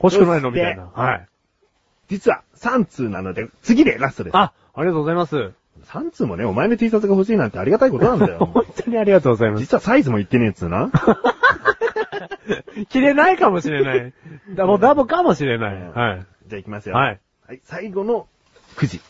[0.01, 0.53] 欲しくないの？
[0.53, 0.85] みたいな。
[0.95, 1.27] はい。
[2.07, 4.37] 実は、3通なので、次でラストです。
[4.37, 5.51] あ、ありがとうございます。
[5.87, 8.39] 3通もね、お前の T シャツが欲しいなんてありがたいことなんだよ。
[8.55, 9.63] 本当にありがとうございます。
[9.63, 10.93] 実はサイズも言ってねえっつうな。
[12.89, 14.13] 着れないかもしれない。
[14.51, 15.75] だもうダボかもしれない。
[15.75, 16.27] うんはい。
[16.47, 16.95] じゃあ行きますよ。
[16.97, 17.21] はい。
[17.47, 17.61] はい。
[17.65, 18.27] 最後の
[18.77, 19.01] くじ。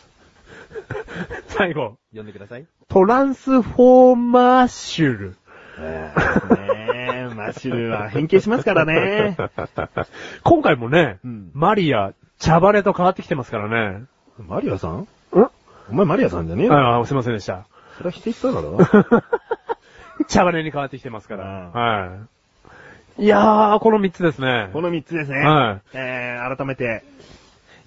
[1.49, 1.99] 最後。
[2.11, 2.67] 読んでください。
[2.89, 5.37] トランスフォーマーシュル。
[5.79, 9.37] えー、ねえ、マッシュルは変形しますからね。
[10.45, 14.05] 今回もね、うんマリア、茶バレと変わってきてますからね。
[14.39, 15.01] マリアさん？
[15.01, 16.75] んお前マリアさんじゃねえよ。
[16.75, 17.67] ああ、すいませんでした。
[17.97, 18.79] それは否定しただろ。
[20.29, 21.45] 茶バレに変わってきてますから。
[21.45, 22.34] うんはい。
[23.19, 24.71] いやー、この3つですね。
[24.73, 25.39] この3つですね。
[25.39, 27.05] はいえー、改めて、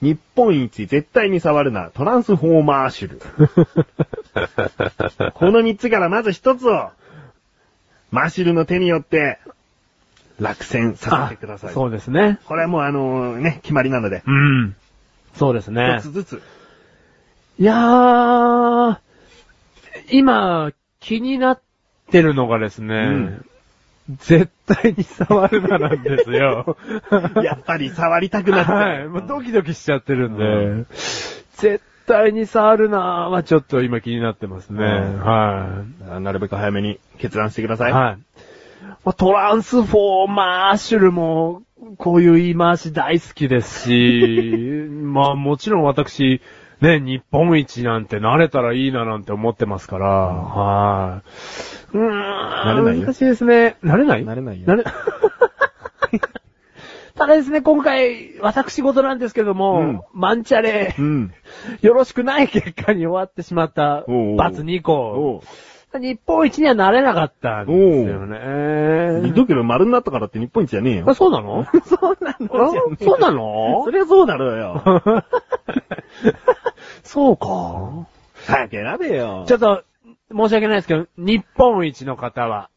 [0.01, 3.19] 日本一絶対に触るな、トランスフォーマーシュル。
[5.33, 6.91] この3つからまず1つを、
[8.11, 9.39] マシュルの手によって、
[10.39, 11.73] 落選させてください。
[11.73, 12.39] そうですね。
[12.45, 14.75] これはもうあのね、決まりなので、うん。
[15.33, 16.03] そうですね一。
[16.03, 16.41] つずつ。
[17.59, 18.97] いやー、
[20.11, 21.61] 今、気になっ
[22.11, 23.45] てるのがですね、ん
[24.09, 26.77] 絶対に触るななんですよ。
[27.43, 28.71] やっぱり触りたくなって。
[28.71, 29.07] はい。
[29.07, 30.87] もうドキドキしちゃってるんで、う
[31.57, 34.83] 絶対に触るなはちょっと今気になってますね。
[34.83, 37.77] うんはあなるべく早めに決断してくだい。
[37.77, 37.91] さい。
[37.91, 38.17] はい。
[39.03, 41.63] まあトランスフォーマーシュルも、
[41.97, 46.41] こういう言い回し大好きですし、 まあもちろん私、
[46.81, 51.21] ね、日本一なんて慣れたらいいななんて思ってますから、は
[51.93, 51.97] い。
[51.97, 52.09] うーん。
[52.11, 53.77] 慣れないよ難しいですね。
[53.83, 54.23] 慣れない？
[54.25, 54.83] 慣れないよ慣れ、
[57.15, 61.33] ただですね、今回、私事なんですけども、うんマンチャレ、うん。
[61.81, 65.41] よろしくない結果に終わってしまった、おうおうバツ2個。
[65.93, 69.31] 日本一にはなれなかったんですよね。
[69.31, 71.15] だけど丸になったからって日本一じゃねえよあ、。
[71.15, 71.65] そうなの？
[71.85, 72.37] そうなあ
[72.99, 73.83] そうなの？
[73.85, 74.83] そりゃそうだろうよ。
[77.03, 78.07] そうか。
[78.45, 79.45] 早く選べよ。
[79.47, 79.83] ちょっと、
[80.31, 82.69] 申し訳ないですけど、日本一の方は、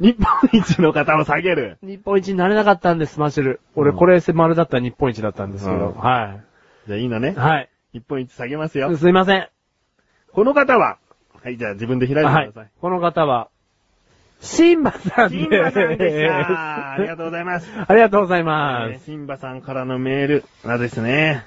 [0.00, 1.78] 日本一の方を下げる。
[1.82, 3.60] 日本一になれなかったんです、マシュル。
[3.74, 6.36] 俺、うんこれ丸だったら日本一だったんですけど、うんは
[6.86, 7.34] じゃあいいのねい。。
[7.34, 7.68] はい。
[7.92, 8.96] 日本一下げますよ。
[8.96, 9.48] すいません。
[10.32, 10.96] この方は、
[11.42, 12.70] はい、じゃあ自分で開いてくはいださい。。
[12.80, 13.48] この方は、
[14.40, 15.42] シンバさんです。
[15.42, 16.92] シンバさんでした。
[16.92, 17.70] ありがとうございます。
[17.86, 19.06] ありがとうございまえーす。
[19.06, 21.44] シンバさんからのメールはですね、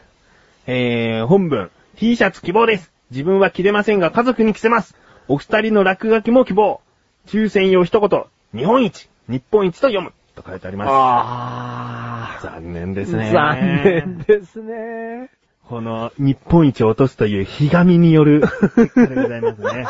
[0.67, 2.91] えー、本文、T シャツ希望です。
[3.11, 4.97] 自分は着れませんが家族に着せます。
[5.27, 6.81] お二人の落書きも希望。
[7.27, 8.23] 抽選用一言、
[8.53, 10.13] 日本一、日本一と読む。
[10.35, 10.89] と書いてあります。
[10.91, 13.31] あ残念ですね。
[13.31, 15.31] 残念ですね。
[15.67, 18.41] この日本一を落とすというひがみによる
[18.95, 19.87] でございますね。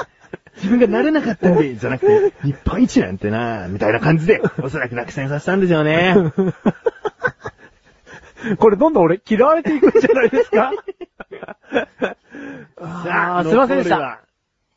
[0.58, 6.16] 自分がなれなかったんで、じゃなくて、日本一なんてな、みたいな感じで、おそらく落選させたんでしょうね。
[8.58, 10.72] これどんどん俺嫌われていくんじゃないですか？
[12.78, 13.98] さあーすいませんでした。
[13.98, 14.20] 残るは。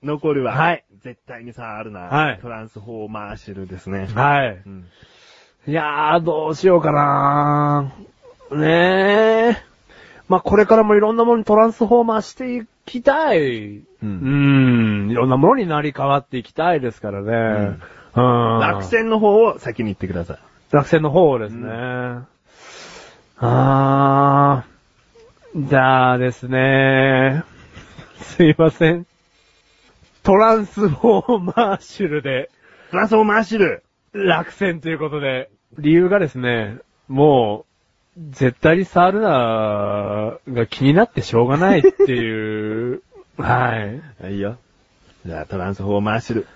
[0.03, 0.53] 残るは。
[0.55, 0.85] はい。
[1.03, 2.01] 絶対にさ、あるな。
[2.01, 4.09] はいトランスフォーマーシルですね。
[4.15, 4.61] はい。
[4.67, 4.87] うん
[5.67, 7.93] いやー、どうしようかな
[8.51, 9.68] ねえ。
[10.29, 13.79] まあ、これからもいろんなものにトランスフォーマーしていきたい。
[13.79, 15.11] ううんん。
[15.11, 17.79] いろんなものになり変わっていきたいですからね。
[18.15, 18.59] うん。
[18.61, 20.39] 落選の方を先に言ってください。
[20.73, 21.71] 落選の方ですね。
[23.39, 25.69] あー。
[25.69, 27.45] じゃあですね。
[28.21, 29.07] すいません。
[30.23, 32.51] トランスフォーマーシュルで
[32.91, 33.83] トランスフォーマーシル。
[34.15, 37.68] 落選ということで、理由がですね、もう、
[38.31, 43.03] 絶対に触るなが気になってしょうがないっていう、
[43.37, 44.03] はい。
[44.21, 44.57] はいいよ。
[45.25, 46.47] じゃあ、トランスフォーマーシル。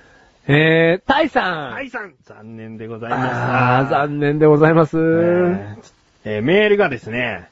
[0.48, 2.14] えー、タイさんはい、さん。
[2.24, 3.78] 残念でございました。
[3.78, 4.98] あー、残念でございます。
[4.98, 5.76] えー
[6.24, 7.48] えーメールがですね、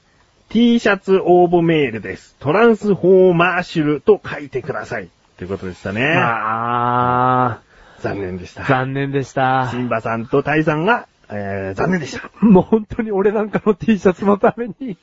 [0.49, 2.35] T シャツ応募メールです。
[2.41, 5.09] トランスフォーマーシュルと書いてください。
[5.39, 6.05] ということでしたね。
[6.17, 7.61] あ
[8.01, 8.67] 残念でしたー、。
[8.67, 9.77] 残念でしたシ。
[9.77, 12.31] ンバさんとタイさんが、えー、残念でした。
[12.41, 14.97] もう本当に俺なんかの T シャツのために、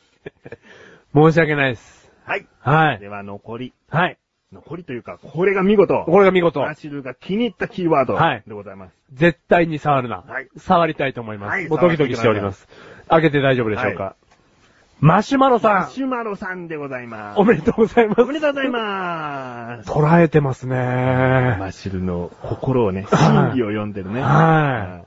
[1.14, 2.12] 申し訳ないです。
[2.26, 2.48] はい。
[2.60, 3.00] はい。
[3.00, 3.74] では残り。
[3.90, 4.18] はい。
[4.52, 6.04] 残りというか、これが見事。
[6.06, 6.74] これが見事マ。
[6.74, 8.94] シルが気に入ったキーワードはいでございます。
[9.14, 10.24] 絶対に触るな。
[10.26, 11.50] はい触りたいと思います。
[11.50, 12.68] はいもうドキドキしております。
[13.10, 14.04] 開けて大丈夫でしょうか。
[14.04, 14.16] は
[15.00, 17.40] マシュマロさん、マシュマロさんでございます。
[17.40, 18.22] おめでとうございます。
[18.22, 19.90] おめでとうございます。
[19.90, 21.58] 捉えてますね。
[21.60, 24.22] マシルの心をね、はい心理を読んでるね。
[24.22, 25.07] はい。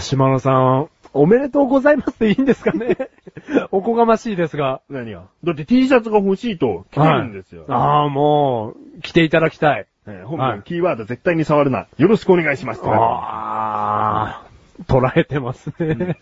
[0.00, 2.96] シュマロさん、おめでとうございますでいいんですかね？
[3.70, 4.80] おこがましいですが。
[4.90, 4.92] い。
[4.94, 5.24] 何が？
[5.44, 7.64] だって T シャツが欲しいと来てるんですよ。
[7.68, 9.86] ああ、もう、来ていただきたい。
[10.06, 11.86] えー本はい文、キーワード絶対に触るな。
[11.96, 12.82] よろしくお願いします。
[12.84, 14.46] ああ、
[14.86, 16.18] 捉えてますね。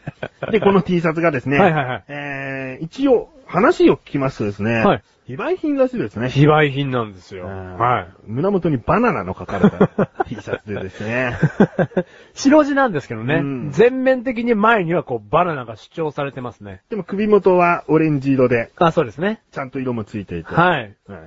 [0.51, 6.29] で、この T シャツがですね、はいはいはいえー、一応、話を聞きますとですね、はい非売品らしいですね。
[6.29, 7.47] 非売品なんですよ。
[7.47, 8.09] うんはい。
[8.27, 11.39] 胸元にバナナの書かれた T シャツでですね。
[12.35, 16.83] 白地なんですけどね、うん全面的に前にはこうバナナが主張されてますね。
[16.91, 19.43] でも首元はオレンジ色で、あ、そうですね。
[19.53, 20.53] ちゃんと色もついていて。
[20.53, 20.97] はい。
[21.07, 21.21] はい。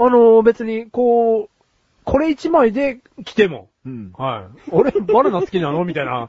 [0.00, 1.48] あのー別に、こう、
[2.04, 4.12] これ一枚で着ても、うん。
[4.16, 4.70] はい。
[4.70, 5.84] 俺、バナナ好きなの？
[5.84, 6.28] みたいな、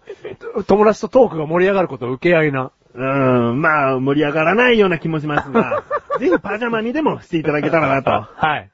[0.67, 2.71] 友達とトークが盛り上がることを受け合いな。
[2.99, 5.84] うん、まあ、盛り上がらないような気もしますが、
[6.19, 8.11] ぜひパジャマにでもしていただけたらなと。
[8.11, 8.43] はい。
[8.45, 8.69] はい。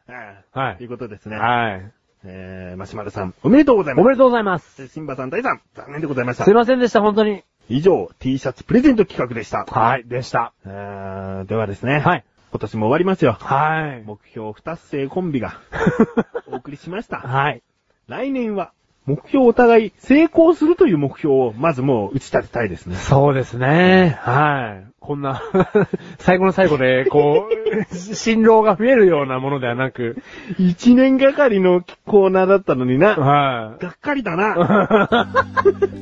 [0.52, 1.38] はいということですね。
[1.38, 1.92] はい。
[2.28, 4.04] えー、マシュマロさん、おめでとうございます。
[4.04, 4.82] おめでとうございます。
[4.82, 6.54] でシンバさん、大さん、残念でございましたすい。
[6.56, 7.44] ませんでした、本当に。
[7.70, 9.66] 以上、T シャツプレゼント企画でした。
[9.66, 10.54] はい、でした。
[10.66, 12.00] えー、ではですね。
[12.00, 12.24] はい。
[12.50, 13.38] 今年も終わりますよ。
[13.40, 14.04] はい。
[14.04, 15.60] 目標不達成コンビが
[16.52, 17.18] お送りしました。
[17.18, 17.62] はい。
[18.08, 18.72] 来年は、
[19.06, 22.96] 目標お互い成功するという目標を、まずもう打ち立てたいですね。
[22.96, 24.18] そうですね。
[24.22, 24.96] はい。
[25.00, 25.42] こんな、
[26.18, 27.48] 最後の最後で、こ
[27.92, 30.18] う、 辛労が増えるようなものではなく、
[30.58, 33.16] 一年がかりのコーナーだったのにな。
[33.16, 33.84] はい。
[33.84, 35.28] がっかりだな。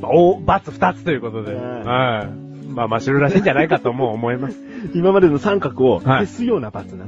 [0.02, 1.52] お、バツ二つということで。
[1.52, 2.54] うんはい。
[2.74, 4.58] まあ、マシュルらしいんじゃないかとも思います。
[4.94, 7.04] 今までの三角をはい消すような罰な。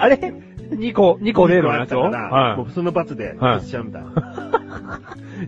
[0.00, 0.55] あれ？
[0.70, 2.00] ?2 個、2個例のやつを？
[2.00, 4.00] はもうその罰で消しちゃうんだ。
[4.00, 4.04] い。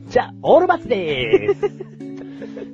[0.10, 1.70] じゃあ、オールバツでーす。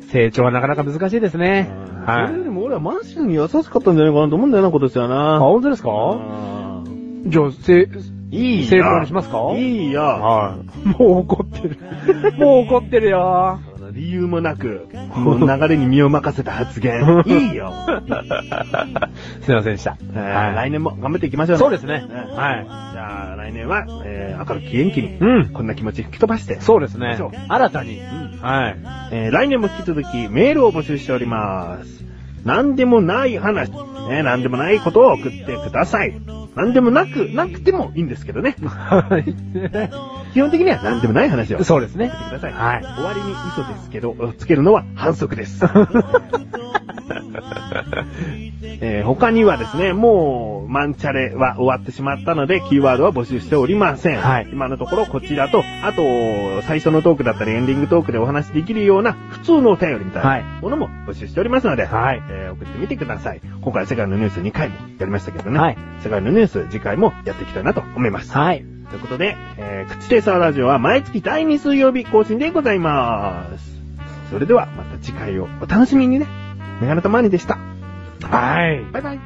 [0.10, 1.68] 成長はなかなか難しいですね。
[2.06, 2.44] はそれよい。
[2.44, 5.38] りも俺はマンションに優しかったんじゃないかなと思うんだよな、今年はあ、な。
[5.40, 5.90] 本当ですか？
[5.92, 6.82] あ
[7.26, 7.88] じゃあ、せ、
[8.30, 9.38] いいよ成功にしますか？
[9.56, 10.02] いいよ。
[10.02, 10.88] はい。
[10.88, 11.78] もう怒ってる。
[12.38, 13.58] もう怒ってるよ。
[13.94, 17.22] 理由もなく、もう流れに身を任せた発言。
[17.26, 17.72] いいよ。
[19.42, 19.96] すいませんでした。
[20.14, 21.58] えー来年も頑張っていきましょうね。
[21.60, 22.04] そうですね。
[22.08, 22.64] うんはい。
[22.92, 25.46] じゃあ来年は、えー、明るく元気に、うん。
[25.50, 27.16] こんな気持ち吹き飛ばして、そうですね。
[27.48, 27.96] 新たに。
[27.96, 28.00] ん
[28.42, 28.76] はい。
[29.12, 32.04] えー来年も引き続きメールを募集しております。
[32.44, 33.70] 何でもない話、
[34.08, 36.20] ね、何でもないことを送ってください。
[36.54, 38.56] 何でもなく、なくてもいいんですけどね。
[38.64, 39.24] はい。
[40.32, 41.64] 基本的には何でもない話を。
[41.64, 42.52] そうですねてください。
[42.52, 45.64] はい終わりに嘘ですけど、つけるのは反則です。
[48.80, 54.20] えー他にはですね、もう、マンチャレは終わってしまったので、キーワードは募集しておりません。
[54.20, 56.02] はい今のところこちらと、あと、
[56.62, 63.40] 最初のトークだったりエンディングトークでお話しできるような普通のお便りみたいはいなものも募集しておりますので、はいえー送ってみてください。
[63.60, 65.58] 今回世界のニュース2回もやりましたけどね。
[65.58, 68.32] はい世界のニュース次回もやっていきたいなと思います。
[68.32, 68.64] はい。
[68.90, 73.82] ということで、えー、口テイサーラジオは毎月第2水曜日更新でございます。
[74.30, 76.43] それではまた次回をお楽しみにね。
[76.84, 77.58] メガネでした。
[78.22, 78.84] はい。
[78.92, 79.20] バイバイ。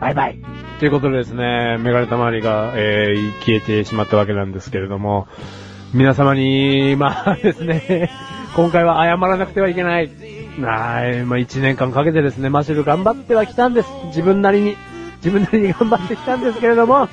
[0.00, 0.38] バイバイ。
[0.78, 5.28] ということでですね、メガネたまわりが、えー、消えてしまったわけなんですけれども、
[5.94, 8.10] 皆様に、 まあですね、
[8.56, 10.10] 今回は謝らなくてはいけない。
[10.60, 13.88] はい、まあ一年間かけてですね、マシュル頑張ってはきたんです。
[14.06, 14.76] 自分なりに。
[15.24, 17.08] 自分なりに頑張ってきたんですけれども、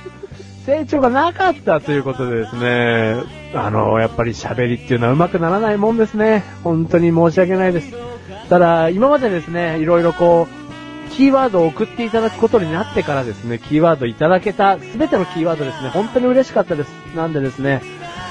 [0.66, 3.16] 成長がなかったということでですね、
[3.54, 6.44] あの、やっぱり喋りっていうのは上手くならないもんですね。
[6.64, 8.09] 本当に申し訳ないです。
[8.50, 16.90] ただ、今までですね、いろいろこう、キーワードを送っていただくことになってからですね、キーワードいただけた、すべてのキーワードですね、本当に嬉しかったです。
[17.16, 17.82] なんでですね、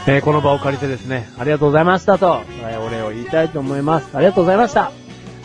[0.07, 4.11] えーこの場を借りてですね、ありがとうございましたと、えーお礼を言いたいと思います。
[4.15, 4.91] ありがとうございました。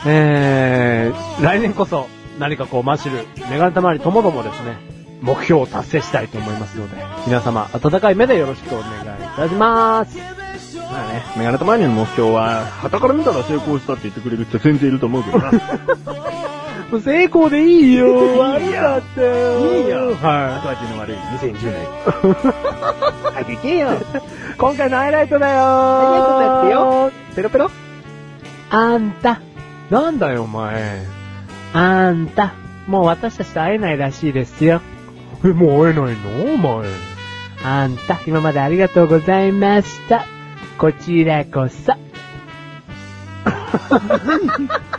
[0.06, 2.08] えー、来年こそ、
[2.40, 3.18] 何かこう、マシル、
[3.50, 4.78] メガネたまわりともどもですね、
[5.22, 10.43] 目標を達成したいと思いますので、皆様、温かい目でよろしくお願いいたします。
[10.94, 15.52] まあね、メガネたまーにの目標は、旗から見たら成功したって言ってくれる人全然いると思うけどな。
[16.92, 18.06] もう成功でいいよ。
[18.06, 19.60] いいよ悪かったよ。
[19.60, 21.88] いいよは後味の悪い2010年。
[23.34, 23.94] 早く行けよ。
[23.94, 23.96] い。
[24.56, 25.56] 今回のハイライトだよ。
[25.56, 27.12] ハイライトだってよ。
[27.36, 27.72] ペロペロ
[28.70, 29.40] あんた。
[29.90, 31.02] なんだよ、お前。
[31.74, 32.54] あんた。
[32.86, 34.82] もう私たちと会えないらしいですよ。
[35.44, 36.16] え、もう会えない
[36.48, 36.54] の？
[36.54, 36.88] お前。
[37.66, 40.26] あんた、今までありがとうございました。
[40.84, 41.94] こちらこそ。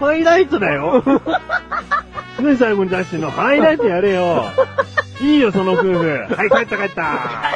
[0.01, 1.05] ハイライトだよ。
[2.40, 3.31] ね、最後に出してんの。
[3.31, 4.47] ハイライトやれよ。
[5.20, 6.09] いいよ、その夫婦。
[6.09, 7.02] はい、帰った帰った。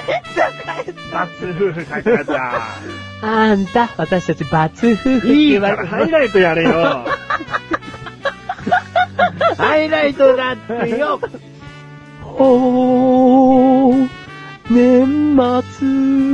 [0.05, 1.19] 帰った帰った。
[1.21, 2.63] バツ夫婦、帰った帰った。
[3.23, 7.07] あんた、私たちバツ夫婦いいわハイライトやれよ。
[9.57, 11.19] ハイライトだってよ。
[12.39, 14.09] おー、
[14.69, 15.35] 年
[15.79, 16.28] 末、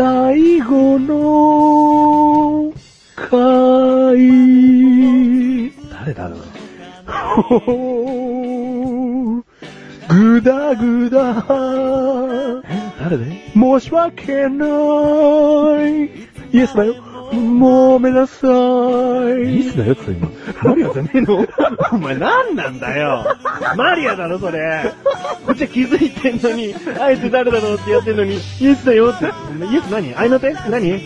[0.00, 2.72] 最後の
[3.14, 3.28] 回。
[5.92, 6.40] 誰だろう。
[10.08, 11.44] ぐだぐだ、
[12.98, 13.52] 誰で？
[13.54, 14.64] 申し訳な
[15.86, 16.06] い。
[16.50, 17.09] イエスだよ。
[17.32, 18.50] ごめんなさい。
[18.50, 20.28] イースだよって今。
[20.62, 21.46] マリアじゃねえの？
[21.92, 23.24] お前何なんだよ。
[23.76, 24.92] マリアだろ、それ。
[25.46, 29.26] こっちは気づいてんのに、あえて誰だろうってやってんのに、イエスだよって。
[29.26, 29.28] イ
[29.76, 30.14] エス何？
[30.16, 30.52] 愛の手？
[30.52, 31.04] 何？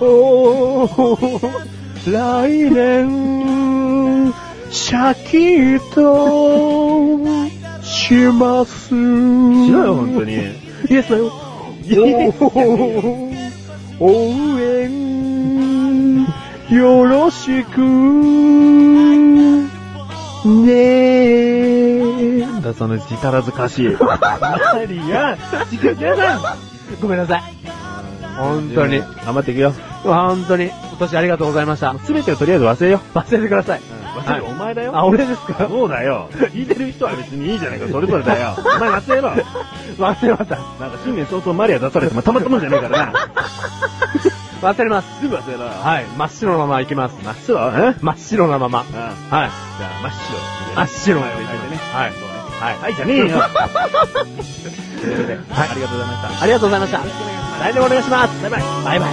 [0.00, 4.32] おー、来年、
[4.70, 5.36] シャキ
[5.76, 7.18] ッと
[7.82, 8.88] します。
[8.88, 10.32] しろよ、本当に。
[10.34, 10.36] イ
[10.90, 11.30] エスだよ。
[11.84, 13.27] イエスおー
[14.00, 16.24] 応援、
[16.70, 17.80] よろしく、
[20.44, 22.40] ねえ。
[22.40, 23.88] なんだ、その力ずかしい。
[23.88, 24.18] マ
[24.86, 25.36] リア、
[25.72, 26.56] 違う違うだ
[27.02, 27.42] ごめんなさい。
[28.36, 29.00] 本当に。
[29.00, 29.74] 頑張っていくよ。
[30.04, 30.66] 本当に。
[30.66, 31.98] 今年ありがとうございました。
[31.98, 33.97] すべてをとりあえず忘れよ忘れてください。
[34.18, 34.22] う。
[34.22, 34.92] 忘れる、お前だよ。
[34.96, 35.66] あ、俺ですか？
[35.68, 36.28] そうだよ。
[36.52, 38.56] 聞いてる人は別にいいじゃないか、それぞれだよ。
[38.58, 39.28] お前忘れろ。
[39.98, 40.56] 忘れました。
[40.56, 43.12] なんか新年早々マリア出されてもたまったもんじゃねえからな。
[44.60, 45.08] 忘れます。
[45.20, 45.70] すぐ忘れろよ。
[45.70, 46.04] はい。
[46.16, 47.14] 真っ白なまま行きます。
[47.24, 47.72] 真っ白？
[47.90, 47.94] え？
[48.00, 48.80] 真っ白なまま。
[48.80, 48.86] うん。
[48.92, 49.46] じゃはい。
[49.46, 49.50] あ、
[50.02, 50.38] 真っ白。
[50.74, 51.80] 真っ白なまま書いてね。
[51.94, 52.12] はい。
[52.60, 52.76] はい。
[52.82, 53.24] はい、じゃねえよ。
[53.28, 53.42] というこ
[55.22, 56.42] とで、はいありがとうございました。
[56.42, 56.98] ありがとうございました。
[57.60, 58.42] 来年お願いします。
[58.42, 58.62] バイバイ。
[58.84, 59.10] バイバイ。